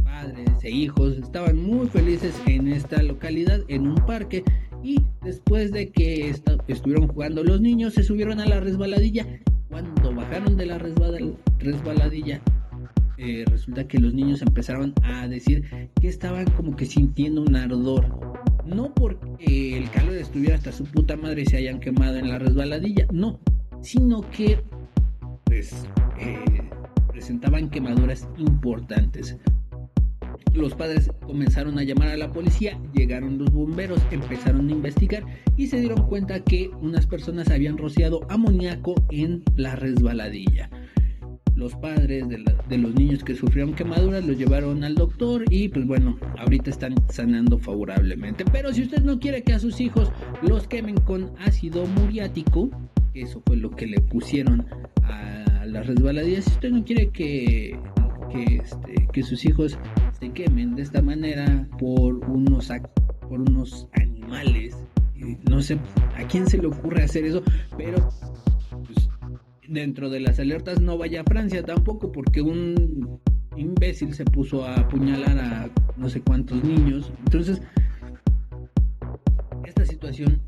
padres 0.03 0.51
e 0.63 0.69
hijos 0.69 1.15
estaban 1.17 1.55
muy 1.63 1.87
felices 1.87 2.35
en 2.45 2.67
esta 2.67 3.01
localidad, 3.03 3.61
en 3.69 3.87
un 3.87 3.95
parque. 4.05 4.43
Y 4.83 5.01
después 5.27 5.73
de 5.73 5.91
que 5.91 6.33
estuvieron 6.69 7.07
jugando 7.09 7.43
los 7.43 7.59
niños, 7.59 7.93
se 7.93 8.03
subieron 8.03 8.39
a 8.39 8.45
la 8.45 8.61
resbaladilla. 8.61 9.25
Cuando 9.69 10.13
bajaron 10.15 10.55
de 10.55 10.65
la 10.65 10.77
resbala- 10.79 11.35
resbaladilla, 11.59 12.41
eh, 13.17 13.43
resulta 13.45 13.85
que 13.85 13.99
los 13.99 14.13
niños 14.13 14.41
empezaron 14.41 14.93
a 15.03 15.27
decir 15.27 15.65
que 15.99 16.07
estaban 16.07 16.45
como 16.51 16.77
que 16.77 16.85
sintiendo 16.85 17.41
un 17.41 17.57
ardor. 17.57 18.05
No 18.65 18.93
porque 18.93 19.77
el 19.77 19.89
calor 19.91 20.15
estuviera 20.15 20.55
hasta 20.55 20.71
su 20.71 20.85
puta 20.85 21.17
madre 21.17 21.41
y 21.41 21.45
se 21.45 21.57
hayan 21.57 21.81
quemado 21.81 22.17
en 22.17 22.29
la 22.29 22.39
resbaladilla, 22.39 23.05
no, 23.11 23.39
sino 23.81 24.21
que 24.31 24.61
pues 25.43 25.87
eh, 26.19 26.39
presentaban 27.11 27.69
quemaduras 27.69 28.29
importantes. 28.37 29.37
Los 30.53 30.73
padres 30.75 31.11
comenzaron 31.25 31.77
a 31.77 31.83
llamar 31.83 32.09
a 32.09 32.17
la 32.17 32.31
policía, 32.31 32.79
llegaron 32.93 33.37
los 33.37 33.51
bomberos, 33.51 34.01
empezaron 34.11 34.69
a 34.69 34.71
investigar 34.71 35.23
y 35.55 35.67
se 35.67 35.79
dieron 35.79 36.07
cuenta 36.07 36.43
que 36.43 36.69
unas 36.81 37.05
personas 37.05 37.49
habían 37.49 37.77
rociado 37.77 38.21
amoníaco 38.29 38.95
en 39.11 39.43
la 39.55 39.75
resbaladilla. 39.75 40.69
Los 41.55 41.75
padres 41.75 42.27
de, 42.29 42.77
los 42.77 42.93
niños 42.93 43.23
que 43.23 43.35
sufrieron 43.35 43.73
quemaduras 43.73 44.23
los 44.25 44.37
llevaron 44.37 44.83
al 44.83 44.93
doctor 44.93 45.43
y 45.49 45.69
pues 45.69 45.87
bueno, 45.87 46.17
ahorita 46.37 46.69
están 46.69 46.93
sanando 47.09 47.57
favorablemente. 47.57 48.45
Pero 48.51 48.71
si 48.73 48.83
usted 48.83 49.01
no 49.01 49.19
quiere 49.19 49.41
que 49.41 49.53
a 49.53 49.59
sus 49.59 49.81
hijos 49.81 50.11
los 50.43 50.67
quemen 50.67 50.97
con 50.97 51.31
ácido 51.39 51.87
muriático, 51.87 52.69
eso 53.15 53.41
fue 53.45 53.57
lo 53.57 53.71
que 53.71 53.87
le 53.87 53.99
pusieron 54.01 54.67
a 55.01 55.65
las 55.65 55.87
resbaladillas, 55.87 56.45
si 56.45 56.51
usted 56.51 56.71
no 56.71 56.83
quiere 56.83 57.09
que, 57.09 57.77
que, 58.31 58.57
este, 58.57 59.07
que 59.11 59.23
sus 59.23 59.45
hijos 59.45 59.77
se 60.19 60.31
quemen 60.31 60.75
de 60.75 60.83
esta 60.83 61.01
manera 61.01 61.67
por 61.79 62.15
unos, 62.29 62.71
por 63.27 63.41
unos 63.41 63.87
animales, 63.93 64.75
eh, 65.15 65.37
no 65.49 65.61
sé 65.61 65.79
a 66.15 66.27
quién 66.27 66.47
se 66.47 66.57
le 66.57 66.67
ocurre 66.67 67.03
hacer 67.03 67.25
eso, 67.25 67.43
pero 67.77 68.09
pues, 68.85 69.09
dentro 69.67 70.09
de 70.09 70.19
las 70.19 70.39
alertas 70.39 70.81
no 70.81 70.97
vaya 70.97 71.21
a 71.21 71.23
Francia 71.23 71.63
tampoco 71.63 72.11
porque 72.11 72.41
un 72.41 73.19
imbécil 73.55 74.13
se 74.13 74.25
puso 74.25 74.65
a 74.65 74.75
apuñalar 74.75 75.37
a 75.39 75.69
no 75.97 76.09
sé 76.09 76.21
cuántos 76.21 76.63
niños. 76.63 77.11
Entonces, 77.25 77.61
esta 79.65 79.85
situación 79.85 80.41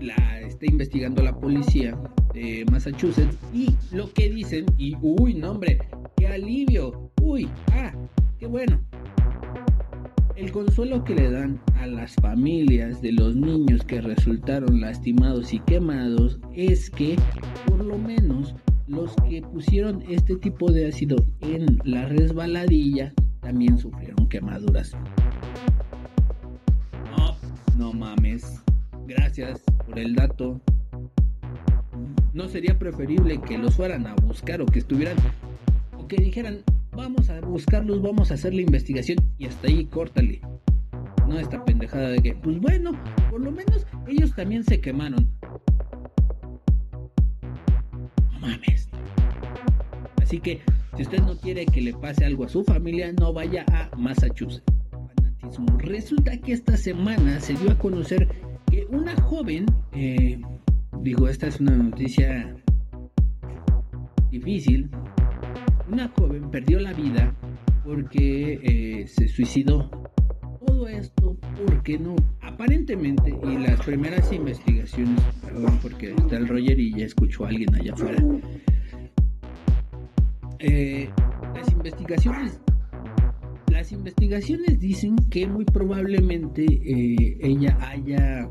la 0.00 0.40
está 0.40 0.66
investigando 0.66 1.22
la 1.22 1.38
policía 1.38 1.98
de 2.32 2.64
Massachusetts 2.70 3.36
y 3.52 3.74
lo 3.92 4.12
que 4.12 4.30
dicen, 4.30 4.66
y 4.76 4.96
uy, 5.00 5.34
no 5.34 5.52
hombre, 5.52 5.78
alivio, 6.32 7.10
uy, 7.22 7.48
ah, 7.72 7.92
qué 8.38 8.46
bueno. 8.46 8.80
El 10.36 10.52
consuelo 10.52 11.02
que 11.02 11.14
le 11.14 11.30
dan 11.30 11.60
a 11.74 11.86
las 11.86 12.14
familias 12.14 13.02
de 13.02 13.12
los 13.12 13.34
niños 13.34 13.82
que 13.84 14.00
resultaron 14.00 14.80
lastimados 14.80 15.52
y 15.52 15.58
quemados 15.60 16.38
es 16.54 16.90
que 16.90 17.16
por 17.66 17.84
lo 17.84 17.98
menos 17.98 18.54
los 18.86 19.16
que 19.28 19.42
pusieron 19.42 20.02
este 20.08 20.36
tipo 20.36 20.70
de 20.70 20.88
ácido 20.88 21.16
en 21.40 21.80
la 21.84 22.06
resbaladilla 22.06 23.12
también 23.40 23.78
sufrieron 23.78 24.28
quemaduras. 24.28 24.92
No, 27.16 27.36
no 27.76 27.92
mames. 27.92 28.62
Gracias 29.06 29.62
por 29.86 29.98
el 29.98 30.14
dato. 30.14 30.60
¿No 32.32 32.48
sería 32.48 32.78
preferible 32.78 33.40
que 33.40 33.58
los 33.58 33.74
fueran 33.74 34.06
a 34.06 34.14
buscar 34.14 34.60
o 34.60 34.66
que 34.66 34.78
estuvieran 34.78 35.16
que 36.08 36.16
dijeran, 36.16 36.62
vamos 36.92 37.28
a 37.28 37.40
buscarlos, 37.40 38.00
vamos 38.02 38.30
a 38.30 38.34
hacer 38.34 38.54
la 38.54 38.62
investigación 38.62 39.18
y 39.36 39.46
hasta 39.46 39.68
ahí 39.68 39.84
córtale? 39.84 40.40
No 41.28 41.38
esta 41.38 41.62
pendejada 41.64 42.08
de 42.08 42.20
que, 42.20 42.34
pues 42.34 42.58
bueno, 42.58 42.92
por 43.30 43.42
lo 43.42 43.52
menos 43.52 43.86
ellos 44.08 44.34
también 44.34 44.64
se 44.64 44.80
quemaron. 44.80 45.28
No 48.32 48.40
mames. 48.40 48.88
Así 50.22 50.40
que, 50.40 50.60
si 50.96 51.02
usted 51.02 51.20
no 51.20 51.36
quiere 51.36 51.66
que 51.66 51.82
le 51.82 51.92
pase 51.92 52.24
algo 52.24 52.44
a 52.44 52.48
su 52.48 52.64
familia, 52.64 53.12
no 53.12 53.34
vaya 53.34 53.66
a 53.70 53.94
Massachusetts. 53.96 54.64
Fanatismo. 54.90 55.78
Resulta 55.78 56.38
que 56.38 56.52
esta 56.52 56.76
semana 56.78 57.38
se 57.40 57.54
dio 57.54 57.70
a 57.70 57.78
conocer 57.78 58.28
que 58.70 58.86
una 58.90 59.14
joven, 59.22 59.66
eh, 59.92 60.40
digo, 61.02 61.28
esta 61.28 61.46
es 61.46 61.60
una 61.60 61.76
noticia 61.76 62.56
difícil, 64.30 64.90
una 65.90 66.08
joven 66.08 66.50
perdió 66.50 66.80
la 66.80 66.92
vida 66.92 67.34
porque 67.84 68.60
eh, 68.62 69.06
se 69.06 69.28
suicidó. 69.28 69.90
Todo 70.66 70.88
esto 70.88 71.36
porque 71.66 71.98
no, 71.98 72.14
aparentemente, 72.42 73.34
y 73.42 73.58
las 73.58 73.80
primeras 73.84 74.32
investigaciones, 74.32 75.20
perdón, 75.42 75.78
porque 75.80 76.10
está 76.10 76.36
el 76.36 76.48
Roger 76.48 76.78
y 76.78 76.92
ya 76.94 77.06
escuchó 77.06 77.44
a 77.44 77.48
alguien 77.48 77.74
allá 77.74 77.92
afuera. 77.94 78.22
Eh, 80.58 81.08
las 81.54 81.70
investigaciones 81.70 82.60
las 83.70 83.92
investigaciones 83.92 84.80
dicen 84.80 85.14
que 85.30 85.46
muy 85.46 85.64
probablemente 85.64 86.64
eh, 86.64 87.38
ella 87.40 87.78
haya 87.80 88.50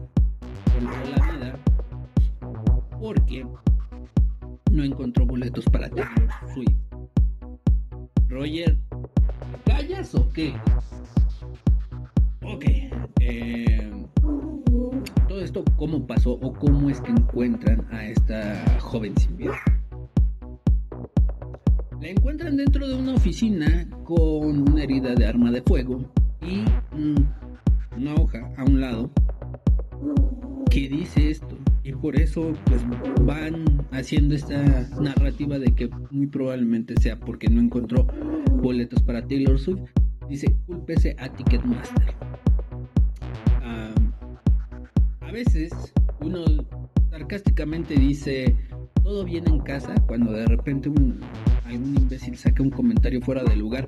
perdido 0.66 1.16
la 1.18 1.32
vida 1.32 1.60
porque 2.98 3.46
no 4.72 4.84
encontró 4.84 5.26
boletos 5.26 5.66
para 5.66 5.90
Taylor 5.90 6.30
Swift. 6.54 6.87
Roger, 8.30 8.78
¿callas 9.66 10.14
o 10.16 10.28
qué? 10.34 10.54
Ok. 12.44 12.66
eh, 13.22 13.92
todo 15.28 15.42
esto, 15.42 15.64
¿cómo 15.78 16.06
pasó 16.06 16.34
o 16.34 16.54
cómo 16.54 16.90
es 16.90 17.00
que 17.02 17.12
encuentran 17.12 17.86
a 17.92 18.06
esta 18.06 18.80
joven 18.80 19.16
sin 19.18 19.38
vida? 19.38 19.58
La 22.02 22.10
encuentran 22.10 22.58
dentro 22.58 22.88
de 22.88 22.96
una 22.96 23.14
oficina 23.16 23.88
con 24.04 24.70
una 24.70 24.84
herida 24.84 25.16
de 25.16 25.26
arma 25.26 25.52
de 25.52 25.62
fuego 25.62 26.00
y 26.42 26.64
mm, 26.96 27.98
una 27.98 28.16
hoja 28.16 28.50
a 28.58 28.64
un 28.64 28.82
lado 28.82 29.10
que 30.70 30.88
dice 30.90 31.32
esto. 31.32 31.57
Y 31.88 31.94
por 31.94 32.20
eso 32.20 32.54
pues 32.66 32.82
van 33.22 33.88
haciendo 33.92 34.36
esta 34.36 34.62
narrativa 35.00 35.58
de 35.58 35.74
que 35.74 35.90
muy 36.12 36.28
probablemente 36.28 36.94
sea 37.00 37.18
porque 37.18 37.48
no 37.48 37.62
encontró 37.62 38.06
boletos 38.62 39.02
para 39.02 39.26
Taylor 39.26 39.58
Swift. 39.58 39.90
Dice, 40.28 40.54
cúlpese 40.66 41.16
a 41.18 41.30
Ticketmaster. 41.30 42.14
Ah, 43.64 43.96
a 45.22 45.32
veces 45.32 45.72
uno 46.20 46.44
sarcásticamente 47.10 47.96
dice, 47.96 48.54
todo 49.02 49.24
bien 49.24 49.48
en 49.48 49.60
casa, 49.62 49.96
cuando 50.08 50.34
de 50.34 50.46
repente 50.46 50.90
un, 50.90 51.22
algún 51.64 51.96
imbécil 51.96 52.36
saca 52.36 52.64
un 52.64 52.70
comentario 52.70 53.22
fuera 53.22 53.46
de 53.46 53.56
lugar. 53.56 53.88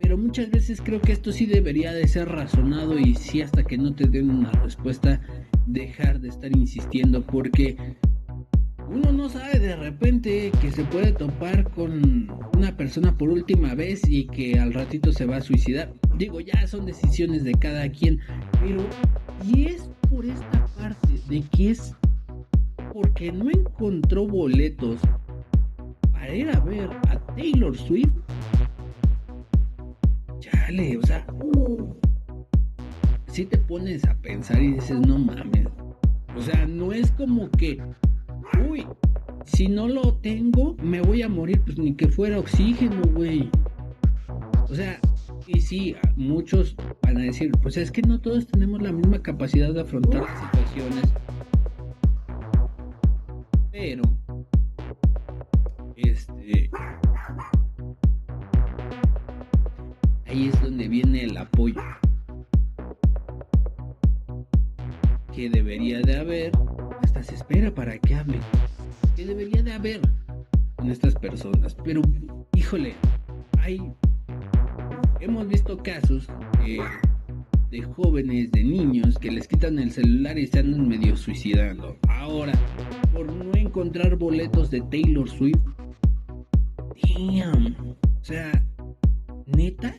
Pero 0.00 0.16
muchas 0.16 0.48
veces 0.48 0.80
creo 0.80 1.00
que 1.00 1.10
esto 1.10 1.32
sí 1.32 1.46
debería 1.46 1.92
de 1.92 2.06
ser 2.06 2.28
razonado 2.28 3.00
y 3.00 3.16
sí 3.16 3.42
hasta 3.42 3.64
que 3.64 3.78
no 3.78 3.96
te 3.96 4.06
den 4.06 4.30
una 4.30 4.52
respuesta 4.52 5.20
dejar 5.66 6.20
de 6.20 6.28
estar 6.28 6.54
insistiendo 6.56 7.22
porque 7.22 7.76
uno 8.88 9.12
no 9.12 9.28
sabe 9.28 9.58
de 9.58 9.76
repente 9.76 10.52
que 10.60 10.70
se 10.70 10.84
puede 10.84 11.12
topar 11.12 11.70
con 11.72 12.30
una 12.56 12.76
persona 12.76 13.16
por 13.16 13.30
última 13.30 13.74
vez 13.74 14.02
y 14.08 14.26
que 14.26 14.58
al 14.58 14.72
ratito 14.72 15.12
se 15.12 15.26
va 15.26 15.36
a 15.36 15.40
suicidar. 15.40 15.92
Digo, 16.16 16.40
ya 16.40 16.66
son 16.66 16.86
decisiones 16.86 17.44
de 17.44 17.54
cada 17.54 17.88
quien, 17.88 18.20
pero 18.60 18.84
y 19.46 19.66
es 19.66 19.90
por 20.10 20.26
esta 20.26 20.66
parte 20.78 21.20
de 21.28 21.42
que 21.50 21.70
es 21.70 21.94
porque 22.92 23.32
no 23.32 23.50
encontró 23.50 24.26
boletos 24.26 25.00
para 26.12 26.34
ir 26.34 26.50
a 26.50 26.60
ver 26.60 26.88
a 27.08 27.18
Taylor 27.34 27.76
Swift. 27.76 28.12
Chale, 30.38 30.98
o 30.98 31.02
sea, 31.06 31.26
si 33.34 33.46
te 33.46 33.58
pones 33.58 34.04
a 34.04 34.14
pensar 34.14 34.62
y 34.62 34.74
dices, 34.74 35.00
no 35.00 35.18
mames. 35.18 35.66
O 36.36 36.40
sea, 36.40 36.68
no 36.68 36.92
es 36.92 37.10
como 37.10 37.50
que, 37.50 37.82
uy, 38.70 38.86
si 39.44 39.66
no 39.66 39.88
lo 39.88 40.14
tengo, 40.18 40.76
me 40.80 41.00
voy 41.00 41.22
a 41.22 41.28
morir, 41.28 41.60
pues 41.64 41.76
ni 41.76 41.94
que 41.94 42.06
fuera 42.06 42.38
oxígeno, 42.38 43.02
güey. 43.12 43.50
O 44.68 44.72
sea, 44.72 45.00
y 45.48 45.60
sí, 45.60 45.96
muchos 46.14 46.76
van 47.02 47.16
a 47.18 47.22
decir, 47.22 47.50
pues 47.60 47.76
es 47.76 47.90
que 47.90 48.02
no 48.02 48.20
todos 48.20 48.46
tenemos 48.46 48.80
la 48.80 48.92
misma 48.92 49.20
capacidad 49.20 49.74
de 49.74 49.80
afrontar 49.80 50.22
las 50.22 50.40
situaciones. 50.52 51.12
Pero, 53.72 54.04
este, 55.96 56.70
ahí 60.24 60.50
es 60.50 60.62
donde 60.62 60.86
viene 60.86 61.24
el 61.24 61.36
apoyo. 61.36 61.82
Que 65.34 65.50
debería 65.50 66.00
de 66.00 66.16
haber, 66.16 66.52
hasta 67.02 67.22
se 67.22 67.34
espera 67.34 67.74
para 67.74 67.98
que 67.98 68.14
hable. 68.14 68.38
Que 69.16 69.26
debería 69.26 69.62
de 69.62 69.72
haber 69.72 70.00
en 70.78 70.90
estas 70.90 71.14
personas. 71.14 71.76
Pero, 71.84 72.02
híjole, 72.54 72.94
hay 73.58 73.80
hemos 75.24 75.48
visto 75.48 75.78
casos 75.78 76.26
de 77.70 77.82
jóvenes, 77.82 78.52
de 78.52 78.62
niños 78.62 79.18
que 79.18 79.30
les 79.30 79.48
quitan 79.48 79.78
el 79.78 79.90
celular 79.90 80.38
y 80.38 80.46
se 80.46 80.58
andan 80.60 80.86
medio 80.86 81.16
suicidando. 81.16 81.96
Ahora, 82.08 82.52
por 83.12 83.32
no 83.32 83.56
encontrar 83.56 84.16
boletos 84.16 84.70
de 84.70 84.82
Taylor 84.82 85.28
Swift. 85.28 85.58
Damn. 87.16 87.74
O 88.20 88.24
sea, 88.24 88.64
neta. 89.46 89.96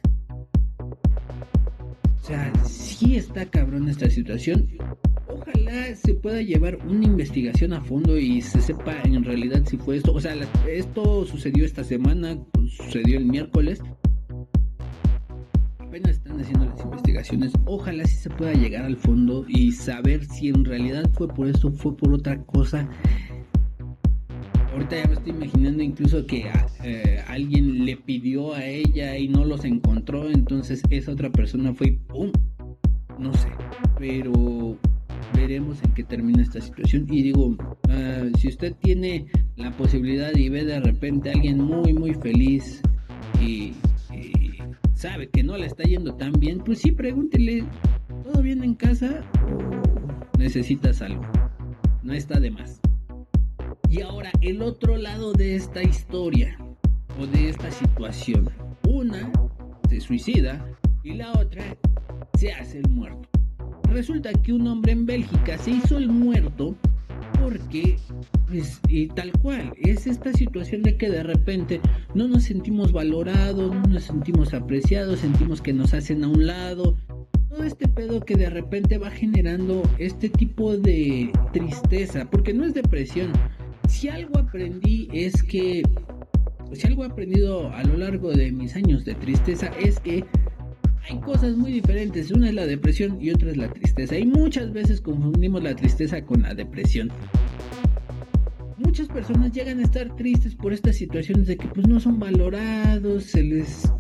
O 0.80 2.28
sea, 2.28 2.54
sí 2.64 3.16
está 3.16 3.46
cabrón 3.46 3.90
esta 3.90 4.10
situación. 4.10 4.68
Ojalá 5.48 5.96
se 5.96 6.14
pueda 6.16 6.42
llevar 6.42 6.78
una 6.88 7.06
investigación 7.06 7.74
a 7.74 7.82
fondo 7.82 8.18
y 8.18 8.42
se 8.42 8.62
sepa 8.62 9.02
en 9.04 9.24
realidad 9.24 9.64
si 9.66 9.78
fue 9.78 9.98
esto. 9.98 10.14
O 10.14 10.20
sea, 10.20 10.36
esto 10.68 11.26
sucedió 11.26 11.66
esta 11.66 11.84
semana, 11.84 12.38
sucedió 12.68 13.18
el 13.18 13.26
miércoles 13.26 13.82
apenas 15.96 16.18
están 16.18 16.42
haciendo 16.42 16.66
las 16.66 16.84
investigaciones. 16.84 17.54
Ojalá 17.66 18.06
sí 18.06 18.18
se 18.18 18.30
pueda 18.30 18.52
llegar 18.52 18.84
al 18.84 18.98
fondo 18.98 19.46
y 19.48 19.72
saber 19.72 20.26
si 20.26 20.50
en 20.50 20.66
realidad 20.66 21.10
fue 21.14 21.30
por 21.30 21.48
eso, 21.48 21.72
fue 21.72 21.96
por 21.96 22.14
otra 22.14 22.38
cosa. 22.44 22.86
Ahorita 24.74 24.98
ya 24.98 25.08
me 25.08 25.14
estoy 25.14 25.32
imaginando 25.32 25.82
incluso 25.82 26.26
que 26.26 26.52
eh, 26.84 27.24
alguien 27.28 27.86
le 27.86 27.96
pidió 27.96 28.54
a 28.54 28.66
ella 28.66 29.18
y 29.18 29.30
no 29.30 29.46
los 29.46 29.64
encontró, 29.64 30.30
entonces 30.30 30.82
esa 30.90 31.14
otra 31.14 31.32
persona 31.32 31.74
fue 31.74 31.98
¡pum! 32.10 32.30
No 33.18 33.34
sé, 33.34 33.48
pero 33.98 34.78
veremos 35.34 35.82
en 35.84 35.94
qué 35.94 36.04
termina 36.04 36.44
esta 36.44 36.62
situación. 36.62 37.08
Y 37.10 37.24
digo, 37.24 37.56
ah, 37.90 38.24
si 38.38 38.50
usted 38.50 38.76
tiene 38.82 39.26
la 39.56 39.72
posibilidad 39.72 40.36
y 40.36 40.50
ve 40.50 40.66
de 40.66 40.80
repente 40.80 41.30
a 41.30 41.34
alguien 41.34 41.60
muy, 41.60 41.94
muy 41.94 42.14
feliz 42.14 42.82
y 43.42 43.74
sabe 44.94 45.30
que 45.30 45.44
no 45.44 45.58
le 45.58 45.68
está 45.68 45.84
yendo 45.84 46.16
tan 46.16 46.34
bien, 46.34 46.60
pues 46.60 46.80
sí, 46.80 46.92
pregúntele, 46.92 47.64
¿todo 48.24 48.42
bien 48.42 48.64
en 48.64 48.76
casa 48.76 49.24
necesitas 50.38 51.02
algo? 51.02 51.24
No 52.04 52.14
está 52.14 52.40
de 52.40 52.52
más. 52.52 52.82
Y 53.90 54.02
ahora, 54.02 54.32
el 54.42 54.62
otro 54.62 54.98
lado 54.98 55.34
de 55.34 55.56
esta 55.56 55.84
historia 55.84 56.58
o 57.20 57.26
de 57.28 57.50
esta 57.50 57.72
situación. 57.72 58.50
Una 58.88 59.32
se 59.90 60.00
suicida 60.00 60.66
y 61.04 61.14
la 61.14 61.32
otra 61.34 61.64
se 62.38 62.52
hace 62.52 62.80
el 62.80 62.90
muerto. 62.90 63.35
Resulta 63.96 64.34
que 64.34 64.52
un 64.52 64.68
hombre 64.68 64.92
en 64.92 65.06
Bélgica 65.06 65.58
se 65.58 65.72
hizo 65.72 65.98
el 65.98 66.10
muerto 66.10 66.76
porque, 67.42 67.96
pues, 68.46 68.82
y 68.90 69.08
tal 69.08 69.32
cual, 69.42 69.74
es 69.78 70.06
esta 70.06 70.34
situación 70.34 70.84
de 70.84 70.98
que 70.98 71.10
de 71.10 71.24
repente 71.24 71.80
no 72.14 72.28
nos 72.28 72.44
sentimos 72.44 72.92
valorados, 72.92 73.74
no 73.74 73.84
nos 73.84 74.04
sentimos 74.04 74.54
apreciados, 74.54 75.20
sentimos 75.20 75.62
que 75.62 75.72
nos 75.72 75.94
hacen 75.94 76.26
a 76.26 76.28
un 76.28 76.46
lado. 76.46 76.98
Todo 77.48 77.64
este 77.64 77.88
pedo 77.88 78.20
que 78.20 78.36
de 78.36 78.50
repente 78.50 78.98
va 78.98 79.12
generando 79.12 79.82
este 79.98 80.28
tipo 80.28 80.76
de 80.76 81.32
tristeza, 81.54 82.30
porque 82.30 82.54
no 82.54 82.66
es 82.66 82.74
depresión. 82.74 83.32
Si 83.88 84.10
algo 84.10 84.40
aprendí 84.40 85.08
es 85.14 85.42
que, 85.42 85.84
si 86.74 86.86
algo 86.86 87.06
he 87.06 87.08
aprendido 87.08 87.72
a 87.72 87.82
lo 87.86 87.96
largo 87.96 88.34
de 88.34 88.52
mis 88.52 88.76
años 88.76 89.06
de 89.06 89.16
tristeza 89.16 89.72
es 89.80 90.02
que 90.02 90.26
hay 91.08 91.20
cosas 91.20 91.56
muy 91.56 91.72
diferentes. 91.72 92.32
Una 92.32 92.50
es 92.50 92.56
la 92.56 92.66
depresión 92.66 93.22
y 93.22 93.30
otra 93.30 93.52
es 93.52 93.58
la 93.58 93.72
tristeza. 93.72 94.18
Y 94.18 94.26
muchas 94.26 94.74
veces 94.74 95.02
confundimos 95.02 95.62
la 95.64 95.76
tristeza 95.76 96.24
con 96.26 96.42
la 96.42 96.54
depresión. 96.54 97.12
Muchas 98.78 99.08
personas 99.08 99.52
llegan 99.52 99.80
a 99.80 99.84
estar 99.84 100.16
tristes 100.16 100.56
por 100.56 100.74
estas 100.74 100.96
situaciones 100.96 101.48
de 101.48 101.58
que 101.58 101.68
pues 101.68 101.88
no 101.88 102.00
son 102.00 102.20
valorados, 102.20 103.24
se 103.24 103.44
les, 103.44 103.92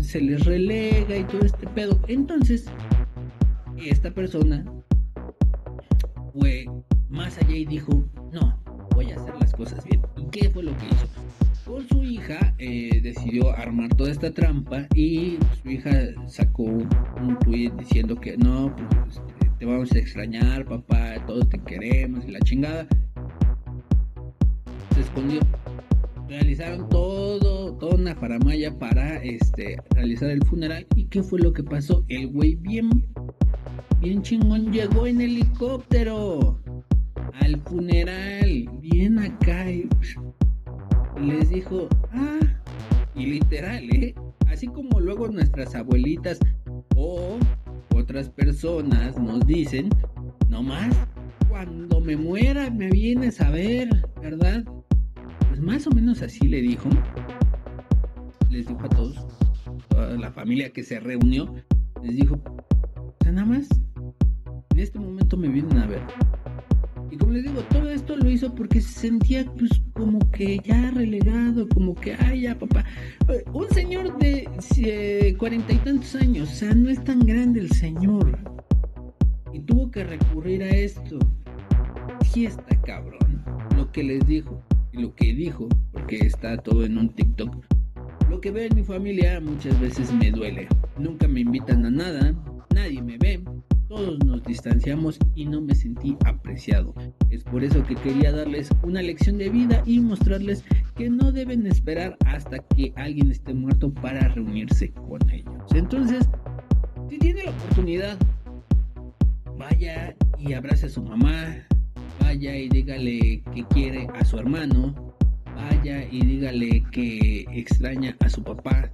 se 0.00 0.20
les 0.20 0.44
relega 0.44 1.16
y 1.16 1.24
todo 1.24 1.44
este 1.44 1.66
pedo. 1.68 2.00
Entonces, 2.08 2.66
esta 3.76 4.10
persona 4.12 4.64
fue 6.32 6.66
más 7.08 7.36
allá 7.38 7.56
y 7.56 7.66
dijo, 7.66 8.04
no, 8.32 8.62
voy 8.94 9.10
a 9.10 9.16
hacer 9.16 9.34
las 9.40 9.52
cosas 9.52 9.84
bien. 9.84 10.00
¿Y 10.16 10.30
qué 10.30 10.50
fue 10.50 10.62
lo 10.62 10.76
que 10.78 10.86
hizo? 10.86 11.08
Con 11.64 11.88
su 11.88 12.02
hija 12.02 12.54
eh, 12.58 13.00
decidió 13.02 13.56
armar 13.56 13.94
toda 13.94 14.10
esta 14.10 14.32
trampa 14.32 14.88
y 14.96 15.38
su 15.62 15.70
hija 15.70 15.90
sacó 16.26 16.64
un 16.64 17.38
tweet 17.44 17.70
diciendo 17.78 18.16
que 18.16 18.36
no, 18.36 18.74
pues 18.74 19.16
este, 19.16 19.50
te 19.60 19.64
vamos 19.64 19.92
a 19.92 19.98
extrañar, 19.98 20.64
papá, 20.64 21.24
todos 21.24 21.48
te 21.48 21.60
queremos 21.60 22.24
y 22.26 22.32
la 22.32 22.40
chingada. 22.40 22.88
Se 24.92 25.02
escondió. 25.02 25.40
Realizaron 26.28 26.88
todo, 26.88 27.74
toda 27.74 27.94
una 27.94 28.16
faramaya 28.16 28.76
para 28.76 29.22
este, 29.22 29.76
realizar 29.90 30.30
el 30.30 30.44
funeral. 30.44 30.84
¿Y 30.96 31.04
qué 31.04 31.22
fue 31.22 31.38
lo 31.38 31.52
que 31.52 31.62
pasó? 31.62 32.04
El 32.08 32.28
güey 32.28 32.56
bien, 32.56 32.90
bien 34.00 34.22
chingón 34.22 34.72
llegó 34.72 35.06
en 35.06 35.20
helicóptero 35.20 36.60
al 37.34 37.60
funeral. 37.60 38.68
Bien 38.80 39.18
acá. 39.20 39.70
Y, 39.70 39.88
les 41.22 41.50
dijo, 41.50 41.88
ah, 42.12 42.40
y 43.14 43.26
literal, 43.26 43.84
¿eh? 43.94 44.14
Así 44.48 44.66
como 44.66 45.00
luego 45.00 45.28
nuestras 45.28 45.74
abuelitas 45.74 46.38
o 46.96 47.38
otras 47.94 48.28
personas 48.30 49.18
nos 49.18 49.46
dicen, 49.46 49.88
no 50.48 50.62
más, 50.62 50.94
cuando 51.48 52.00
me 52.00 52.16
muera 52.16 52.70
me 52.70 52.90
vienes 52.90 53.40
a 53.40 53.50
ver, 53.50 53.88
¿verdad? 54.20 54.64
Pues 55.48 55.60
más 55.60 55.86
o 55.86 55.90
menos 55.90 56.22
así 56.22 56.48
le 56.48 56.60
dijo. 56.60 56.88
Les 58.50 58.66
dijo 58.66 58.82
a 58.84 58.88
todos, 58.88 59.26
toda 59.88 60.16
la 60.16 60.30
familia 60.32 60.72
que 60.72 60.82
se 60.82 61.00
reunió, 61.00 61.54
les 62.02 62.16
dijo, 62.16 62.34
o 62.34 63.14
sea, 63.22 63.32
nada 63.32 63.46
más, 63.46 63.68
en 64.74 64.78
este 64.78 64.98
momento 64.98 65.36
me 65.36 65.48
vienen 65.48 65.78
a 65.78 65.86
ver. 65.86 66.02
Y 67.12 67.18
como 67.18 67.32
les 67.32 67.42
digo, 67.42 67.60
todo 67.64 67.90
esto 67.90 68.16
lo 68.16 68.30
hizo 68.30 68.54
porque 68.54 68.80
se 68.80 69.00
sentía 69.00 69.44
pues 69.58 69.82
como 69.92 70.18
que 70.30 70.58
ya 70.64 70.90
relegado, 70.92 71.68
como 71.68 71.94
que, 71.94 72.14
ay, 72.14 72.42
ya 72.42 72.58
papá. 72.58 72.86
Eh, 73.28 73.44
un 73.52 73.68
señor 73.68 74.16
de 74.16 75.36
cuarenta 75.38 75.74
y 75.74 75.76
tantos 75.76 76.14
años, 76.14 76.50
o 76.50 76.54
sea, 76.54 76.74
no 76.74 76.88
es 76.88 77.04
tan 77.04 77.20
grande 77.20 77.60
el 77.60 77.70
señor. 77.72 78.38
Y 79.52 79.60
tuvo 79.60 79.90
que 79.90 80.04
recurrir 80.04 80.62
a 80.62 80.70
esto. 80.70 81.18
Sí 82.30 82.46
está 82.46 82.80
cabrón. 82.80 83.44
Lo 83.76 83.92
que 83.92 84.04
les 84.04 84.26
dijo 84.26 84.62
y 84.92 85.02
lo 85.02 85.14
que 85.14 85.34
dijo, 85.34 85.68
porque 85.92 86.16
está 86.16 86.56
todo 86.56 86.86
en 86.86 86.96
un 86.96 87.10
TikTok. 87.10 87.54
Lo 88.30 88.40
que 88.40 88.50
ve 88.50 88.68
en 88.68 88.76
mi 88.76 88.84
familia 88.84 89.38
muchas 89.38 89.78
veces 89.78 90.10
me 90.14 90.30
duele. 90.30 90.66
Nunca 90.98 91.28
me 91.28 91.40
invitan 91.40 91.84
a 91.84 91.90
nada, 91.90 92.34
nadie 92.74 93.02
me 93.02 93.18
ve, 93.18 93.44
todos 93.92 94.24
nos 94.24 94.42
distanciamos 94.44 95.18
y 95.34 95.44
no 95.44 95.60
me 95.60 95.74
sentí 95.74 96.16
apreciado. 96.24 96.94
Es 97.28 97.44
por 97.44 97.62
eso 97.62 97.84
que 97.84 97.94
quería 97.94 98.32
darles 98.32 98.70
una 98.82 99.02
lección 99.02 99.36
de 99.36 99.50
vida 99.50 99.82
y 99.84 100.00
mostrarles 100.00 100.64
que 100.96 101.10
no 101.10 101.30
deben 101.30 101.66
esperar 101.66 102.16
hasta 102.24 102.58
que 102.68 102.94
alguien 102.96 103.30
esté 103.30 103.52
muerto 103.52 103.92
para 103.92 104.28
reunirse 104.28 104.92
con 104.92 105.20
ellos. 105.28 105.54
Entonces, 105.74 106.26
si 107.10 107.18
tiene 107.18 107.44
la 107.44 107.50
oportunidad, 107.50 108.18
vaya 109.58 110.16
y 110.38 110.54
abrace 110.54 110.86
a 110.86 110.88
su 110.88 111.02
mamá, 111.02 111.58
vaya 112.18 112.56
y 112.56 112.70
dígale 112.70 113.42
que 113.52 113.64
quiere 113.74 114.08
a 114.14 114.24
su 114.24 114.38
hermano, 114.38 114.94
vaya 115.54 116.02
y 116.10 116.24
dígale 116.24 116.82
que 116.92 117.44
extraña 117.52 118.16
a 118.20 118.30
su 118.30 118.42
papá. 118.42 118.90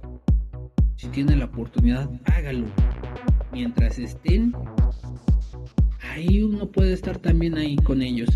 Si 0.97 1.07
tiene 1.07 1.37
la 1.37 1.45
oportunidad, 1.45 2.09
hágalo 2.25 2.67
mientras 3.51 3.99
estén, 3.99 4.53
ahí 6.01 6.43
uno 6.43 6.71
puede 6.71 6.93
estar 6.93 7.17
también 7.17 7.57
ahí 7.57 7.75
con 7.77 8.01
ellos. 8.01 8.29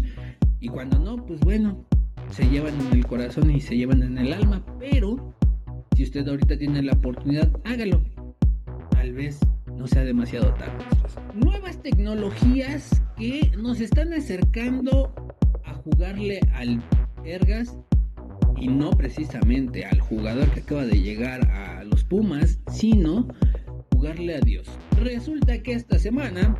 Y 0.59 0.69
cuando 0.69 0.99
no, 0.99 1.17
pues 1.25 1.39
bueno, 1.41 1.85
se 2.29 2.47
llevan 2.49 2.79
en 2.81 2.97
el 2.97 3.05
corazón 3.05 3.51
y 3.51 3.59
se 3.61 3.75
llevan 3.75 4.01
en 4.03 4.17
el 4.17 4.33
alma, 4.33 4.63
pero 4.79 5.33
Si 5.95 6.03
usted 6.03 6.27
ahorita 6.27 6.57
tiene 6.57 6.81
la 6.81 6.93
oportunidad, 6.93 7.51
hágalo. 7.65 8.01
Tal 8.89 9.13
vez 9.13 9.39
no 9.77 9.85
sea 9.85 10.03
demasiado 10.03 10.51
tarde. 10.55 10.83
Nuevas 11.35 11.81
tecnologías 11.83 13.01
que 13.15 13.51
nos 13.57 13.79
están 13.79 14.11
acercando 14.13 15.13
a 15.63 15.73
jugarle 15.73 16.39
al 16.55 16.81
Ergas 17.23 17.77
y 18.57 18.69
no 18.69 18.89
precisamente 18.91 19.85
al 19.85 19.99
jugador 19.99 20.49
que 20.51 20.61
acaba 20.61 20.85
de 20.85 20.99
llegar 20.99 21.47
a 21.51 21.83
los 21.83 22.03
Pumas, 22.03 22.59
sino 22.71 23.27
jugarle 24.03 24.35
a 24.35 24.39
Dios. 24.41 24.67
Resulta 25.01 25.63
que 25.63 25.71
esta 25.71 25.97
semana 25.97 26.57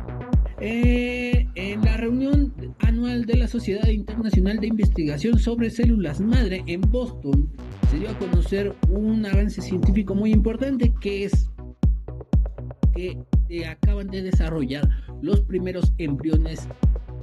eh, 0.60 1.46
en 1.56 1.84
la 1.84 1.98
reunión 1.98 2.54
anual 2.78 3.26
de 3.26 3.36
la 3.36 3.48
Sociedad 3.48 3.86
Internacional 3.86 4.60
de 4.60 4.68
Investigación 4.68 5.38
sobre 5.38 5.68
Células 5.68 6.20
Madre 6.20 6.64
en 6.66 6.80
Boston 6.80 7.50
se 7.90 7.98
dio 7.98 8.08
a 8.08 8.18
conocer 8.18 8.74
un 8.88 9.26
avance 9.26 9.60
científico 9.60 10.14
muy 10.14 10.32
importante 10.32 10.94
que 11.02 11.24
es 11.24 11.50
que 12.94 13.66
acaban 13.66 14.06
de 14.06 14.22
desarrollar 14.22 14.88
los 15.20 15.42
primeros 15.42 15.92
embriones 15.98 16.66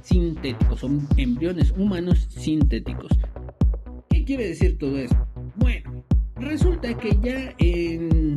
sintéticos, 0.02 0.78
son 0.78 1.04
embriones 1.16 1.72
humanos 1.72 2.28
sintéticos. 2.30 3.10
¿Qué 4.08 4.24
quiere 4.24 4.46
decir 4.48 4.78
todo 4.78 4.98
esto? 4.98 5.16
Bueno, 5.56 6.04
resulta 6.36 6.96
que 6.96 7.18
ya 7.22 7.54
en, 7.58 8.36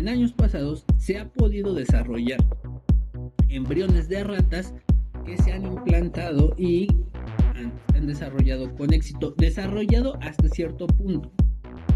en 0.00 0.08
años 0.08 0.32
pasados 0.32 0.86
se 0.96 1.18
ha 1.18 1.30
podido 1.30 1.74
desarrollar 1.74 2.42
embriones 3.50 4.08
de 4.08 4.24
ratas 4.24 4.72
que 5.26 5.36
se 5.36 5.52
han 5.52 5.66
implantado 5.66 6.54
y 6.56 6.88
han, 7.54 7.70
han 7.94 8.06
desarrollado 8.06 8.74
con 8.76 8.94
éxito, 8.94 9.34
desarrollado 9.36 10.18
hasta 10.22 10.48
cierto 10.48 10.86
punto. 10.86 11.30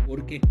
¿Por 0.06 0.26
qué? 0.26 0.42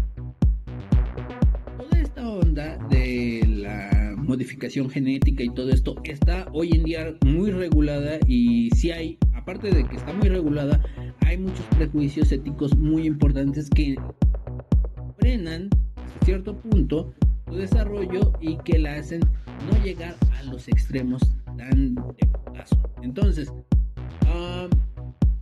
Toda 1.77 2.01
esta 2.01 2.27
onda 2.27 2.79
de 2.89 3.45
la 3.47 4.15
modificación 4.17 4.89
genética 4.89 5.43
y 5.43 5.49
todo 5.49 5.69
esto 5.69 5.93
está 6.05 6.47
hoy 6.53 6.71
en 6.71 6.83
día 6.83 7.15
muy 7.23 7.51
regulada 7.51 8.17
y 8.27 8.71
si 8.71 8.89
hay, 8.89 9.19
aparte 9.35 9.69
de 9.69 9.85
que 9.87 9.97
está 9.97 10.11
muy 10.11 10.29
regulada, 10.29 10.83
hay 11.19 11.37
muchos 11.37 11.65
prejuicios 11.77 12.31
éticos 12.31 12.75
muy 12.75 13.05
importantes 13.05 13.69
que 13.69 13.95
frenan 15.19 15.69
hasta 15.95 16.25
cierto 16.25 16.57
punto 16.57 17.13
desarrollo 17.53 18.33
y 18.41 18.57
que 18.57 18.79
la 18.79 18.95
hacen 18.95 19.21
no 19.71 19.83
llegar 19.83 20.15
a 20.39 20.43
los 20.43 20.67
extremos 20.67 21.21
tan 21.57 21.95
de 21.95 22.27
putazo. 22.27 22.77
Entonces, 23.01 23.51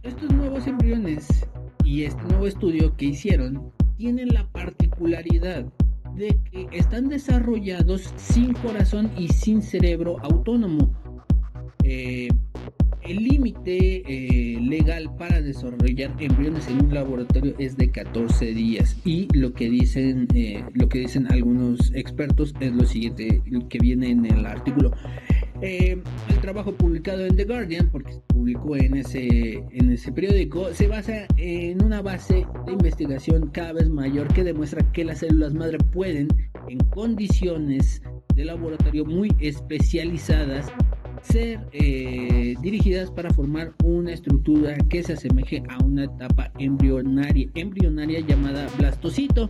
estos 0.04 0.32
nuevos 0.34 0.68
embriones 0.68 1.48
y 1.84 2.04
este 2.04 2.22
nuevo 2.24 2.48
estudio 2.48 2.96
que 2.98 3.06
hicieron 3.06 3.72
tienen 3.98 4.30
la 4.30 4.48
particularidad 4.52 5.66
de 6.16 6.40
que 6.52 6.68
están 6.72 7.08
desarrollados 7.08 8.14
sin 8.18 8.54
corazón 8.54 9.12
y 9.18 9.28
sin 9.30 9.62
cerebro 9.62 10.18
autónomo. 10.22 10.94
Eh, 11.84 12.30
el 13.04 13.24
límite 13.24 14.04
eh, 14.06 14.60
legal 14.62 15.14
para 15.18 15.42
desarrollar 15.42 16.16
embriones 16.20 16.68
en 16.68 16.86
un 16.86 16.94
laboratorio 16.94 17.56
es 17.58 17.78
de 17.78 17.90
14 17.90 18.54
días. 18.54 18.98
Y 19.06 19.28
lo 19.38 19.54
que 19.54 19.70
dicen 19.70 20.28
eh, 20.34 20.64
lo 20.74 20.88
que 20.90 21.00
dicen 21.00 21.28
algunos 21.32 21.92
expertos 21.94 22.54
es 22.60 22.72
lo 22.74 22.86
siguiente 22.86 23.42
lo 23.46 23.68
que 23.68 23.80
viene 23.80 24.10
en 24.10 24.26
el 24.26 24.46
artículo. 24.46 24.92
Eh, 25.62 26.02
el 26.30 26.42
trabajo 26.42 26.74
publicado 26.74 27.26
en 27.26 27.36
The 27.36 27.46
Guardian 27.46 27.90
porque 27.92 28.14
se 28.14 28.20
publicó 28.28 28.76
en 28.76 28.98
ese 28.98 29.64
en 29.72 29.92
ese 29.92 30.12
periódico 30.12 30.74
se 30.74 30.88
basa 30.88 31.28
en 31.38 31.84
una 31.84 32.02
base 32.02 32.48
de 32.66 32.72
investigación 32.72 33.52
cada 33.52 33.74
vez 33.74 33.88
mayor 33.88 34.28
que 34.34 34.44
demuestra 34.44 34.92
que 34.92 35.06
las 35.06 35.20
células 35.20 35.54
madre 35.54 35.78
pueden 35.78 36.30
en 36.68 36.80
condiciones 36.90 38.02
de 38.36 38.46
laboratorio 38.46 39.06
muy 39.06 39.36
especializadas 39.40 40.72
ser 41.24 41.60
eh, 41.72 42.56
dirigidas 42.62 43.12
para 43.12 43.32
formar 43.34 43.74
una 43.84 44.14
estructura 44.14 44.78
que 44.90 45.04
se 45.04 45.14
asemeje 45.14 45.64
a 45.70 45.84
una 45.84 46.06
etapa 46.06 46.52
embrionaria, 46.58 47.50
embrionaria 47.56 48.20
llamada 48.22 48.68
blastocito. 48.78 49.50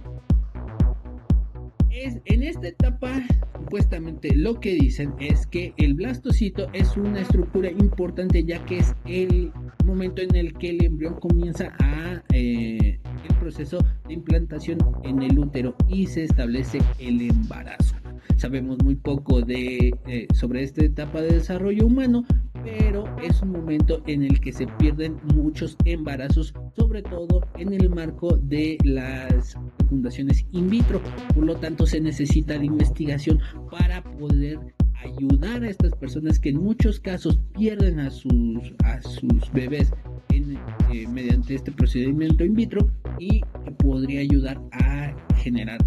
En 2.26 2.42
esta 2.42 2.68
etapa, 2.68 3.22
supuestamente 3.60 4.36
lo 4.36 4.60
que 4.60 4.74
dicen 4.74 5.14
es 5.20 5.46
que 5.46 5.74
el 5.78 5.94
blastocito 5.94 6.68
es 6.74 6.98
una 6.98 7.22
estructura 7.22 7.70
importante 7.70 8.44
ya 8.44 8.66
que 8.66 8.80
es 8.80 8.96
el 9.06 9.52
momento 9.86 10.22
en 10.22 10.36
el 10.36 10.54
que 10.54 10.72
el 10.72 10.84
embrión 10.84 11.20
comienza 11.20 11.74
a 11.80 12.24
eh, 12.34 13.00
el 13.30 13.36
proceso 13.40 13.86
de 14.08 14.16
implantación 14.16 14.80
en 15.04 15.22
el 15.22 15.38
útero 15.38 15.76
y 15.88 16.08
se 16.08 16.24
establece 16.24 16.80
el 16.98 17.22
embarazo. 17.22 18.01
Sabemos 18.42 18.80
muy 18.84 18.96
poco 18.96 19.44
de, 19.44 19.94
eh, 20.08 20.28
sobre 20.34 20.64
esta 20.64 20.84
etapa 20.84 21.22
de 21.22 21.34
desarrollo 21.34 21.86
humano, 21.86 22.26
pero 22.64 23.06
es 23.22 23.40
un 23.44 23.52
momento 23.52 24.02
en 24.08 24.24
el 24.24 24.42
que 24.42 24.52
se 24.52 24.66
pierden 24.80 25.18
muchos 25.36 25.78
embarazos, 25.86 26.52
sobre 26.76 27.04
todo 27.04 27.42
en 27.60 27.72
el 27.72 27.92
marco 27.92 28.36
de 28.38 28.80
las 28.84 29.56
fecundaciones 29.78 30.44
in 30.54 30.72
vitro. 30.72 31.00
Por 31.36 31.46
lo 31.46 31.56
tanto, 31.58 31.86
se 31.86 32.02
necesita 32.02 32.58
la 32.58 32.66
investigación 32.66 33.38
para 33.70 34.02
poder 34.02 34.58
ayudar 35.04 35.64
a 35.64 35.70
estas 35.70 35.94
personas 35.94 36.40
que 36.40 36.50
en 36.50 36.64
muchos 36.64 37.00
casos 37.00 37.40
pierden 37.54 38.00
a 38.00 38.10
sus, 38.10 38.74
a 38.84 39.04
sus 39.04 39.52
bebés 39.54 39.94
eh, 40.32 41.08
mediante 41.08 41.54
este 41.54 41.72
procedimiento 41.72 42.44
in 42.44 42.56
vitro 42.56 42.90
y 43.20 43.42
podría 43.78 44.22
ayudar 44.22 44.60
a 44.72 45.16
generar 45.36 45.78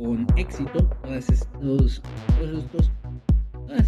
con 0.00 0.26
éxito 0.36 0.88
todas, 1.02 1.28
estos, 1.28 2.02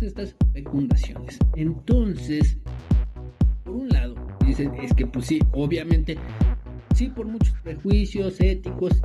estas 0.03 0.37
fecundaciones. 0.53 1.39
Entonces, 1.57 2.59
por 3.65 3.75
un 3.75 3.89
lado, 3.89 4.15
dicen, 4.45 4.75
es 4.75 4.93
que 4.93 5.07
pues 5.07 5.27
sí, 5.27 5.41
obviamente, 5.53 6.19
sí 6.95 7.09
por 7.09 7.27
muchos 7.27 7.55
prejuicios 7.63 8.41
éticos, 8.41 9.01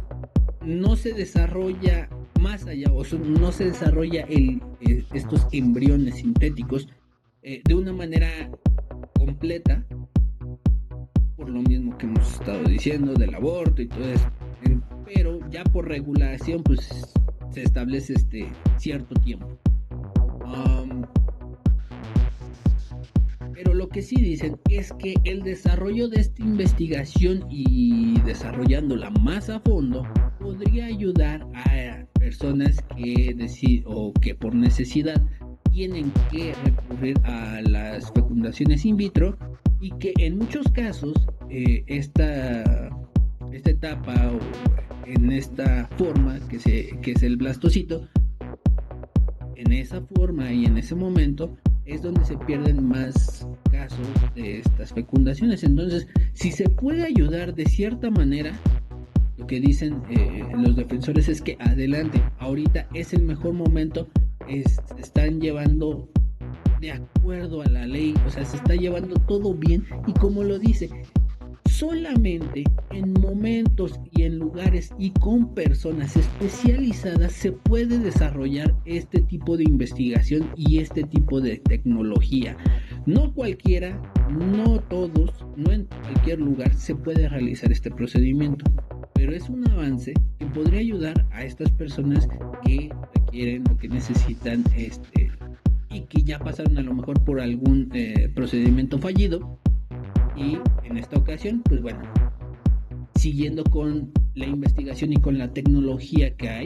no 0.66 0.98
se 0.98 1.14
desarrolla 1.14 2.10
más 2.42 2.66
allá, 2.66 2.92
o 2.92 3.04
no 3.18 3.52
se 3.54 3.66
desarrolla 3.66 4.24
el, 4.24 4.62
eh, 4.82 5.06
estos 5.14 5.48
embriones 5.54 6.16
sintéticos 6.16 6.90
eh, 7.42 7.62
de 7.64 7.74
una 7.74 7.94
manera 7.94 8.30
completa, 9.18 9.86
por 11.38 11.50
lo 11.50 11.62
mismo 11.62 11.98
que 11.98 12.06
hemos 12.06 12.34
estado 12.34 12.64
diciendo 12.66 13.14
del 13.14 13.34
aborto 13.34 13.82
y 13.82 13.88
todo 13.88 14.04
eso 14.10 14.30
pero 15.14 15.40
ya 15.50 15.64
por 15.64 15.88
regulación 15.88 16.64
pues 16.64 17.14
se 17.52 17.64
establece 17.64 18.14
este 18.14 18.48
cierto 18.78 19.16
tiempo. 19.22 19.58
pero 23.54 23.74
lo 23.74 23.90
que 23.90 24.04
sí 24.04 24.16
dicen 24.18 24.60
es 24.70 24.94
que 24.94 25.16
el 25.24 25.42
desarrollo 25.42 26.08
de 26.10 26.22
esta 26.22 26.44
investigación 26.44 27.44
y 27.50 28.20
desarrollándola 28.22 29.10
más 29.10 29.50
a 29.50 29.60
fondo 29.62 30.04
podría 30.40 30.86
ayudar 30.86 31.46
a 31.54 32.06
personas 32.20 32.84
que 32.96 33.36
o 33.86 34.14
que 34.14 34.36
por 34.36 34.54
necesidad 34.54 35.20
tienen 35.72 36.12
que 36.32 36.54
recurrir 36.64 37.18
a 37.24 37.62
las 37.62 38.12
fecundaciones 38.12 38.86
in 38.86 38.98
vitro 38.98 39.38
y 39.80 39.92
que 39.98 40.14
en 40.18 40.38
muchos 40.38 40.68
casos 40.72 41.28
eh, 41.50 41.84
esta, 41.88 42.90
esta 43.52 43.72
etapa 43.72 44.14
o 44.32 44.40
en 45.08 45.32
esta 45.32 45.88
forma 45.98 46.40
que, 46.50 46.60
se, 46.60 46.98
que 47.02 47.12
es 47.12 47.24
el 47.24 47.38
blastocito, 47.38 48.08
en 49.56 49.72
esa 49.72 50.02
forma 50.02 50.52
y 50.52 50.66
en 50.66 50.78
ese 50.78 50.96
momento 50.96 51.58
es 51.86 52.02
donde 52.02 52.24
se 52.26 52.38
pierden 52.38 52.88
más 52.88 53.48
casos 53.72 54.08
de 54.36 54.60
estas 54.60 54.94
fecundaciones. 54.94 55.64
Entonces, 55.64 56.08
si 56.34 56.52
se 56.52 56.70
puede 56.70 57.06
ayudar 57.06 57.56
de 57.56 57.66
cierta 57.66 58.12
manera, 58.12 58.52
lo 59.38 59.48
que 59.48 59.60
dicen 59.60 60.02
eh, 60.10 60.44
los 60.56 60.76
defensores 60.76 61.30
es 61.30 61.42
que 61.42 61.58
adelante, 61.60 62.22
ahorita 62.40 62.88
es 62.94 63.14
el 63.14 63.24
mejor 63.24 63.54
momento, 63.54 64.08
están 64.48 65.40
llevando 65.40 66.10
de 66.82 66.92
acuerdo 66.92 67.62
a 67.62 67.70
la 67.70 67.88
ley, 67.88 68.14
o 68.26 68.30
sea, 68.30 68.46
se 68.46 68.58
está 68.58 68.76
llevando 68.76 69.16
todo 69.28 69.54
bien 69.54 69.86
y 70.06 70.14
como 70.14 70.44
lo 70.44 70.60
dice, 70.60 70.90
solamente 71.78 72.64
en 72.90 73.14
momentos 73.14 74.00
y 74.12 74.24
en 74.24 74.40
lugares 74.40 74.92
y 74.98 75.12
con 75.12 75.54
personas 75.54 76.18
especializadas 76.18 77.34
se 77.34 77.52
puede 77.52 78.00
desarrollar 78.00 78.76
este 78.86 79.22
tipo 79.22 79.56
de 79.58 79.66
investigación 79.66 80.50
y 80.56 80.80
este 80.80 81.04
tipo 81.04 81.40
de 81.40 81.58
tecnología. 81.58 82.58
No 83.06 83.32
cualquiera, 83.32 84.02
no 84.32 84.80
todos, 84.90 85.46
no 85.56 85.72
en 85.72 85.86
cualquier 85.86 86.40
lugar 86.40 86.74
se 86.74 86.96
puede 86.96 87.30
realizar 87.30 87.72
este 87.72 87.92
procedimiento, 87.92 88.66
pero 89.14 89.36
es 89.36 89.48
un 89.48 89.70
avance 89.70 90.14
que 90.40 90.48
podría 90.48 90.80
ayudar 90.80 91.28
a 91.30 91.44
estas 91.44 91.70
personas 91.74 92.28
que 92.66 92.90
requieren 93.14 93.64
o 93.70 93.78
que 93.78 93.88
necesitan 93.88 94.64
este 94.76 95.30
y 95.92 96.02
que 96.02 96.24
ya 96.24 96.40
pasaron 96.40 96.76
a 96.80 96.82
lo 96.82 96.96
mejor 96.96 97.24
por 97.24 97.40
algún 97.40 97.92
eh, 97.94 98.32
procedimiento 98.34 98.98
fallido 98.98 99.60
y 100.38 100.60
en 100.84 100.98
esta 100.98 101.18
ocasión, 101.18 101.62
pues 101.64 101.82
bueno, 101.82 102.00
siguiendo 103.16 103.64
con 103.64 104.12
la 104.36 104.46
investigación 104.46 105.14
y 105.14 105.18
con 105.18 105.38
la 105.38 105.52
tecnología 105.52 106.36
que 106.36 106.50
hay, 106.50 106.66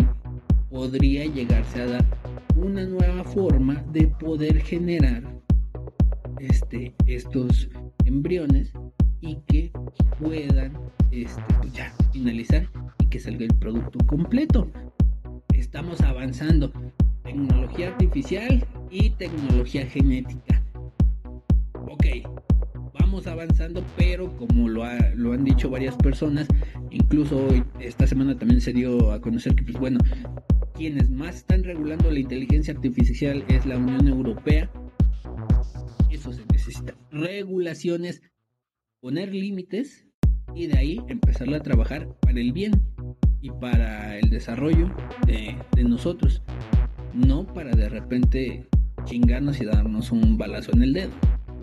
podría 0.69 1.25
llegarse 1.25 1.81
a 1.81 1.87
dar 1.87 2.05
una 2.55 2.85
nueva 2.85 3.23
forma 3.23 3.83
de 3.91 4.07
poder 4.07 4.59
generar 4.59 5.23
este, 6.39 6.93
estos 7.05 7.69
embriones 8.05 8.73
y 9.21 9.37
que 9.47 9.71
puedan 10.19 10.77
este, 11.11 11.43
pues 11.59 11.73
ya 11.73 11.93
finalizar 12.11 12.67
y 12.99 13.05
que 13.07 13.19
salga 13.19 13.45
el 13.45 13.55
producto 13.55 13.99
completo. 14.05 14.69
Estamos 15.53 16.01
avanzando. 16.01 16.71
Tecnología 17.23 17.89
artificial 17.89 18.65
y 18.89 19.11
tecnología 19.11 19.85
genética. 19.85 20.61
Ok, 21.73 22.05
vamos 22.93 23.27
avanzando, 23.27 23.83
pero 23.97 24.35
como 24.37 24.67
lo, 24.67 24.83
lo 25.15 25.33
han 25.33 25.43
dicho 25.43 25.69
varias 25.69 25.95
personas, 25.95 26.47
incluso 26.89 27.45
hoy, 27.47 27.63
esta 27.79 28.07
semana 28.07 28.37
también 28.37 28.61
se 28.61 28.73
dio 28.73 29.11
a 29.11 29.21
conocer 29.21 29.55
que, 29.55 29.63
pues 29.63 29.77
bueno, 29.77 29.99
quienes 30.75 31.09
más 31.09 31.35
están 31.35 31.63
regulando 31.63 32.09
la 32.09 32.19
inteligencia 32.19 32.73
artificial 32.73 33.43
es 33.47 33.65
la 33.65 33.77
Unión 33.77 34.07
Europea. 34.07 34.69
Eso 36.09 36.33
se 36.33 36.43
necesita. 36.51 36.95
Regulaciones, 37.11 38.21
poner 38.99 39.33
límites 39.33 40.07
y 40.55 40.67
de 40.67 40.77
ahí 40.77 41.01
empezarla 41.07 41.57
a 41.57 41.63
trabajar 41.63 42.07
para 42.21 42.39
el 42.39 42.51
bien 42.51 42.81
y 43.41 43.49
para 43.51 44.17
el 44.17 44.29
desarrollo 44.29 44.93
de, 45.25 45.55
de 45.75 45.83
nosotros. 45.83 46.41
No 47.13 47.45
para 47.45 47.71
de 47.71 47.89
repente 47.89 48.67
chingarnos 49.05 49.59
y 49.61 49.65
darnos 49.65 50.11
un 50.11 50.37
balazo 50.37 50.71
en 50.73 50.83
el 50.83 50.93
dedo. 50.93 51.11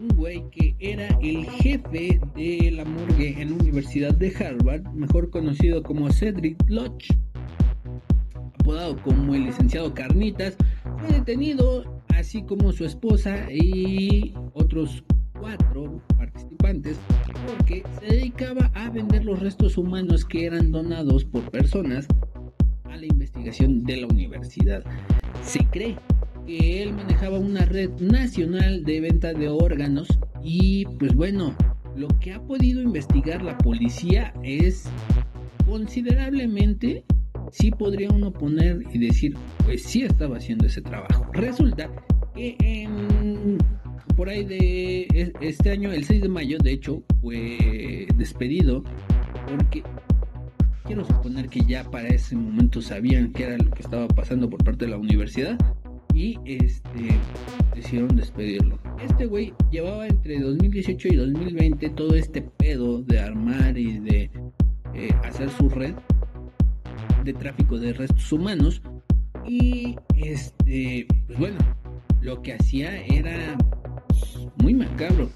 Un 0.08 0.16
güey 0.16 0.44
que 0.50 0.74
era 0.78 1.08
el 1.20 1.44
jefe 1.46 2.20
de 2.34 2.70
la 2.70 2.84
morgue 2.84 3.40
en 3.40 3.50
la 3.50 3.56
Universidad 3.56 4.14
de 4.14 4.32
Harvard, 4.36 4.82
mejor 4.92 5.30
conocido 5.30 5.82
como 5.82 6.10
Cedric 6.10 6.56
Lodge, 6.68 7.08
apodado 8.60 8.96
como 9.02 9.34
el 9.34 9.44
licenciado 9.44 9.92
Carnitas, 9.92 10.56
fue 10.98 11.18
detenido, 11.18 12.02
así 12.08 12.42
como 12.42 12.72
su 12.72 12.84
esposa 12.84 13.50
y 13.52 14.34
otros 14.54 15.02
cuatro 15.38 16.00
participantes, 16.16 16.98
porque 17.46 17.82
se 18.00 18.06
dedicaba 18.06 18.70
a 18.74 18.90
vender 18.90 19.24
los 19.24 19.40
restos 19.40 19.76
humanos 19.76 20.24
que 20.24 20.46
eran 20.46 20.70
donados 20.70 21.24
por 21.24 21.50
personas 21.50 22.06
a 22.84 22.96
la 22.96 23.06
investigación 23.06 23.84
de 23.84 23.98
la 23.98 24.06
universidad. 24.06 24.84
Se 25.42 25.64
cree 25.66 25.96
que 26.48 26.82
él 26.82 26.94
manejaba 26.94 27.38
una 27.38 27.66
red 27.66 27.90
nacional 28.00 28.82
de 28.82 29.02
venta 29.02 29.34
de 29.34 29.50
órganos 29.50 30.08
y 30.42 30.86
pues 30.98 31.14
bueno, 31.14 31.54
lo 31.94 32.08
que 32.20 32.32
ha 32.32 32.40
podido 32.40 32.80
investigar 32.80 33.42
la 33.42 33.58
policía 33.58 34.32
es 34.42 34.88
considerablemente 35.66 37.04
sí 37.52 37.70
podría 37.70 38.08
uno 38.08 38.32
poner 38.32 38.82
y 38.94 38.98
decir, 38.98 39.36
pues 39.66 39.82
sí 39.82 40.04
estaba 40.04 40.38
haciendo 40.38 40.66
ese 40.66 40.80
trabajo. 40.80 41.26
Resulta 41.34 41.90
que 42.34 42.88
por 44.16 44.30
ahí 44.30 44.44
de 44.44 45.32
este 45.42 45.70
año, 45.70 45.92
el 45.92 46.04
6 46.04 46.22
de 46.22 46.28
mayo, 46.30 46.56
de 46.58 46.72
hecho, 46.72 47.02
fue 47.20 48.08
despedido 48.16 48.84
porque 49.46 49.82
quiero 50.86 51.04
suponer 51.04 51.50
que 51.50 51.60
ya 51.60 51.84
para 51.84 52.08
ese 52.08 52.36
momento 52.36 52.80
sabían 52.80 53.34
qué 53.34 53.42
era 53.44 53.58
lo 53.58 53.70
que 53.70 53.82
estaba 53.82 54.08
pasando 54.08 54.48
por 54.48 54.64
parte 54.64 54.86
de 54.86 54.92
la 54.92 54.96
universidad 54.96 55.58
y 56.14 56.38
este 56.44 57.18
decidieron 57.74 58.16
despedirlo. 58.16 58.78
Este 59.02 59.26
güey 59.26 59.52
llevaba 59.70 60.06
entre 60.06 60.40
2018 60.40 61.08
y 61.08 61.16
2020 61.16 61.90
todo 61.90 62.14
este 62.14 62.42
pedo 62.42 63.02
de 63.02 63.20
armar 63.20 63.76
y 63.78 63.98
de 64.00 64.30
eh, 64.94 65.10
hacer 65.24 65.50
su 65.50 65.68
red 65.68 65.94
de 67.24 67.32
tráfico 67.34 67.78
de 67.78 67.92
restos 67.92 68.32
humanos 68.32 68.82
y 69.46 69.96
este 70.16 71.06
pues 71.26 71.38
bueno 71.38 71.58
lo 72.20 72.42
que 72.42 72.54
hacía 72.54 73.04
era 73.04 73.56
muy 74.62 74.74
macabro 74.74 75.28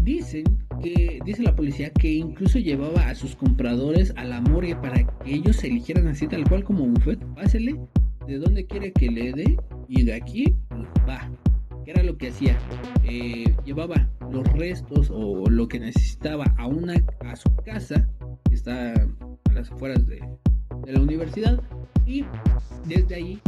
dicen 0.00 0.44
que 0.82 1.20
dice 1.24 1.42
la 1.42 1.54
policía 1.54 1.90
que 1.90 2.12
incluso 2.12 2.58
llevaba 2.58 3.08
a 3.08 3.14
sus 3.14 3.36
compradores 3.36 4.12
a 4.16 4.24
la 4.24 4.40
morgue 4.40 4.76
para 4.76 5.04
que 5.04 5.34
ellos 5.34 5.56
se 5.56 5.68
eligieran 5.68 6.08
así 6.08 6.26
tal 6.26 6.48
cual 6.48 6.64
como 6.64 6.86
buffet 6.86 7.24
pásele 7.34 7.76
de 8.26 8.38
dónde 8.38 8.66
quiere 8.66 8.92
que 8.92 9.10
le 9.10 9.32
dé 9.32 9.56
y 9.88 10.02
de 10.02 10.14
aquí 10.14 10.56
pues, 10.68 10.82
va. 11.08 11.30
Que 11.84 11.90
era 11.90 12.02
lo 12.02 12.16
que 12.16 12.28
hacía 12.28 12.58
eh, 13.04 13.54
llevaba 13.64 14.08
los 14.30 14.50
restos 14.54 15.10
o 15.10 15.48
lo 15.50 15.68
que 15.68 15.78
necesitaba 15.78 16.44
a 16.56 16.66
una 16.66 16.94
a 17.20 17.36
su 17.36 17.54
casa 17.56 18.08
que 18.48 18.54
está 18.54 18.92
a 18.92 19.52
las 19.52 19.70
afueras 19.70 20.06
de, 20.06 20.22
de 20.86 20.92
la 20.92 21.00
universidad 21.00 21.62
y 22.06 22.24
desde 22.86 23.14
ahí 23.14 23.40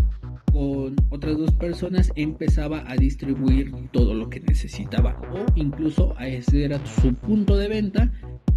con 0.53 0.97
otras 1.11 1.37
dos 1.37 1.53
personas 1.53 2.11
empezaba 2.15 2.85
a 2.87 2.97
distribuir 2.97 3.73
todo 3.93 4.15
lo 4.15 4.29
que 4.29 4.41
necesitaba 4.41 5.19
o 5.33 5.45
incluso 5.55 6.15
a 6.19 6.29
ese 6.29 6.65
era 6.65 6.85
su 6.87 7.15
punto 7.15 7.57
de 7.57 7.69
venta 7.69 8.13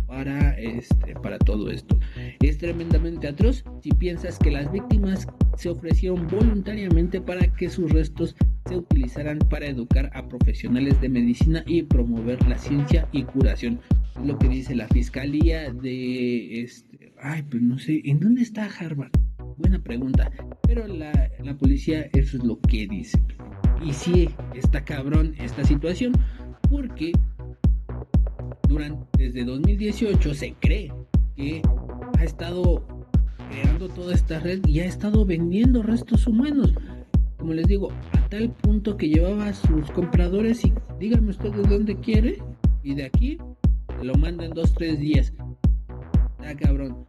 para 0.09 0.59
este 0.59 1.13
para 1.13 1.37
todo 1.37 1.69
esto. 1.69 1.97
Es 2.41 2.57
tremendamente 2.57 3.27
atroz 3.27 3.63
si 3.81 3.91
piensas 3.91 4.39
que 4.39 4.51
las 4.51 4.69
víctimas 4.71 5.27
se 5.55 5.69
ofrecieron 5.69 6.27
voluntariamente 6.27 7.21
para 7.21 7.47
que 7.55 7.69
sus 7.69 7.91
restos 7.91 8.35
se 8.67 8.75
utilizaran 8.75 9.39
para 9.39 9.67
educar 9.67 10.09
a 10.13 10.27
profesionales 10.27 10.99
de 10.99 11.09
medicina 11.09 11.63
y 11.65 11.83
promover 11.83 12.45
la 12.47 12.57
ciencia 12.57 13.07
y 13.11 13.23
curación. 13.23 13.79
Es 14.19 14.25
lo 14.25 14.37
que 14.37 14.49
dice 14.49 14.75
la 14.75 14.87
fiscalía 14.87 15.71
de 15.71 16.63
este 16.63 17.13
ay 17.21 17.43
pues 17.43 17.61
no 17.61 17.77
sé 17.77 18.01
en 18.03 18.19
dónde 18.19 18.41
está 18.41 18.65
Harvard 18.65 19.11
buena 19.57 19.79
pregunta 19.79 20.31
pero 20.63 20.87
la, 20.87 21.11
la 21.43 21.57
policía 21.57 22.09
eso 22.13 22.37
es 22.37 22.43
lo 22.43 22.59
que 22.61 22.87
dice. 22.87 23.21
Y 23.85 23.93
sí 23.93 24.29
está 24.55 24.83
cabrón 24.83 25.35
esta 25.37 25.63
situación 25.63 26.13
porque 26.69 27.13
durante 28.69 29.03
desde 29.17 29.43
2018 29.45 30.33
se 30.35 30.53
cree 30.59 30.93
que 31.35 31.61
ha 32.19 32.23
estado 32.23 32.85
creando 33.49 33.89
toda 33.89 34.13
esta 34.13 34.39
red 34.39 34.63
y 34.67 34.79
ha 34.79 34.85
estado 34.85 35.25
vendiendo 35.25 35.81
restos 35.81 36.27
humanos. 36.27 36.73
Como 37.39 37.53
les 37.53 37.67
digo 37.67 37.89
a 38.13 38.29
tal 38.29 38.51
punto 38.51 38.95
que 38.95 39.09
llevaba 39.09 39.47
a 39.47 39.53
sus 39.53 39.89
compradores 39.91 40.63
y 40.63 40.71
díganme 40.99 41.31
usted 41.31 41.51
de 41.51 41.63
dónde 41.63 41.95
quiere 41.95 42.37
y 42.83 42.93
de 42.93 43.05
aquí 43.05 43.39
lo 44.03 44.13
manda 44.13 44.45
en 44.45 44.51
dos 44.51 44.71
tres 44.75 44.99
días. 44.99 45.33
Está 46.39 46.55
cabrón. 46.55 47.07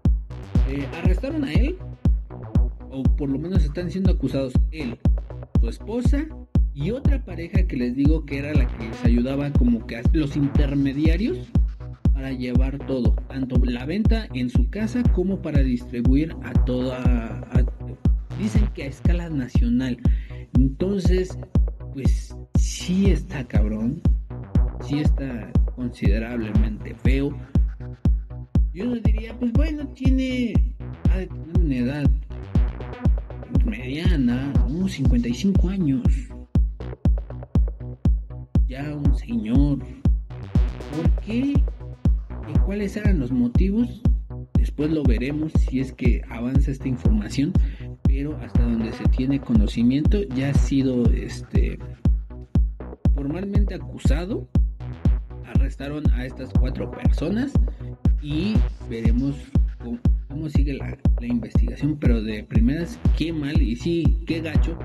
Eh, 0.71 0.89
arrestaron 1.03 1.45
a 1.45 1.53
él 1.53 1.77
o 2.91 3.03
por 3.03 3.29
lo 3.29 3.39
menos 3.39 3.63
están 3.65 3.91
siendo 3.91 4.13
acusados. 4.13 4.55
Él 4.71 4.99
su 5.61 5.69
esposa 5.69 6.27
y 6.75 6.91
otra 6.93 7.25
pareja 7.25 7.67
que 7.67 7.77
les 7.77 7.97
digo 7.97 8.25
que 8.25 8.39
era 8.39 8.55
la 8.55 8.67
que 8.67 8.89
les 8.89 9.05
ayudaba 9.05 9.51
como 9.53 9.87
que 9.87 10.03
los 10.13 10.37
intermediarios 10.37 11.51
para 12.13 12.33
llevar 12.33 12.79
todo, 12.87 13.15
tanto 13.29 13.61
la 13.65 13.87
venta 13.87 14.29
en 14.35 14.51
su 14.51 14.69
casa 14.71 15.03
como 15.15 15.41
para 15.41 15.63
distribuir 15.63 16.37
a 16.43 16.53
toda, 16.65 17.41
dicen 18.39 18.69
que 18.75 18.85
a 18.85 18.87
escala 18.87 19.31
nacional. 19.31 19.97
Entonces, 20.55 21.37
pues 21.93 22.37
sí 22.57 23.11
está 23.11 23.45
cabrón, 23.45 24.03
sí 24.87 25.01
está 25.01 25.51
considerablemente 25.75 26.95
feo. 26.95 27.37
Yo 28.73 28.85
no 28.85 28.97
diría, 28.97 29.37
pues 29.39 29.53
bueno, 29.53 29.89
tiene, 29.89 30.53
una 31.59 31.75
edad 31.75 32.11
mediana, 33.65 34.53
unos 34.69 34.93
55 34.93 35.69
años 35.69 36.03
ya 38.71 38.95
un 38.95 39.15
señor. 39.17 39.79
¿Por 40.95 41.11
qué? 41.27 41.55
¿Y 42.49 42.59
cuáles 42.65 42.97
eran 42.97 43.19
los 43.19 43.33
motivos? 43.33 44.01
Después 44.55 44.93
lo 44.93 45.03
veremos 45.03 45.53
si 45.53 45.81
es 45.81 45.93
que 45.93 46.23
avanza 46.31 46.71
esta 46.71 46.87
información, 46.87 47.53
pero 48.05 48.37
hasta 48.37 48.63
donde 48.63 48.93
se 48.93 49.05
tiene 49.09 49.41
conocimiento 49.41 50.23
ya 50.37 50.51
ha 50.51 50.55
sido 50.55 51.05
este 51.11 51.79
formalmente 53.17 53.75
acusado. 53.75 54.49
Arrestaron 55.47 56.09
a 56.13 56.25
estas 56.25 56.51
cuatro 56.53 56.93
personas 56.93 57.53
y 58.23 58.55
veremos 58.89 59.35
cómo, 60.29 60.49
sigue 60.49 60.75
la, 60.75 60.97
la 61.21 61.27
investigación, 61.27 61.99
pero 61.99 62.23
de 62.23 62.45
primeras 62.45 63.01
qué 63.19 63.33
mal 63.33 63.61
y 63.61 63.75
sí, 63.75 64.23
qué 64.27 64.41
gacho 64.41 64.79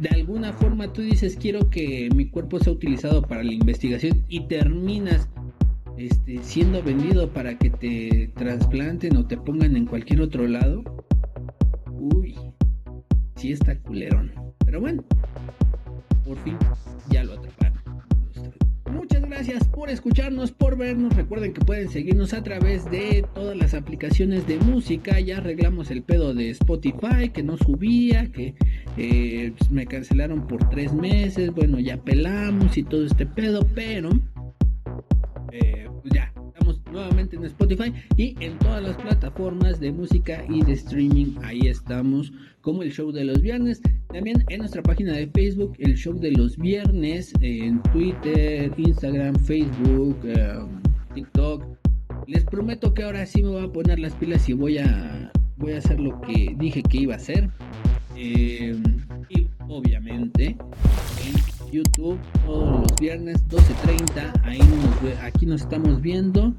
de 0.00 0.08
alguna 0.10 0.52
forma 0.52 0.92
tú 0.92 1.02
dices 1.02 1.36
quiero 1.40 1.70
que 1.70 2.08
mi 2.14 2.28
cuerpo 2.28 2.58
sea 2.58 2.72
utilizado 2.72 3.22
para 3.22 3.42
la 3.42 3.52
investigación 3.52 4.24
y 4.28 4.40
terminas 4.46 5.28
este, 5.96 6.42
siendo 6.42 6.82
vendido 6.82 7.30
para 7.30 7.56
que 7.56 7.70
te 7.70 8.30
trasplanten 8.36 9.16
o 9.16 9.26
te 9.26 9.38
pongan 9.38 9.76
en 9.76 9.86
cualquier 9.86 10.20
otro 10.20 10.46
lado, 10.46 10.82
uy, 11.90 12.36
sí 13.36 13.52
está 13.52 13.78
culerón. 13.78 14.32
Pero 14.64 14.80
bueno, 14.80 15.02
por 16.24 16.36
fin 16.38 16.58
ya 17.08 17.24
lo 17.24 17.34
atraparon. 17.34 17.76
Muchas 18.92 19.22
gracias. 19.22 19.68
por 19.68 19.90
escucharnos, 19.90 20.52
por 20.52 20.76
vernos. 20.76 21.14
Recuerden 21.14 21.52
que 21.52 21.64
pueden 21.64 21.88
seguirnos 21.88 22.34
a 22.34 22.42
través 22.42 22.90
de 22.90 23.24
todas 23.34 23.56
las 23.56 23.74
aplicaciones 23.74 24.46
de 24.46 24.58
música. 24.58 25.18
Ya 25.20 25.38
arreglamos 25.38 25.90
el 25.90 26.02
pedo 26.02 26.34
de 26.34 26.50
Spotify, 26.50 27.30
que 27.32 27.42
no 27.42 27.56
subía, 27.56 28.30
que 28.32 28.54
eh, 28.96 29.52
me 29.70 29.86
cancelaron 29.86 30.46
por 30.46 30.68
tres 30.70 30.92
meses. 30.92 31.52
Bueno, 31.54 31.78
ya 31.78 31.96
pelamos 31.96 32.76
y 32.76 32.82
todo 32.82 33.04
este 33.04 33.26
pedo, 33.26 33.66
pero 33.74 34.10
eh, 35.52 35.88
pues 36.02 36.14
ya 36.14 36.32
estamos 36.48 36.80
nuevamente 36.90 37.36
en 37.36 37.44
Spotify 37.44 37.92
y 38.16 38.34
en 38.40 38.58
todas 38.58 38.82
las 38.82 38.96
plataformas 38.96 39.80
de 39.80 39.92
música 39.92 40.44
y 40.48 40.64
de 40.64 40.72
streaming. 40.72 41.36
Ahí 41.42 41.60
estamos, 41.66 42.32
como 42.62 42.82
el 42.82 42.92
show 42.92 43.12
de 43.12 43.24
los 43.24 43.40
viernes. 43.40 43.80
También 44.12 44.44
en 44.48 44.58
nuestra 44.60 44.82
página 44.82 45.12
de 45.12 45.26
Facebook, 45.28 45.74
el 45.78 45.94
show 45.96 46.18
de 46.18 46.32
los 46.32 46.56
viernes, 46.56 47.32
en 47.40 47.82
Twitter, 47.92 48.72
Instagram, 48.76 49.36
Facebook, 49.36 50.18
eh, 50.24 50.54
TikTok. 51.14 51.64
Les 52.26 52.44
prometo 52.44 52.94
que 52.94 53.02
ahora 53.02 53.26
sí 53.26 53.42
me 53.42 53.50
voy 53.50 53.64
a 53.64 53.72
poner 53.72 53.98
las 53.98 54.14
pilas 54.14 54.48
y 54.48 54.54
voy 54.54 54.78
a, 54.78 55.30
voy 55.58 55.72
a 55.72 55.78
hacer 55.78 56.00
lo 56.00 56.20
que 56.22 56.54
dije 56.58 56.82
que 56.82 56.98
iba 56.98 57.14
a 57.14 57.18
hacer. 57.18 57.50
Eh, 58.16 58.76
y 59.30 59.46
obviamente 59.68 60.56
en 61.24 61.70
YouTube 61.72 62.18
todos 62.44 62.80
los 62.80 62.96
viernes 63.00 63.46
12.30. 63.48 64.32
Ahí 64.44 64.58
nos 64.58 65.02
ve- 65.02 65.18
aquí 65.22 65.46
nos 65.46 65.62
estamos 65.62 66.00
viendo. 66.00 66.54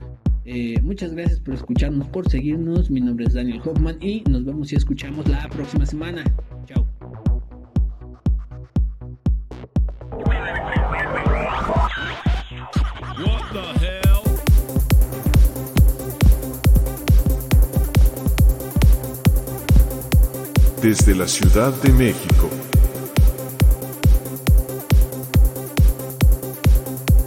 Eh, 0.45 0.80
muchas 0.82 1.14
gracias 1.14 1.39
por 1.39 1.55
escucharnos, 1.55 2.08
por 2.08 2.30
seguirnos. 2.30 2.89
Mi 2.89 3.01
nombre 3.01 3.26
es 3.26 3.34
Daniel 3.34 3.62
Hoffman 3.66 3.97
y 4.01 4.22
nos 4.30 4.45
vemos 4.45 4.72
y 4.72 4.76
escuchamos 4.76 5.28
la 5.28 5.47
próxima 5.49 5.86
semana. 5.86 6.24
Desde 20.89 21.13
la 21.15 21.27
Ciudad 21.27 21.73
de 21.81 21.91
México. 21.91 22.49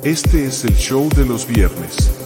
Este 0.03 0.47
es 0.47 0.65
el 0.65 0.75
show 0.75 1.11
de 1.15 1.27
los 1.27 1.47
viernes. 1.47 2.20